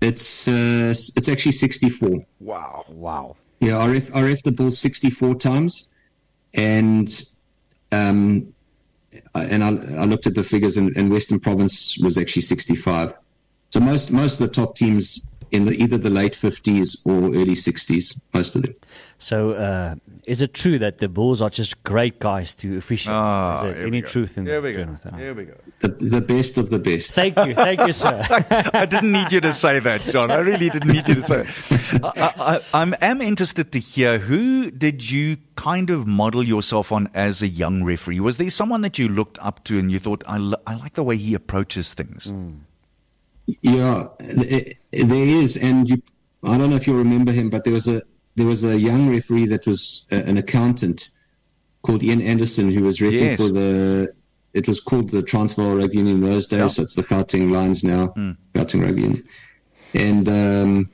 it's 0.02 0.48
uh, 0.48 0.94
it's 1.16 1.28
actually 1.28 1.52
64. 1.54 2.24
Wow! 2.40 2.86
Wow. 2.90 3.36
Yeah, 3.60 3.78
I 3.78 3.88
ref, 3.88 4.16
I 4.16 4.22
ref 4.22 4.44
the 4.44 4.52
ball 4.52 4.72
64 4.72 5.36
times, 5.36 5.90
and 6.54 7.08
um, 7.92 8.54
and 9.34 9.64
I, 9.64 9.70
I 10.02 10.06
looked 10.06 10.28
at 10.28 10.36
the 10.36 10.44
figures, 10.44 10.78
and, 10.78 10.96
and 10.96 11.12
Western 11.12 11.40
Province 11.40 11.98
was 12.00 12.18
actually 12.18 12.44
65. 12.44 13.18
So 13.70 13.80
most 13.80 14.12
most 14.12 14.40
of 14.40 14.48
the 14.48 14.54
top 14.54 14.76
teams 14.76 15.28
in 15.52 15.66
the, 15.66 15.72
either 15.72 15.98
the 15.98 16.10
late 16.10 16.34
50s 16.34 17.06
or 17.06 17.30
early 17.30 17.56
60s, 17.56 18.20
most 18.34 18.56
of 18.56 18.62
them. 18.62 18.76
So, 19.18 19.52
uh, 19.52 19.96
is 20.30 20.42
it 20.44 20.54
true 20.54 20.78
that 20.80 21.00
the 21.00 21.10
Bulls 21.10 21.42
are 21.42 21.50
just 21.50 21.82
great 21.84 22.20
guys 22.20 22.54
to 22.56 22.78
officiate? 22.78 23.16
Ah, 23.16 23.56
is 23.58 23.64
there 23.64 23.74
here 23.74 23.84
we 23.84 23.88
any 23.88 24.02
go. 24.02 24.08
truth 24.08 24.38
in 24.38 24.46
Here 24.46 24.62
we 24.62 24.72
that, 24.74 24.78
go. 24.78 24.84
Jonathan? 24.86 25.14
Here 25.18 25.34
we 25.34 25.46
go. 25.46 25.54
The, 25.80 25.88
the 25.88 26.22
best 26.22 26.58
of 26.58 26.70
the 26.70 26.78
best. 26.78 27.14
Thank 27.14 27.38
you, 27.40 27.56
thank 27.56 27.80
you, 27.82 27.92
sir. 27.92 28.24
I 28.74 28.86
didn't 28.86 29.12
need 29.12 29.32
you 29.32 29.42
to 29.42 29.52
say 29.52 29.80
that, 29.80 30.02
John. 30.02 30.30
I 30.30 30.38
really 30.38 30.70
didn't 30.70 30.94
need 30.94 31.08
you 31.08 31.16
to 31.16 31.22
say 31.22 31.44
that. 31.44 32.02
I, 32.16 32.56
I, 32.56 32.82
I'm 32.82 32.94
am 33.02 33.22
interested 33.22 33.72
to 33.72 33.80
hear 33.80 34.20
who 34.20 34.70
did 34.70 35.10
you 35.10 35.38
kind 35.56 35.90
of 35.90 36.06
model 36.06 36.44
yourself 36.44 36.92
on 36.92 37.10
as 37.14 37.42
a 37.42 37.48
young 37.48 37.84
referee? 37.84 38.20
Was 38.20 38.38
there 38.38 38.50
someone 38.52 38.82
that 38.82 39.00
you 39.00 39.10
looked 39.10 39.40
up 39.40 39.64
to 39.66 39.80
and 39.80 39.92
you 39.92 39.98
thought, 40.00 40.24
I, 40.28 40.38
l- 40.38 40.62
I 40.68 40.76
like 40.76 40.94
the 40.94 41.04
way 41.04 41.18
he 41.18 41.34
approaches 41.34 41.94
things? 41.96 42.32
Yeah, 43.64 44.08
there 44.20 44.64
is, 45.42 45.58
and 45.58 45.90
you. 45.90 46.02
I 46.44 46.58
don't 46.58 46.70
know 46.70 46.76
if 46.76 46.86
you 46.88 46.96
remember 46.96 47.32
him, 47.32 47.50
but 47.50 47.64
there 47.64 47.74
was 47.74 47.88
a 47.88 48.02
there 48.36 48.46
was 48.48 48.64
a 48.64 48.80
young 48.80 49.10
referee 49.10 49.46
that 49.48 49.66
was 49.68 50.08
a, 50.12 50.16
an 50.28 50.38
accountant 50.38 51.10
called 51.82 52.04
Ian 52.04 52.22
Anderson 52.22 52.72
who 52.72 52.84
was 52.84 53.02
refereeing 53.02 53.26
Yes. 53.26 53.40
for 53.42 53.50
the. 53.50 54.14
It 54.54 54.68
was 54.68 54.82
called 54.82 55.12
the 55.12 55.22
Transvaal 55.22 55.76
Rugby 55.76 55.98
Union 55.98 56.18
in 56.18 56.22
those 56.24 56.48
days. 56.48 56.60
Yeah. 56.60 56.68
So 56.68 56.82
it's 56.84 56.96
the 56.96 57.04
Gauteng 57.04 57.52
Lions 57.52 57.84
now, 57.84 58.08
Gauteng 58.54 58.84
Rugby 58.84 59.02
Union, 59.04 59.24
and. 59.94 60.28
Um, 60.30 60.90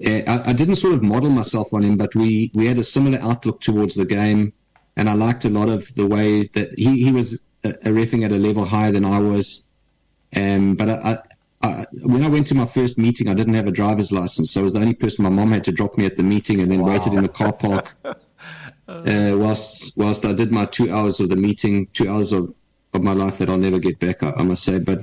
eh, 0.00 0.22
I, 0.26 0.50
I 0.50 0.52
didn't 0.52 0.76
sort 0.76 0.94
of 0.94 1.02
model 1.02 1.30
myself 1.30 1.74
on 1.74 1.82
him, 1.82 1.96
but 1.96 2.14
we, 2.14 2.50
we 2.54 2.66
had 2.66 2.78
a 2.78 2.84
similar 2.84 3.18
outlook 3.20 3.60
towards 3.60 3.94
the 3.96 4.04
game, 4.04 4.52
and 4.96 5.08
I 5.08 5.14
liked 5.14 5.44
a 5.44 5.50
lot 5.50 5.68
of 5.68 5.92
the 5.96 6.06
way 6.06 6.44
that 6.54 6.70
he, 6.78 7.02
he 7.02 7.10
was 7.12 7.40
a, 7.64 7.70
a 7.70 7.88
refing 7.88 8.24
at 8.24 8.30
a 8.30 8.36
level 8.36 8.64
higher 8.64 8.92
than 8.92 9.04
I 9.04 9.18
was. 9.20 9.68
Um, 10.36 10.76
but 10.76 10.88
I, 10.88 11.18
I, 11.62 11.86
when 12.02 12.22
I 12.22 12.28
went 12.28 12.46
to 12.48 12.54
my 12.54 12.66
first 12.66 12.98
meeting, 12.98 13.28
I 13.28 13.34
didn't 13.34 13.54
have 13.54 13.66
a 13.66 13.72
driver's 13.72 14.12
license, 14.12 14.52
so 14.52 14.60
I 14.60 14.62
was 14.62 14.74
the 14.74 14.80
only 14.80 14.94
person. 14.94 15.24
My 15.24 15.30
mom 15.30 15.52
had 15.52 15.64
to 15.64 15.72
drop 15.72 15.98
me 15.98 16.06
at 16.06 16.16
the 16.16 16.22
meeting 16.22 16.60
and 16.60 16.70
then 16.70 16.82
waited 16.82 17.12
in 17.14 17.22
the 17.22 17.28
car 17.28 17.52
park 17.52 17.96
uh, 18.04 19.32
whilst 19.34 19.92
whilst 19.96 20.24
I 20.24 20.32
did 20.32 20.52
my 20.52 20.66
two 20.66 20.92
hours 20.92 21.20
of 21.20 21.28
the 21.28 21.36
meeting, 21.36 21.88
two 21.94 22.08
hours 22.08 22.32
of, 22.32 22.54
of 22.94 23.02
my 23.02 23.12
life 23.12 23.38
that 23.38 23.48
I'll 23.48 23.58
never 23.58 23.78
get 23.80 23.98
back. 23.98 24.22
I, 24.22 24.32
I 24.38 24.42
must 24.42 24.62
say, 24.62 24.78
but 24.78 25.00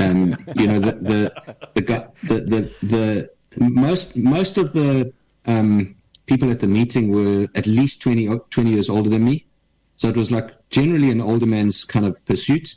um, 0.00 0.36
you 0.56 0.66
know 0.66 0.80
the 0.80 0.92
the 0.92 1.32
the, 1.74 2.10
the 2.22 2.74
the 2.82 3.30
the 3.50 3.70
most 3.70 4.16
most 4.16 4.56
of 4.58 4.72
the 4.72 5.12
um, 5.46 5.96
people 6.26 6.50
at 6.50 6.60
the 6.60 6.66
meeting 6.66 7.10
were 7.10 7.48
at 7.56 7.66
least 7.66 8.00
20, 8.02 8.28
o- 8.28 8.46
20 8.50 8.70
years 8.70 8.88
older 8.88 9.10
than 9.10 9.24
me, 9.24 9.46
so 9.96 10.08
it 10.08 10.16
was 10.16 10.30
like 10.30 10.54
generally 10.70 11.10
an 11.10 11.20
older 11.20 11.46
man's 11.46 11.84
kind 11.84 12.06
of 12.06 12.24
pursuit. 12.24 12.76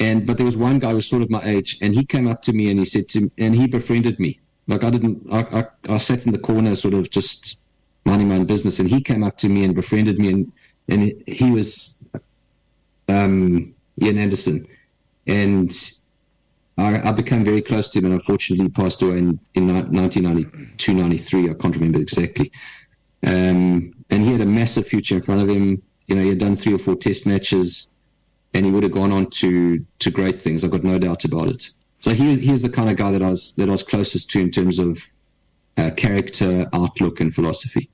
And 0.00 0.26
but 0.26 0.36
there 0.36 0.46
was 0.46 0.56
one 0.56 0.78
guy 0.78 0.88
who 0.88 0.96
was 0.96 1.08
sort 1.08 1.22
of 1.22 1.30
my 1.30 1.42
age, 1.44 1.78
and 1.80 1.94
he 1.94 2.04
came 2.04 2.26
up 2.26 2.42
to 2.42 2.52
me 2.52 2.70
and 2.70 2.78
he 2.78 2.84
said 2.84 3.08
to 3.10 3.22
me, 3.22 3.30
and 3.38 3.54
he 3.54 3.66
befriended 3.66 4.18
me. 4.18 4.40
Like 4.66 4.82
I 4.82 4.90
didn't, 4.90 5.22
I, 5.32 5.40
I, 5.60 5.94
I 5.94 5.98
sat 5.98 6.26
in 6.26 6.32
the 6.32 6.38
corner, 6.38 6.74
sort 6.74 6.94
of 6.94 7.10
just 7.10 7.60
minding 8.04 8.28
my 8.28 8.36
own 8.36 8.46
business, 8.46 8.80
and 8.80 8.88
he 8.88 9.00
came 9.00 9.22
up 9.22 9.36
to 9.38 9.48
me 9.48 9.64
and 9.64 9.74
befriended 9.74 10.18
me, 10.18 10.30
and 10.30 10.52
and 10.88 11.12
he 11.26 11.50
was 11.50 11.98
um, 13.08 13.74
Ian 14.02 14.18
Anderson, 14.18 14.66
and 15.26 15.72
I, 16.76 17.08
I 17.08 17.12
became 17.12 17.44
very 17.44 17.62
close 17.62 17.88
to 17.90 17.98
him, 17.98 18.06
and 18.06 18.14
unfortunately 18.14 18.64
he 18.64 18.70
passed 18.70 19.00
away 19.02 19.18
in 19.18 19.38
in 19.54 19.72
1992, 19.72 20.94
93. 20.94 21.50
I 21.50 21.54
can't 21.54 21.74
remember 21.76 22.00
exactly. 22.00 22.50
Um, 23.26 23.94
and 24.10 24.22
he 24.22 24.32
had 24.32 24.40
a 24.40 24.46
massive 24.46 24.86
future 24.86 25.14
in 25.14 25.22
front 25.22 25.40
of 25.40 25.48
him. 25.48 25.82
You 26.08 26.16
know, 26.16 26.22
he 26.22 26.30
had 26.30 26.38
done 26.38 26.54
three 26.54 26.74
or 26.74 26.78
four 26.78 26.96
test 26.96 27.26
matches 27.26 27.88
and 28.54 28.64
he 28.64 28.70
would 28.70 28.82
have 28.84 28.92
gone 28.92 29.12
on 29.12 29.26
to 29.30 29.84
to 29.98 30.10
great 30.10 30.40
things. 30.40 30.64
I've 30.64 30.70
got 30.70 30.84
no 30.84 30.98
doubt 30.98 31.24
about 31.24 31.48
it. 31.48 31.70
So 32.00 32.12
he 32.12 32.36
he's 32.38 32.62
the 32.62 32.68
kind 32.68 32.88
of 32.88 32.96
guy 32.96 33.10
that 33.12 33.22
I 33.22 33.30
was 33.30 33.54
that 33.54 33.68
I 33.68 33.72
was 33.72 33.82
closest 33.82 34.30
to 34.30 34.40
in 34.40 34.50
terms 34.50 34.78
of 34.78 35.02
uh, 35.76 35.90
character, 35.96 36.66
outlook, 36.72 37.20
and 37.20 37.34
philosophy. 37.34 37.90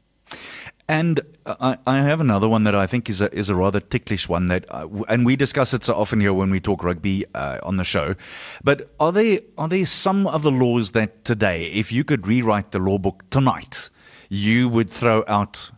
And 0.89 1.21
I, 1.47 1.79
I 1.87 1.99
have 1.99 2.21
another 2.21 2.49
one 2.49 2.65
that 2.65 2.75
I 2.75 2.89
think 2.89 3.09
is 3.09 3.21
a 3.21 3.33
is 3.33 3.49
a 3.49 3.55
rather 3.55 3.79
ticklish 3.79 4.29
one 4.29 4.49
that, 4.49 4.65
uh, 4.69 4.89
and 5.09 5.25
we 5.25 5.37
discuss 5.37 5.73
it 5.73 5.85
so 5.85 5.95
often 5.95 6.21
here 6.21 6.35
when 6.35 6.51
we 6.51 6.59
talk 6.59 6.83
rugby 6.83 7.25
uh, 7.33 7.59
on 7.63 7.77
the 7.77 7.85
show. 7.85 8.17
But 8.65 8.91
are 8.99 9.13
there 9.13 9.39
are 9.57 9.69
there 9.69 9.87
some 9.87 10.27
of 10.27 10.43
the 10.43 10.51
laws 10.51 10.91
that 10.91 11.25
today, 11.25 11.67
if 11.67 11.93
you 11.93 12.03
could 12.03 12.27
rewrite 12.27 12.73
the 12.73 12.81
law 12.81 12.99
book 12.99 13.23
tonight, 13.31 13.89
you 14.29 14.69
would 14.69 14.91
throw 14.91 15.23
out 15.29 15.71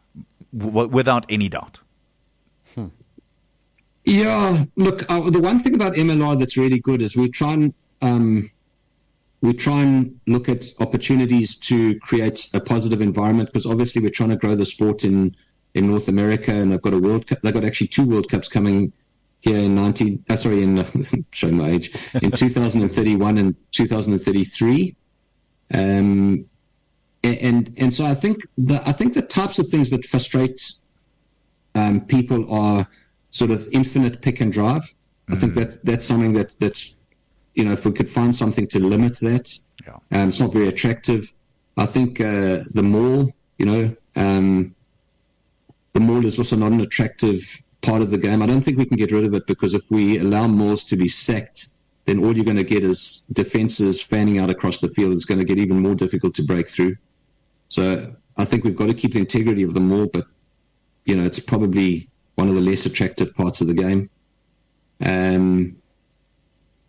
w- 0.57 0.89
without 0.89 1.27
any 1.29 1.51
doubt? 1.51 1.82
Yeah, 4.05 4.65
look, 4.77 5.11
uh, 5.11 5.31
the 5.31 5.41
one 5.41 5.59
thing 5.61 5.75
about 5.75 5.95
MLR 5.95 6.39
that's 6.39 6.57
really 6.57 6.81
good 6.81 7.01
is 7.01 7.17
we 7.17 7.31
try 7.31 7.53
and 7.53 7.75
um, 8.01 8.51
we 9.43 9.53
try 9.53 9.81
and 9.81 10.21
look 10.27 10.49
at 10.49 10.67
opportunities 10.81 11.57
to 11.59 11.99
create 12.01 12.49
a 12.55 12.61
positive 12.61 13.01
environment 13.01 13.49
because 13.49 13.67
obviously 13.67 14.03
we're 14.03 14.11
trying 14.11 14.31
to 14.31 14.37
grow 14.37 14.55
the 14.55 14.65
sport 14.65 15.05
in 15.05 15.37
in 15.75 15.87
North 15.87 16.09
America, 16.09 16.53
and 16.53 16.71
they've 16.71 16.83
got 16.83 16.93
a 16.93 16.99
World 16.99 17.27
Cup. 17.27 17.41
They've 17.43 17.55
got 17.55 17.65
actually 17.65 17.89
two 17.89 18.07
World 18.07 18.29
Cups 18.29 18.49
coming 18.49 18.93
here 19.41 19.59
in 19.59 19.75
19. 19.75 20.25
Uh, 20.29 20.37
sorry, 20.37 20.63
in 20.63 20.85
showing 21.31 21.57
my 21.57 21.69
age 21.69 21.95
in 22.21 22.31
2031 22.33 23.39
and 23.39 23.57
2033. 23.73 24.97
Um, 25.75 26.45
and 27.25 27.73
and 27.77 27.95
so 27.95 28.05
I 28.05 28.15
think 28.15 28.43
the 28.59 28.83
I 28.87 28.93
think 28.93 29.15
the 29.15 29.23
types 29.23 29.59
of 29.59 29.69
things 29.69 29.91
that 29.91 30.05
frustrate 30.05 30.73
um, 31.75 32.01
people 32.01 32.53
are 32.53 32.89
sort 33.33 33.51
of 33.51 33.67
infinite 33.73 34.23
pick 34.23 34.41
and 34.41 34.53
drive. 34.53 34.85
I 35.29 35.37
think 35.37 35.55
that 35.55 35.85
that's 35.85 36.05
something 36.05 36.33
that 36.35 36.51
that 36.61 36.77
you 37.55 37.65
know 37.65 37.73
if 37.73 37.85
we 37.85 37.93
could 37.93 38.09
find 38.09 38.33
something 38.33 38.67
to 38.69 38.79
limit 38.79 39.19
that, 39.21 39.47
Yeah. 39.87 39.97
um, 40.23 40.29
it's 40.29 40.39
not 40.41 40.53
very 40.53 40.69
attractive. 40.69 41.33
I 41.77 41.87
think 41.87 42.21
uh, 42.21 42.63
the 42.79 42.83
maul, 42.83 43.33
you 43.59 43.67
know, 43.67 43.97
um, 44.15 44.75
the 45.95 46.01
maul 46.01 46.25
is 46.25 46.39
also 46.39 46.57
not 46.57 46.73
an 46.73 46.81
attractive 46.81 47.41
part 47.81 48.03
of 48.03 48.11
the 48.11 48.19
game. 48.19 48.43
I 48.43 48.47
don't 48.47 48.61
think 48.61 48.79
we 48.79 48.85
can 48.85 48.97
get 48.99 49.11
rid 49.11 49.25
of 49.25 49.35
it 49.35 49.47
because 49.47 49.73
if 49.75 49.91
we 49.91 50.19
allow 50.19 50.47
mauls 50.47 50.85
to 50.85 50.97
be 50.97 51.09
sacked, 51.09 51.71
then 52.05 52.23
all 52.23 52.35
you're 52.37 52.45
going 52.45 52.59
to 52.59 52.65
get 52.65 52.85
is 52.85 53.25
defenses 53.33 54.03
fanning 54.03 54.39
out 54.39 54.51
across 54.51 54.81
the 54.81 54.89
field. 54.89 55.13
It's 55.13 55.25
going 55.25 55.39
to 55.41 55.45
get 55.47 55.59
even 55.59 55.81
more 55.81 55.95
difficult 55.95 56.35
to 56.35 56.43
break 56.45 56.69
through. 56.69 56.97
So 57.69 58.15
I 58.37 58.45
think 58.45 58.65
we've 58.65 58.77
got 58.77 58.87
to 58.89 58.95
keep 58.95 59.15
the 59.15 59.19
integrity 59.21 59.63
of 59.63 59.73
the 59.73 59.81
maul, 59.81 60.07
but 60.13 60.27
you 61.07 61.17
know, 61.17 61.25
it's 61.25 61.41
probably 61.41 62.09
one 62.35 62.49
of 62.49 62.55
the 62.55 62.61
less 62.61 62.87
attractive 62.87 63.35
parts 63.35 63.61
of 63.61 63.67
the 63.67 63.75
game. 63.75 64.11
Um, 65.05 65.77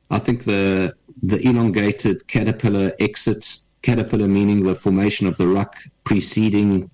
I 0.10 0.20
think 0.20 0.44
the 0.44 0.96
the 1.22 1.40
elongated 1.48 2.28
caterpillar 2.28 2.92
exit, 3.00 3.60
caterpillar 3.82 4.28
meaning 4.28 4.64
the 4.64 4.76
formation 4.76 5.28
of 5.28 5.38
the 5.38 5.48
ruck 5.48 5.76
preceding 6.04 6.90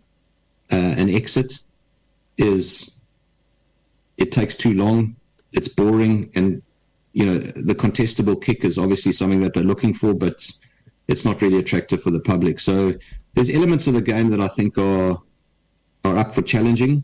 uh, 0.72 0.76
an 0.76 1.10
exit, 1.10 1.62
is 2.38 3.02
it 4.18 4.32
takes 4.32 4.56
too 4.56 4.74
long. 4.74 5.16
It's 5.52 5.68
boring, 5.68 6.32
and 6.36 6.62
you 7.14 7.26
know 7.26 7.38
the 7.40 7.76
contestable 7.76 8.42
kick 8.42 8.64
is 8.64 8.78
obviously 8.78 9.12
something 9.12 9.42
that 9.42 9.54
they're 9.54 9.64
looking 9.64 9.94
for, 9.94 10.14
but 10.14 10.48
it's 11.08 11.26
not 11.26 11.42
really 11.42 11.58
attractive 11.58 12.02
for 12.02 12.12
the 12.12 12.20
public. 12.20 12.60
So 12.60 12.94
there's 13.34 13.50
elements 13.50 13.88
of 13.88 13.96
the 13.96 14.02
game 14.02 14.30
that 14.30 14.40
I 14.40 14.48
think 14.48 14.78
are 14.78 15.18
are 16.06 16.18
up 16.18 16.34
for 16.34 16.42
challenging, 16.42 17.04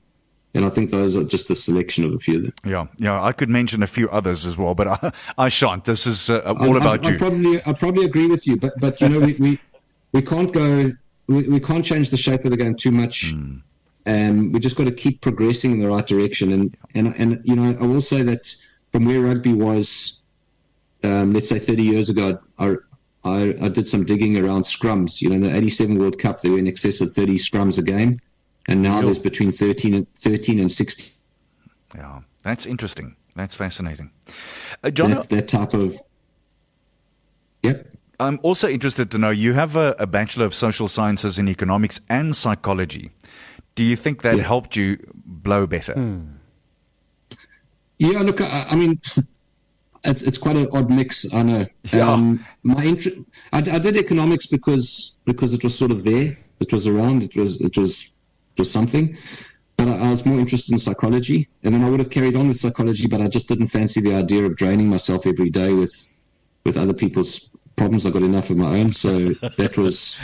and 0.55 0.65
I 0.65 0.69
think 0.69 0.89
those 0.89 1.15
are 1.15 1.23
just 1.23 1.49
a 1.49 1.55
selection 1.55 2.05
of 2.05 2.13
a 2.13 2.19
few 2.19 2.37
of 2.37 2.43
them. 2.43 2.53
Yeah, 2.65 2.87
yeah. 2.97 3.21
I 3.21 3.31
could 3.33 3.49
mention 3.49 3.83
a 3.83 3.87
few 3.87 4.09
others 4.09 4.45
as 4.45 4.57
well, 4.57 4.73
but 4.73 4.87
I, 4.87 5.11
I 5.37 5.49
shan't. 5.49 5.85
This 5.85 6.07
is 6.07 6.29
uh, 6.29 6.41
all 6.59 6.75
I- 6.75 6.77
about 6.79 7.05
I, 7.05 7.09
I 7.09 7.11
you. 7.11 7.17
probably 7.17 7.61
I 7.65 7.73
probably 7.73 8.05
agree 8.05 8.27
with 8.27 8.47
you, 8.47 8.57
but 8.57 8.73
but 8.79 8.99
you 9.01 9.09
know 9.09 9.19
we 9.19 9.33
we, 9.33 9.59
we 10.13 10.21
can't 10.21 10.51
go 10.51 10.91
we, 11.27 11.47
we 11.47 11.59
can't 11.59 11.83
change 11.83 12.09
the 12.09 12.17
shape 12.17 12.45
of 12.45 12.51
the 12.51 12.57
game 12.57 12.75
too 12.75 12.91
much. 12.91 13.31
Hmm. 13.31 13.57
Um, 14.07 14.51
we 14.51 14.59
just 14.59 14.75
got 14.75 14.83
to 14.83 14.91
keep 14.91 15.21
progressing 15.21 15.71
in 15.71 15.79
the 15.79 15.87
right 15.87 16.05
direction. 16.05 16.51
And 16.53 16.77
and 16.93 17.13
and 17.17 17.41
you 17.43 17.55
know 17.55 17.77
I 17.79 17.85
will 17.85 18.01
say 18.01 18.21
that 18.23 18.55
from 18.91 19.05
where 19.05 19.21
rugby 19.21 19.53
was, 19.53 20.21
um, 21.03 21.33
let's 21.33 21.49
say 21.49 21.59
30 21.59 21.83
years 21.83 22.09
ago, 22.09 22.39
I, 22.59 22.75
I 23.23 23.55
I 23.61 23.69
did 23.69 23.87
some 23.87 24.05
digging 24.05 24.37
around 24.37 24.61
scrums. 24.61 25.21
You 25.21 25.29
know, 25.29 25.35
in 25.35 25.41
the 25.41 25.55
87 25.55 25.97
World 25.97 26.19
Cup, 26.19 26.41
there 26.41 26.51
were 26.51 26.59
in 26.59 26.67
excess 26.67 27.01
of 27.01 27.13
30 27.13 27.37
scrums 27.37 27.79
a 27.79 27.81
game, 27.81 28.21
and 28.67 28.81
now 28.81 29.01
there's 29.01 29.19
between 29.19 29.51
13 29.51 29.93
and 29.93 30.07
13 30.15 30.59
and 30.59 30.69
16. 30.71 31.13
Yeah, 31.95 32.21
that's 32.43 32.65
interesting. 32.65 33.15
That's 33.35 33.55
fascinating. 33.55 34.11
Uh, 34.83 34.89
John, 34.91 35.11
That, 35.11 35.29
that 35.29 35.47
type 35.47 35.73
of 35.73 35.97
yep. 37.63 37.91
I'm 38.19 38.39
also 38.43 38.69
interested 38.69 39.11
to 39.11 39.17
know 39.17 39.29
you 39.29 39.53
have 39.53 39.75
a, 39.75 39.93
a 39.99 40.07
Bachelor 40.07 40.45
of 40.45 40.55
Social 40.55 40.87
Sciences 40.87 41.37
in 41.37 41.49
Economics 41.49 41.99
and 42.07 42.35
Psychology. 42.35 43.11
Do 43.75 43.83
you 43.83 43.97
think 43.97 44.21
that 44.21 44.37
Yeah. 44.37 44.43
helped 44.43 44.75
you 44.77 44.97
blow 45.25 45.67
better? 45.67 45.93
Yeah, 47.97 48.19
look, 48.19 48.39
I, 48.41 48.67
I 48.71 48.75
mean, 48.75 49.01
it's 50.05 50.21
it's 50.23 50.37
quite 50.37 50.55
an 50.55 50.67
odd 50.71 50.89
mix. 50.89 51.25
I 51.33 51.43
know. 51.43 51.65
Yeah. 51.91 52.09
Um, 52.09 52.45
my 52.63 52.83
interest, 52.83 53.17
I, 53.53 53.57
I 53.59 53.79
did 53.79 53.97
economics 53.97 54.45
because 54.47 55.17
because 55.25 55.53
it 55.53 55.63
was 55.63 55.77
sort 55.77 55.91
of 55.91 56.03
there. 56.03 56.37
It 56.61 56.71
was 56.71 56.87
around. 56.87 57.21
It 57.23 57.35
was 57.35 57.59
it 57.59 57.77
was 57.77 58.11
was 58.57 58.71
something. 58.71 59.17
But 59.77 59.87
I, 59.87 59.97
I 59.97 60.09
was 60.09 60.25
more 60.25 60.39
interested 60.39 60.71
in 60.71 60.79
psychology, 60.79 61.49
and 61.63 61.73
then 61.73 61.83
I 61.83 61.89
would 61.89 61.99
have 61.99 62.09
carried 62.09 62.35
on 62.35 62.47
with 62.47 62.57
psychology. 62.57 63.07
But 63.07 63.21
I 63.21 63.27
just 63.27 63.47
didn't 63.47 63.67
fancy 63.67 64.01
the 64.01 64.15
idea 64.15 64.45
of 64.45 64.55
draining 64.55 64.89
myself 64.89 65.25
every 65.25 65.49
day 65.49 65.73
with 65.73 66.13
with 66.63 66.77
other 66.77 66.93
people's 66.93 67.49
problems. 67.75 68.05
I 68.05 68.09
got 68.09 68.23
enough 68.23 68.49
of 68.49 68.57
my 68.57 68.79
own, 68.79 68.91
so 68.91 69.29
that 69.57 69.77
was 69.77 70.19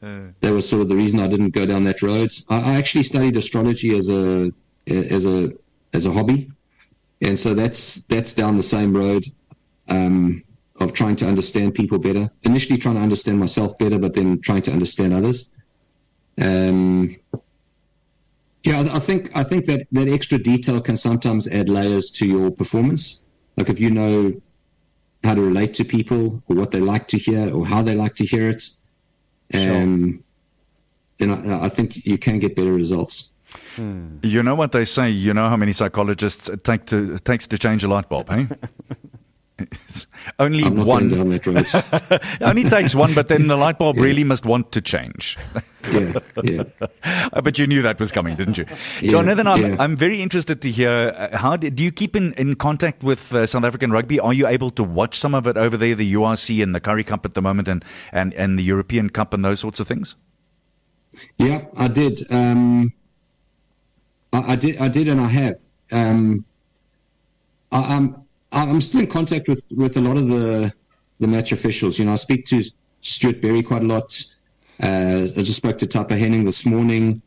that 0.00 0.52
was 0.52 0.68
sort 0.68 0.82
of 0.82 0.88
the 0.88 0.96
reason 0.96 1.20
I 1.20 1.26
didn't 1.26 1.50
go 1.50 1.66
down 1.66 1.84
that 1.84 2.02
road. 2.02 2.30
I, 2.48 2.72
I 2.72 2.74
actually 2.74 3.02
studied 3.02 3.36
astrology 3.36 3.96
as 3.96 4.08
a 4.08 4.52
as 4.86 5.26
a 5.26 5.52
as 5.92 6.06
a 6.06 6.12
hobby, 6.12 6.50
and 7.20 7.38
so 7.38 7.54
that's 7.54 7.96
that's 8.02 8.32
down 8.32 8.56
the 8.56 8.62
same 8.62 8.96
road 8.96 9.24
um, 9.88 10.42
of 10.80 10.92
trying 10.92 11.16
to 11.16 11.26
understand 11.26 11.74
people 11.74 11.98
better. 11.98 12.30
Initially, 12.44 12.78
trying 12.78 12.94
to 12.94 13.00
understand 13.00 13.38
myself 13.38 13.76
better, 13.78 13.98
but 13.98 14.14
then 14.14 14.40
trying 14.40 14.62
to 14.62 14.72
understand 14.72 15.12
others. 15.12 15.50
Um, 16.40 17.16
yeah, 18.64 18.80
I- 18.80 18.96
I 18.96 18.98
think 18.98 19.30
I 19.34 19.44
think 19.44 19.66
that 19.66 19.86
that 19.92 20.08
extra 20.08 20.38
detail 20.38 20.80
can 20.80 20.96
sometimes 20.96 21.46
add 21.48 21.68
layers 21.68 22.10
to 22.12 22.26
your 22.26 22.50
performance. 22.50 23.20
Like 23.56 23.68
if 23.68 23.80
you 23.80 23.90
know 23.90 24.40
how 25.24 25.34
to 25.34 25.40
relate 25.40 25.74
to 25.74 25.84
people, 25.84 26.42
or 26.46 26.56
what 26.56 26.70
they 26.72 26.80
like 26.80 27.08
to 27.08 27.18
hear, 27.18 27.52
or 27.54 27.66
how 27.66 27.82
they 27.82 27.94
like 27.96 28.14
to 28.16 28.24
hear 28.24 28.50
it, 28.50 28.62
um, 29.54 30.22
then 31.18 31.30
I, 31.30 31.64
I 31.64 31.68
think 31.68 32.04
you 32.06 32.18
can 32.18 32.38
get 32.38 32.54
better 32.54 32.72
results. 32.72 33.30
You 34.22 34.42
know 34.42 34.54
what 34.54 34.72
they 34.72 34.84
say, 34.84 35.08
you 35.10 35.32
know 35.32 35.48
how 35.48 35.56
many 35.56 35.72
psychologists 35.72 36.48
it 36.48 36.62
take 36.64 36.84
to 36.86 37.14
it 37.14 37.24
takes 37.24 37.46
to 37.48 37.58
change 37.58 37.82
a 37.84 37.88
light 37.88 38.08
bulb, 38.08 38.28
hey? 38.28 38.46
Only 40.38 40.64
one 40.68 41.08
going 41.08 41.08
down 41.08 41.28
that 41.30 41.46
road. 41.46 42.40
only 42.40 42.64
takes 42.64 42.94
one, 42.94 43.14
but 43.14 43.28
then 43.28 43.48
the 43.48 43.56
light 43.56 43.78
bulb 43.78 43.96
really 43.96 44.24
must 44.24 44.44
want 44.44 44.70
to 44.72 44.80
change. 44.80 45.36
yeah, 45.90 46.18
yeah. 46.44 46.62
But 47.42 47.58
you 47.58 47.66
knew 47.66 47.82
that 47.82 47.98
was 47.98 48.12
coming, 48.12 48.36
didn't 48.36 48.58
you? 48.58 48.66
Yeah, 49.00 49.10
Jonathan, 49.10 49.46
I'm, 49.46 49.62
yeah. 49.62 49.76
I'm 49.78 49.96
very 49.96 50.22
interested 50.22 50.62
to 50.62 50.70
hear 50.70 50.90
uh, 50.90 51.36
how 51.36 51.56
did, 51.56 51.76
do 51.76 51.82
you 51.82 51.90
keep 51.90 52.14
in, 52.14 52.34
in 52.34 52.54
contact 52.54 53.02
with 53.02 53.32
uh, 53.32 53.46
South 53.46 53.64
African 53.64 53.90
rugby? 53.90 54.20
Are 54.20 54.34
you 54.34 54.46
able 54.46 54.70
to 54.72 54.84
watch 54.84 55.18
some 55.18 55.34
of 55.34 55.46
it 55.46 55.56
over 55.56 55.76
there, 55.76 55.94
the 55.94 56.12
URC 56.14 56.62
and 56.62 56.74
the 56.74 56.80
Currie 56.80 57.04
Cup 57.04 57.24
at 57.24 57.34
the 57.34 57.42
moment, 57.42 57.68
and, 57.68 57.84
and, 58.12 58.34
and 58.34 58.58
the 58.58 58.64
European 58.64 59.10
Cup 59.10 59.34
and 59.34 59.44
those 59.44 59.60
sorts 59.60 59.80
of 59.80 59.88
things? 59.88 60.14
Yeah, 61.38 61.66
I 61.76 61.88
did. 61.88 62.20
Um, 62.30 62.92
I, 64.32 64.52
I 64.52 64.56
did. 64.56 64.78
I 64.78 64.88
did, 64.88 65.08
and 65.08 65.20
I 65.20 65.26
have. 65.26 65.56
Um, 65.90 66.44
I, 67.72 67.96
I'm. 67.96 68.27
I'm 68.52 68.80
still 68.80 69.00
in 69.00 69.06
contact 69.08 69.48
with, 69.48 69.64
with 69.74 69.96
a 69.96 70.00
lot 70.00 70.16
of 70.16 70.28
the 70.28 70.72
the 71.20 71.28
match 71.28 71.52
officials. 71.52 71.98
You 71.98 72.04
know, 72.04 72.12
I 72.12 72.16
speak 72.16 72.46
to 72.46 72.62
Stuart 73.00 73.42
Berry 73.42 73.62
quite 73.62 73.82
a 73.82 73.86
lot. 73.86 74.24
Uh, 74.82 75.26
I 75.36 75.42
just 75.42 75.56
spoke 75.56 75.78
to 75.78 75.86
Tappe 75.86 76.16
Henning 76.16 76.44
this 76.44 76.64
morning. 76.64 77.20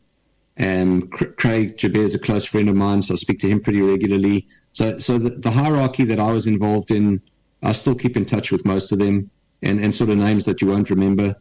Um, 0.58 1.08
Craig 1.08 1.76
Joubert 1.76 2.02
is 2.02 2.14
a 2.14 2.18
close 2.18 2.44
friend 2.44 2.68
of 2.68 2.74
mine, 2.74 3.02
so 3.02 3.14
I 3.14 3.16
speak 3.16 3.38
to 3.40 3.48
him 3.48 3.60
pretty 3.60 3.82
regularly. 3.82 4.46
So, 4.72 4.98
so 4.98 5.18
the, 5.18 5.30
the 5.30 5.50
hierarchy 5.50 6.04
that 6.04 6.18
I 6.18 6.30
was 6.30 6.46
involved 6.46 6.90
in, 6.90 7.20
I 7.62 7.72
still 7.72 7.94
keep 7.94 8.16
in 8.16 8.24
touch 8.24 8.50
with 8.50 8.64
most 8.64 8.92
of 8.92 8.98
them, 8.98 9.30
and, 9.62 9.78
and 9.78 9.92
sort 9.92 10.10
of 10.10 10.16
names 10.16 10.44
that 10.46 10.62
you 10.62 10.68
won't 10.68 10.88
remember. 10.90 11.36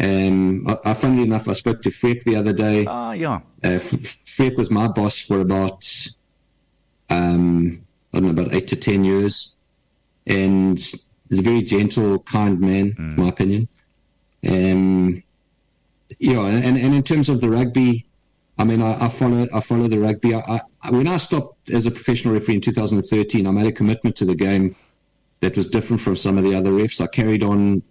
Um, 0.00 0.66
I, 0.68 0.76
I, 0.84 0.94
funnily 0.94 1.22
enough, 1.22 1.48
I 1.48 1.52
spoke 1.52 1.82
to 1.82 1.90
Freek 1.90 2.24
the 2.24 2.36
other 2.36 2.52
day. 2.52 2.84
Ah, 2.86 3.12
yeah. 3.12 3.36
Uh, 3.64 3.78
F- 3.80 4.18
Freek 4.26 4.56
was 4.56 4.70
my 4.70 4.88
boss 4.88 5.18
for 5.18 5.40
about, 5.40 5.84
um, 7.10 7.85
I 8.16 8.20
don't 8.20 8.34
know, 8.34 8.42
about 8.42 8.54
eight 8.54 8.66
to 8.68 8.76
ten 8.76 9.04
years, 9.04 9.54
and 10.26 10.78
he's 10.78 11.38
a 11.38 11.42
very 11.42 11.62
gentle, 11.62 12.18
kind 12.20 12.58
man, 12.60 12.94
in 12.98 13.16
my 13.16 13.28
opinion. 13.28 13.68
Um, 14.48 15.22
yeah, 16.18 16.46
and, 16.46 16.76
and 16.76 16.94
in 16.94 17.02
terms 17.02 17.28
of 17.28 17.40
the 17.40 17.50
rugby, 17.50 18.06
I 18.58 18.64
mean, 18.64 18.80
I, 18.80 19.04
I 19.04 19.08
follow 19.08 19.46
I 19.52 19.60
follow 19.60 19.88
the 19.88 19.98
rugby. 19.98 20.34
I, 20.34 20.60
I, 20.82 20.90
when 20.90 21.08
I 21.08 21.16
stopped 21.16 21.70
as 21.70 21.84
a 21.86 21.90
professional 21.90 22.32
referee 22.34 22.54
in 22.56 22.60
2013, 22.60 23.46
I 23.46 23.50
made 23.50 23.66
a 23.66 23.72
commitment 23.72 24.16
to 24.16 24.24
the 24.24 24.34
game 24.34 24.74
that 25.40 25.56
was 25.56 25.68
different 25.68 26.00
from 26.00 26.16
some 26.16 26.38
of 26.38 26.44
the 26.44 26.54
other 26.54 26.70
refs. 26.70 27.00
I 27.00 27.06
carried 27.08 27.42
on, 27.42 27.82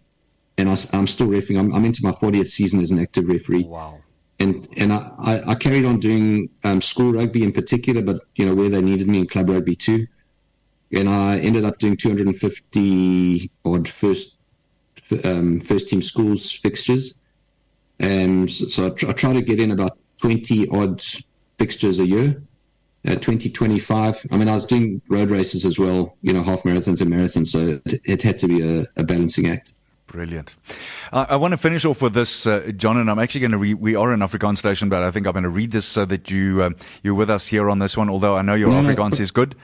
and 0.57 0.69
I, 0.69 0.75
am 0.93 1.05
still 1.07 1.27
refereeing. 1.27 1.59
I'm, 1.59 1.73
I'm 1.75 1.85
into 1.85 2.03
my 2.03 2.13
40th 2.13 2.49
season 2.49 2.79
as 2.79 2.89
an 2.91 2.99
active 2.99 3.27
referee 3.27 3.65
Wow. 3.65 3.99
and 4.39 4.67
and 4.77 4.91
I, 4.91 5.11
I, 5.19 5.51
I 5.51 5.55
carried 5.55 5.85
on 5.85 5.99
doing 5.99 6.49
um, 6.63 6.81
school 6.81 7.11
rugby 7.13 7.43
in 7.43 7.51
particular, 7.51 8.01
but 8.01 8.21
you 8.35 8.45
know 8.45 8.55
where 8.55 8.69
they 8.69 8.81
needed 8.81 9.07
me 9.07 9.19
in 9.19 9.27
club 9.27 9.49
rugby 9.49 9.75
too. 9.75 10.07
And 10.93 11.09
I 11.09 11.39
ended 11.39 11.65
up 11.65 11.77
doing 11.79 11.97
250 11.97 13.51
odd 13.65 13.87
first 13.87 14.35
um, 15.23 15.59
first 15.59 15.89
team 15.89 16.01
schools 16.01 16.51
fixtures. 16.51 17.19
Um, 18.01 18.47
so, 18.47 18.87
I, 18.87 18.89
tr- 18.89 19.09
I 19.09 19.13
try 19.13 19.33
to 19.33 19.41
get 19.41 19.59
in 19.59 19.71
about 19.71 19.97
20 20.21 20.67
odd 20.69 21.03
fixtures 21.57 21.99
a 21.99 22.05
year. 22.05 22.41
Uh, 23.07 23.15
20, 23.15 23.51
25. 23.51 24.27
I 24.31 24.37
mean, 24.37 24.49
I 24.49 24.53
was 24.53 24.65
doing 24.65 24.99
road 25.09 25.29
races 25.29 25.63
as 25.63 25.77
well, 25.77 26.17
you 26.23 26.33
know, 26.33 26.41
half 26.41 26.63
marathons 26.63 27.01
and 27.01 27.11
marathons. 27.11 27.47
So 27.47 27.79
it, 27.85 28.01
it 28.03 28.23
had 28.23 28.37
to 28.37 28.47
be 28.47 28.61
a, 28.61 28.85
a 28.97 29.03
balancing 29.03 29.47
act. 29.47 29.73
Brilliant. 30.07 30.55
I, 31.13 31.25
I 31.29 31.35
want 31.35 31.51
to 31.51 31.57
finish 31.57 31.85
off 31.85 32.01
with 32.01 32.13
this, 32.13 32.47
uh, 32.47 32.71
John, 32.75 32.97
and 32.97 33.11
I'm 33.11 33.19
actually 33.19 33.41
going 33.41 33.51
to 33.51 33.57
read. 33.59 33.75
We 33.75 33.95
are 33.95 34.11
an 34.11 34.21
Afrikaans 34.21 34.57
station, 34.57 34.89
but 34.89 35.03
I 35.03 35.11
think 35.11 35.27
I'm 35.27 35.33
going 35.33 35.43
to 35.43 35.49
read 35.49 35.71
this 35.71 35.85
so 35.85 36.05
that 36.05 36.31
you 36.31 36.63
um, 36.63 36.75
you're 37.03 37.13
with 37.13 37.29
us 37.29 37.47
here 37.47 37.69
on 37.69 37.79
this 37.79 37.95
one. 37.95 38.09
Although 38.09 38.35
I 38.35 38.41
know 38.41 38.55
your 38.55 38.69
No, 38.69 38.81
no. 38.81 38.89
Afrikaans 38.89 39.19
is 39.19 39.29
good. 39.29 39.55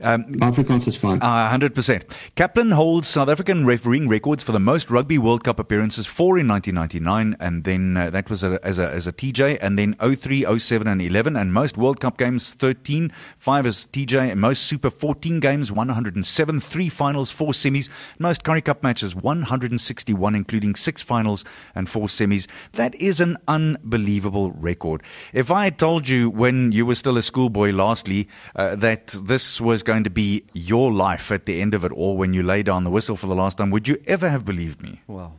Um, 0.00 0.24
Afrikaans 0.36 0.86
is 0.88 0.96
fine. 0.96 1.20
Uh, 1.22 1.50
100%. 1.50 2.02
Kaplan 2.34 2.70
holds 2.72 3.08
South 3.08 3.28
African 3.28 3.64
refereeing 3.64 4.08
records 4.08 4.42
for 4.42 4.52
the 4.52 4.60
most 4.60 4.90
Rugby 4.90 5.18
World 5.18 5.44
Cup 5.44 5.58
appearances, 5.58 6.06
four 6.06 6.38
in 6.38 6.48
1999, 6.48 7.36
and 7.40 7.64
then 7.64 7.96
uh, 7.96 8.10
that 8.10 8.28
was 8.28 8.42
a, 8.42 8.58
as, 8.64 8.78
a, 8.78 8.88
as 8.90 9.06
a 9.06 9.12
TJ, 9.12 9.58
and 9.60 9.78
then 9.78 9.94
03, 9.94 10.58
07, 10.58 10.86
and 10.86 11.00
11, 11.00 11.36
and 11.36 11.52
most 11.52 11.76
World 11.76 12.00
Cup 12.00 12.18
games, 12.18 12.54
13, 12.54 13.12
five 13.38 13.66
as 13.66 13.86
TJ, 13.92 14.30
and 14.32 14.40
most 14.40 14.64
Super 14.64 14.90
14 14.90 15.40
games, 15.40 15.70
107, 15.70 16.60
three 16.60 16.88
finals, 16.88 17.30
four 17.30 17.52
semis, 17.52 17.88
most 18.18 18.44
Currie 18.44 18.62
Cup 18.62 18.82
matches, 18.82 19.14
161, 19.14 20.34
including 20.34 20.74
six 20.74 21.02
finals 21.02 21.44
and 21.74 21.88
four 21.88 22.06
semis. 22.08 22.46
That 22.72 22.94
is 22.96 23.20
an 23.20 23.36
unbelievable 23.46 24.50
record. 24.52 25.02
If 25.32 25.50
I 25.50 25.64
had 25.64 25.78
told 25.78 26.08
you 26.08 26.30
when 26.30 26.72
you 26.72 26.86
were 26.86 26.94
still 26.94 27.16
a 27.16 27.22
schoolboy, 27.22 27.70
lastly, 27.70 28.28
uh, 28.56 28.76
that 28.76 29.08
this 29.08 29.60
was 29.60 29.82
going 29.84 30.04
to 30.04 30.10
be 30.10 30.44
your 30.52 30.92
life 30.92 31.30
at 31.30 31.46
the 31.46 31.60
end 31.60 31.74
of 31.74 31.84
it 31.84 31.92
all 31.92 32.16
when 32.16 32.34
you 32.34 32.42
lay 32.42 32.62
down 32.62 32.84
the 32.84 32.90
whistle 32.90 33.16
for 33.16 33.26
the 33.26 33.34
last 33.34 33.58
time, 33.58 33.70
would 33.70 33.86
you 33.86 34.02
ever 34.06 34.28
have 34.28 34.44
believed 34.44 34.82
me? 34.82 35.00
Well, 35.06 35.38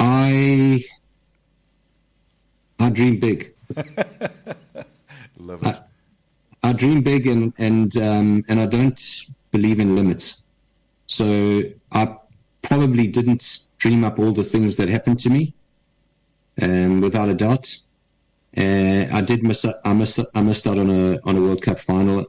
I 0.00 0.82
I 2.78 2.88
dream 2.90 3.18
big. 3.18 3.54
Love 5.38 5.62
it. 5.64 5.76
I 6.62 6.72
dream 6.72 7.02
big 7.02 7.26
and 7.26 7.52
and 7.58 7.96
um, 7.96 8.44
and 8.48 8.60
I 8.60 8.66
don't 8.66 9.00
believe 9.50 9.80
in 9.80 9.96
limits. 9.96 10.42
So 11.06 11.62
I 11.92 12.16
probably 12.62 13.08
didn't 13.08 13.60
dream 13.78 14.04
up 14.04 14.18
all 14.18 14.32
the 14.32 14.44
things 14.44 14.76
that 14.76 14.88
happened 14.88 15.20
to 15.20 15.30
me, 15.30 15.54
um, 16.60 17.00
without 17.00 17.28
a 17.28 17.34
doubt. 17.34 17.78
Uh, 18.58 19.06
I 19.12 19.20
did 19.20 19.44
miss 19.44 19.64
I 19.84 19.92
missed 19.92 20.18
I 20.34 20.42
missed 20.42 20.66
out 20.66 20.78
on 20.78 20.90
a 20.90 21.18
on 21.24 21.36
a 21.36 21.40
World 21.40 21.62
Cup 21.62 21.78
final. 21.78 22.26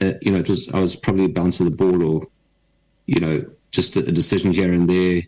Uh, 0.00 0.12
you 0.20 0.30
know, 0.30 0.38
it 0.38 0.48
was 0.48 0.68
I 0.74 0.78
was 0.78 0.94
probably 0.94 1.24
a 1.24 1.30
bounce 1.30 1.60
of 1.60 1.70
the 1.70 1.76
ball 1.76 2.02
or 2.02 2.26
you 3.06 3.20
know 3.20 3.46
just 3.70 3.96
a, 3.96 4.00
a 4.00 4.12
decision 4.12 4.52
here 4.52 4.74
and 4.74 4.88
there, 4.88 5.22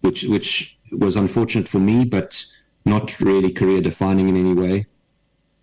which 0.00 0.24
which 0.24 0.76
was 0.90 1.16
unfortunate 1.16 1.68
for 1.68 1.78
me, 1.78 2.04
but 2.04 2.44
not 2.84 3.20
really 3.20 3.52
career 3.52 3.80
defining 3.80 4.28
in 4.28 4.36
any 4.36 4.54
way. 4.54 4.86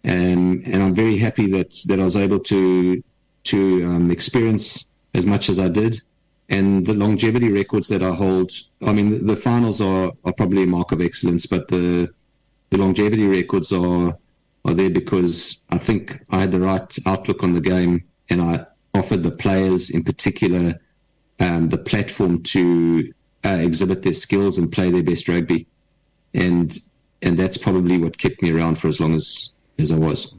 Um, 0.05 0.61
and 0.66 0.82
I'm 0.82 0.95
very 0.95 1.18
happy 1.18 1.47
that 1.51 1.76
that 1.88 1.99
I 1.99 2.03
was 2.03 2.16
able 2.16 2.39
to 2.39 3.03
to 3.45 3.86
um, 3.86 4.11
experience 4.11 4.88
as 5.13 5.26
much 5.26 5.49
as 5.49 5.59
I 5.59 5.68
did, 5.68 6.01
and 6.47 6.86
the 6.86 6.93
longevity 6.93 7.51
records 7.51 7.89
that 7.89 8.01
I 8.01 8.11
hold. 8.11 8.51
I 8.88 8.93
mean, 8.93 9.11
the, 9.11 9.18
the 9.18 9.36
finals 9.36 9.82
are, 9.82 10.11
are 10.24 10.34
probably 10.34 10.63
a 10.63 10.68
mark 10.68 10.93
of 10.93 11.01
excellence, 11.01 11.45
but 11.47 11.68
the 11.68 12.13
the 12.76 12.84
longevity 12.84 13.26
records 13.26 13.71
are 13.71 14.17
are 14.65 14.73
there 14.73 14.89
because 14.89 15.63
I 15.69 15.78
think 15.78 16.19
I 16.32 16.41
had 16.41 16.51
the 16.51 16.59
right 16.59 16.97
outlook 17.05 17.43
on 17.43 17.53
the 17.53 17.61
game, 17.61 18.03
and 18.30 18.41
I 18.41 18.65
offered 18.95 19.23
the 19.23 19.32
players, 19.32 19.91
in 19.91 20.03
particular, 20.03 20.73
um, 21.39 21.69
the 21.69 21.78
platform 21.78 22.41
to 22.43 23.13
uh, 23.45 23.59
exhibit 23.61 24.01
their 24.01 24.13
skills 24.13 24.57
and 24.57 24.71
play 24.71 24.89
their 24.89 25.03
best 25.03 25.30
rugby, 25.30 25.67
and 26.34 26.78
and 27.21 27.38
that's 27.38 27.57
probably 27.57 27.97
what 27.97 28.17
kept 28.17 28.41
me 28.41 28.51
around 28.51 28.76
for 28.76 28.88
as 28.88 28.99
long 28.99 29.13
as 29.13 29.53
as 29.80 29.91
I 29.91 29.97
was. 29.97 30.34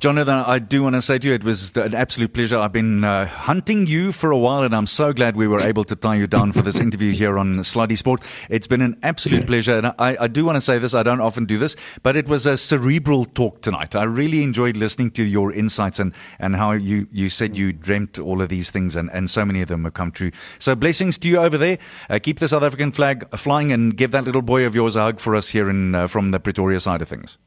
Jonathan, 0.00 0.34
I 0.34 0.58
do 0.58 0.82
want 0.82 0.96
to 0.96 1.02
say 1.02 1.18
to 1.18 1.28
you, 1.28 1.34
it 1.34 1.44
was 1.44 1.74
an 1.76 1.94
absolute 1.94 2.34
pleasure. 2.34 2.58
I've 2.58 2.72
been 2.72 3.04
uh, 3.04 3.26
hunting 3.26 3.86
you 3.86 4.12
for 4.12 4.30
a 4.30 4.38
while, 4.38 4.62
and 4.62 4.74
I'm 4.74 4.86
so 4.86 5.12
glad 5.12 5.34
we 5.34 5.48
were 5.48 5.60
able 5.60 5.84
to 5.84 5.96
tie 5.96 6.16
you 6.16 6.26
down 6.26 6.52
for 6.52 6.62
this 6.62 6.78
interview 6.80 7.12
here 7.12 7.38
on 7.38 7.64
Slat 7.64 7.88
Die 7.88 7.94
Sport. 7.94 8.22
It's 8.50 8.66
been 8.66 8.82
an 8.82 8.98
absolute 9.02 9.46
pleasure, 9.46 9.78
and 9.78 9.86
I, 9.98 10.16
I 10.20 10.28
do 10.28 10.44
want 10.44 10.56
to 10.56 10.60
say 10.60 10.78
this. 10.78 10.92
I 10.92 11.02
don't 11.02 11.20
often 11.20 11.46
do 11.46 11.58
this, 11.58 11.74
but 12.02 12.16
it 12.16 12.28
was 12.28 12.44
a 12.44 12.58
cerebral 12.58 13.24
talk 13.24 13.62
tonight. 13.62 13.94
I 13.94 14.04
really 14.04 14.42
enjoyed 14.42 14.76
listening 14.76 15.10
to 15.12 15.22
your 15.22 15.52
insights 15.52 15.98
and, 15.98 16.12
and 16.38 16.56
how 16.56 16.72
you, 16.72 17.08
you 17.10 17.30
said 17.30 17.56
you 17.56 17.72
dreamt 17.72 18.18
all 18.18 18.42
of 18.42 18.50
these 18.50 18.70
things, 18.70 18.94
and, 18.94 19.10
and 19.12 19.30
so 19.30 19.44
many 19.44 19.62
of 19.62 19.68
them 19.68 19.84
have 19.84 19.94
come 19.94 20.12
true. 20.12 20.30
So 20.58 20.74
blessings 20.74 21.18
to 21.20 21.28
you 21.28 21.38
over 21.38 21.56
there. 21.56 21.78
Uh, 22.10 22.18
keep 22.22 22.40
the 22.40 22.48
South 22.48 22.62
African 22.62 22.92
flag 22.92 23.28
flying, 23.36 23.72
and 23.72 23.96
give 23.96 24.10
that 24.10 24.24
little 24.24 24.42
boy 24.42 24.66
of 24.66 24.74
yours 24.74 24.96
a 24.96 25.02
hug 25.02 25.20
for 25.20 25.34
us 25.34 25.48
here 25.48 25.70
in 25.70 25.94
uh, 25.94 26.06
from 26.08 26.30
the 26.30 26.40
Pretoria 26.40 26.80
side 26.80 27.00
of 27.00 27.08
things. 27.08 27.38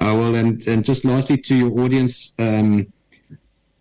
Uh, 0.00 0.14
well, 0.14 0.34
and, 0.34 0.66
and 0.66 0.84
just 0.84 1.04
lastly 1.04 1.38
to 1.38 1.54
your 1.54 1.80
audience, 1.80 2.34
um, 2.38 2.86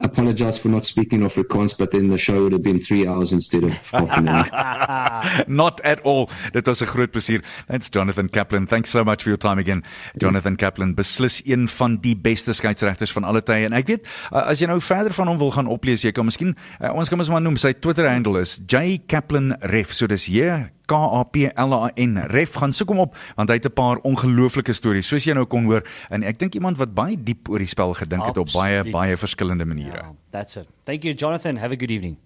apologize 0.04 0.58
for 0.58 0.68
not 0.68 0.84
speaking 0.84 1.22
Afrikaans, 1.22 1.78
but 1.78 1.92
then 1.92 2.10
the 2.10 2.18
show 2.18 2.44
would 2.44 2.52
have 2.52 2.62
been 2.62 2.80
three 2.80 3.08
hours 3.08 3.32
instead 3.32 3.64
of 3.64 3.72
half 3.88 4.12
an 4.18 4.28
hour. 4.28 5.46
Not 5.48 5.80
at 5.82 6.02
all. 6.04 6.30
Dit 6.52 6.68
was 6.68 6.82
'n 6.82 6.86
groot 6.88 7.12
plesier. 7.12 7.42
Thanks 7.68 7.90
Jonathan 7.90 8.30
Kaplan. 8.30 8.68
Thanks 8.68 8.90
so 8.90 9.04
much 9.04 9.24
for 9.24 9.30
your 9.30 9.38
time 9.38 9.60
again. 9.60 9.84
Jonathan 10.18 10.56
Kaplan, 10.56 10.94
beslis 10.94 11.42
een 11.46 11.68
van 11.68 11.98
die 11.98 12.16
beste 12.16 12.54
skeieregters 12.54 13.12
van 13.12 13.24
alle 13.24 13.42
tye 13.42 13.66
en 13.66 13.74
ek 13.74 13.88
weet 13.88 14.08
as 14.32 14.60
jy 14.60 14.68
nou 14.68 14.82
verder 14.82 15.14
van 15.14 15.28
hom 15.28 15.38
wil 15.38 15.52
gaan 15.52 15.68
oplees, 15.68 16.04
jy 16.04 16.12
kan 16.12 16.26
miskien 16.26 16.56
uh, 16.82 16.94
ons 16.94 17.10
kan 17.10 17.18
mos 17.18 17.30
maar 17.30 17.42
noem 17.42 17.58
sy 17.58 17.74
Twitter 17.74 18.10
handle 18.10 18.40
is 18.42 18.60
J 18.68 19.00
Kaplan 19.08 19.56
Ref. 19.62 19.94
So 19.94 20.08
dis 20.08 20.26
J 20.26 20.70
K 20.94 21.00
A 21.20 21.24
P 21.24 21.50
L 21.58 21.74
A 21.74 21.92
N 21.98 22.18
Ref 22.30 22.60
gaan 22.62 22.74
soek 22.76 22.94
hom 22.94 23.04
op 23.08 23.18
want 23.36 23.50
hy 23.50 23.58
het 23.58 23.66
'n 23.66 23.74
paar 23.74 23.98
ongelooflike 24.06 24.74
stories 24.74 25.08
soos 25.08 25.26
jy 25.26 25.34
nou 25.34 25.46
kon 25.46 25.66
hoor 25.66 25.84
en 26.10 26.24
ek 26.24 26.40
dink 26.40 26.54
iemand 26.54 26.78
wat 26.78 26.94
baie 26.94 27.18
diep 27.18 27.50
oor 27.50 27.60
die 27.60 27.68
spel 27.68 27.94
gedink 27.94 28.26
het 28.26 28.38
op 28.38 28.52
baie 28.54 28.84
baie 28.92 29.18
verskillende 29.18 29.66
maniere. 29.66 30.04
Yeah, 30.04 30.14
that's 30.32 30.56
it. 30.56 30.68
Thank 30.86 31.04
you, 31.04 31.14
Jonathan. 31.14 31.58
Have 31.58 31.74
a 31.74 31.78
good 31.80 31.90
evening. 31.90 32.18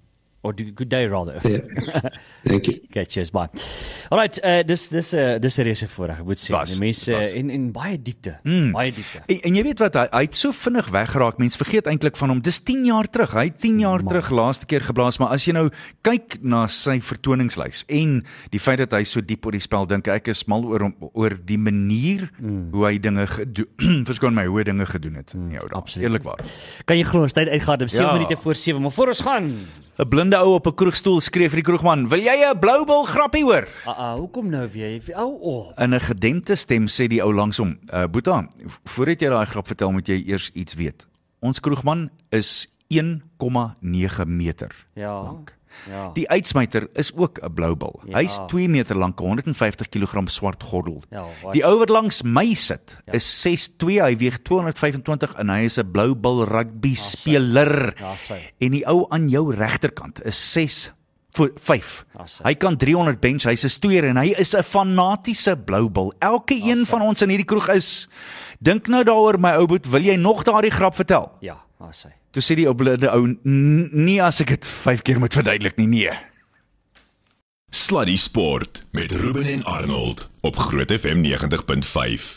Or 0.48 0.54
do, 0.56 0.64
good 0.72 0.88
day, 0.88 1.08
rather. 1.12 1.42
Yeah. 1.44 1.60
Thank 2.48 2.68
you. 2.68 2.76
Okay, 2.88 3.04
cheers, 3.06 3.30
bye. 3.36 3.50
All 4.10 4.18
right, 4.18 4.38
uh, 4.48 4.62
dis 4.64 4.88
dis 4.90 5.10
uh, 5.14 5.36
dis 5.44 5.58
'n 5.60 5.64
reuse 5.68 5.88
voorreg, 5.92 6.22
ek 6.22 6.26
moet 6.30 6.40
sê. 6.40 6.54
Was, 6.56 6.70
Die 6.72 6.80
mense 6.80 7.12
was. 7.12 7.34
in 7.36 7.50
in 7.52 7.66
baie 7.76 7.98
diepte, 8.02 8.38
mm. 8.48 8.70
baie 8.72 8.94
diepte. 8.96 9.20
En, 9.28 9.42
en 9.50 9.58
jy 9.60 9.64
weet 9.68 9.82
wat 9.84 9.98
hy, 10.00 10.06
hy 10.14 10.22
het 10.24 10.38
so 10.40 10.56
vinnig 10.56 10.88
weggeraak. 10.96 11.38
Mense 11.42 11.60
vergeet 11.60 11.90
eintlik 11.92 12.16
van 12.18 12.32
hom. 12.32 12.40
Dis 12.46 12.62
10 12.64 12.86
jaar 12.88 13.10
terug. 13.12 13.34
Hy 13.36 13.44
het 13.50 13.58
10 13.60 13.82
jaar 13.84 14.06
terug 14.08 14.30
laaste 14.32 14.66
keer 14.72 14.86
geblaas, 14.88 15.20
maar 15.20 15.34
as 15.36 15.46
jy 15.46 15.54
nou 15.58 15.66
kyk 16.08 16.38
na 16.42 16.64
sy 16.72 16.96
vertoningslys 17.04 17.84
en 17.92 18.24
die 18.56 18.60
feit 18.64 18.80
dat 18.86 18.96
hy 18.96 19.04
so 19.04 19.22
diep 19.22 19.46
oor 19.46 19.58
die 19.58 19.64
spel 19.68 19.86
dink, 19.86 20.08
ek 20.08 20.32
is 20.32 20.46
mal 20.48 20.64
oor 20.64 20.88
hom 20.88 20.96
oor 21.12 21.36
die 21.44 21.60
manier 21.60 22.30
mm. 22.40 22.70
hoe 22.72 22.86
hy 22.88 22.96
dinge 23.04 23.28
gedoen, 23.28 24.06
verskoon 24.10 24.34
my, 24.34 24.48
hoe 24.48 24.62
hy 24.64 24.66
dinge 24.72 24.88
gedoen 24.88 25.20
het. 25.20 25.36
Mm, 25.36 25.60
absoluut. 25.76 26.08
eerlikwaar. 26.08 26.40
Kan 26.88 26.98
jy 26.98 27.04
glo 27.12 27.28
ons 27.28 27.36
tyd 27.36 27.52
uitgaan 27.52 27.82
om 27.84 27.92
7 27.92 28.06
Ja. 28.08 28.14
minute 28.16 28.38
voor 28.42 28.56
7, 28.56 28.82
maar 28.82 28.92
voor 28.96 29.08
ons 29.14 29.22
gaan. 29.28 29.52
'n 29.98 30.08
Blinde 30.08 30.38
ou 30.38 30.54
op 30.54 30.68
'n 30.68 30.76
kroegstoel 30.76 31.22
skree 31.22 31.50
vir 31.50 31.64
die 31.64 31.66
kroegman: 31.66 32.08
"Wil 32.10 32.22
jy 32.22 32.38
'n 32.54 32.60
blou 32.60 32.86
bil 32.86 33.04
grappie 33.04 33.44
hoor?" 33.44 33.68
Ah, 33.86 33.90
uh, 33.90 34.00
uh, 34.00 34.14
hoekom 34.20 34.50
nou 34.50 34.70
weer? 34.70 35.02
Ou, 35.16 35.38
oh, 35.42 35.72
In 35.78 35.94
'n 35.94 36.00
gedempte 36.00 36.56
stem 36.56 36.86
sê 36.88 37.08
die 37.08 37.24
ou 37.24 37.34
langs 37.34 37.58
hom: 37.58 37.80
"Uh 37.94 38.06
Boeta, 38.06 38.48
voordat 38.86 39.20
jy 39.22 39.30
daai 39.30 39.46
grap 39.46 39.68
vertel, 39.68 39.92
moet 39.92 40.08
jy 40.08 40.24
eers 40.28 40.52
iets 40.54 40.74
weet. 40.74 41.08
Ons 41.40 41.60
kroegman 41.60 42.10
is 42.30 42.68
1,9 42.90 44.28
meter 44.28 44.72
ja. 44.94 45.22
lank. 45.22 45.57
Ja. 45.90 46.12
Die 46.14 46.30
uitsmyter 46.30 46.88
is 46.94 47.12
ook 47.16 47.40
'n 47.44 47.54
blou 47.54 47.76
bil. 47.76 48.00
Ja. 48.06 48.18
Hy's 48.20 48.40
2 48.48 48.68
meter 48.70 48.96
lank, 48.98 49.20
150 49.20 49.90
kg 49.90 50.28
swart 50.30 50.64
gordel. 50.64 51.04
Ja, 51.12 51.26
wat- 51.44 51.54
die 51.54 51.64
ou 51.66 51.78
wat 51.80 51.90
langs 51.90 52.22
my 52.24 52.54
sit 52.54 52.98
is 53.12 53.42
6'2, 53.42 54.02
hy 54.02 54.18
weeg 54.18 54.38
225 54.44 55.34
en 55.38 55.50
hy 55.50 55.66
is 55.66 55.78
'n 55.78 55.92
blou 55.92 56.16
bil 56.16 56.46
rugby 56.46 56.96
speler. 56.96 57.94
Ja, 58.00 58.16
sy. 58.16 58.40
En 58.60 58.72
die 58.72 58.86
ou 58.88 59.06
aan 59.10 59.28
jou 59.30 59.54
regterkant 59.56 60.26
is 60.26 60.52
6 60.54 60.92
5. 61.56 62.06
Ja. 62.18 62.26
Hy 62.44 62.54
kan 62.56 62.78
300 62.78 63.20
bench, 63.20 63.44
hy's 63.44 63.64
'n 63.64 63.70
stoeier 63.70 64.04
en 64.06 64.18
hy 64.18 64.34
is 64.38 64.56
'n 64.56 64.64
fanatiese 64.64 65.56
blou 65.66 65.88
bil. 65.90 66.14
Elke 66.20 66.56
een 66.56 66.86
van 66.86 67.02
ons 67.02 67.22
in 67.22 67.30
hierdie 67.30 67.46
kroeg 67.46 67.70
is 67.70 68.08
Dink 68.60 68.88
nou 68.88 69.04
daaroor 69.04 69.38
my 69.40 69.52
ou 69.52 69.68
boet, 69.68 69.86
wil 69.86 70.02
jy 70.02 70.16
nog 70.16 70.44
daardie 70.44 70.72
grap 70.72 70.96
vertel? 70.96 71.32
Ja, 71.42 71.58
ah, 71.80 71.92
sy. 71.94 72.10
Toe 72.36 72.42
sê 72.44 72.56
die 72.60 72.68
ou 72.70 72.76
blinde 72.78 73.10
ou 73.14 73.28
"N- 73.28 73.90
nee 73.94 74.22
as 74.22 74.42
ek 74.42 74.48
dit 74.56 74.68
5 74.68 75.02
keer 75.08 75.20
moet 75.20 75.34
verduidelik 75.34 75.78
nie, 75.78 75.88
nee. 75.88 76.16
Sluddy 77.70 78.16
Sport 78.18 78.86
met 78.96 79.12
Ruben 79.12 79.46
en 79.46 79.64
Arnold 79.66 80.30
op 80.42 80.56
Groot 80.58 80.92
FM 80.92 81.22
90.5. 81.24 82.36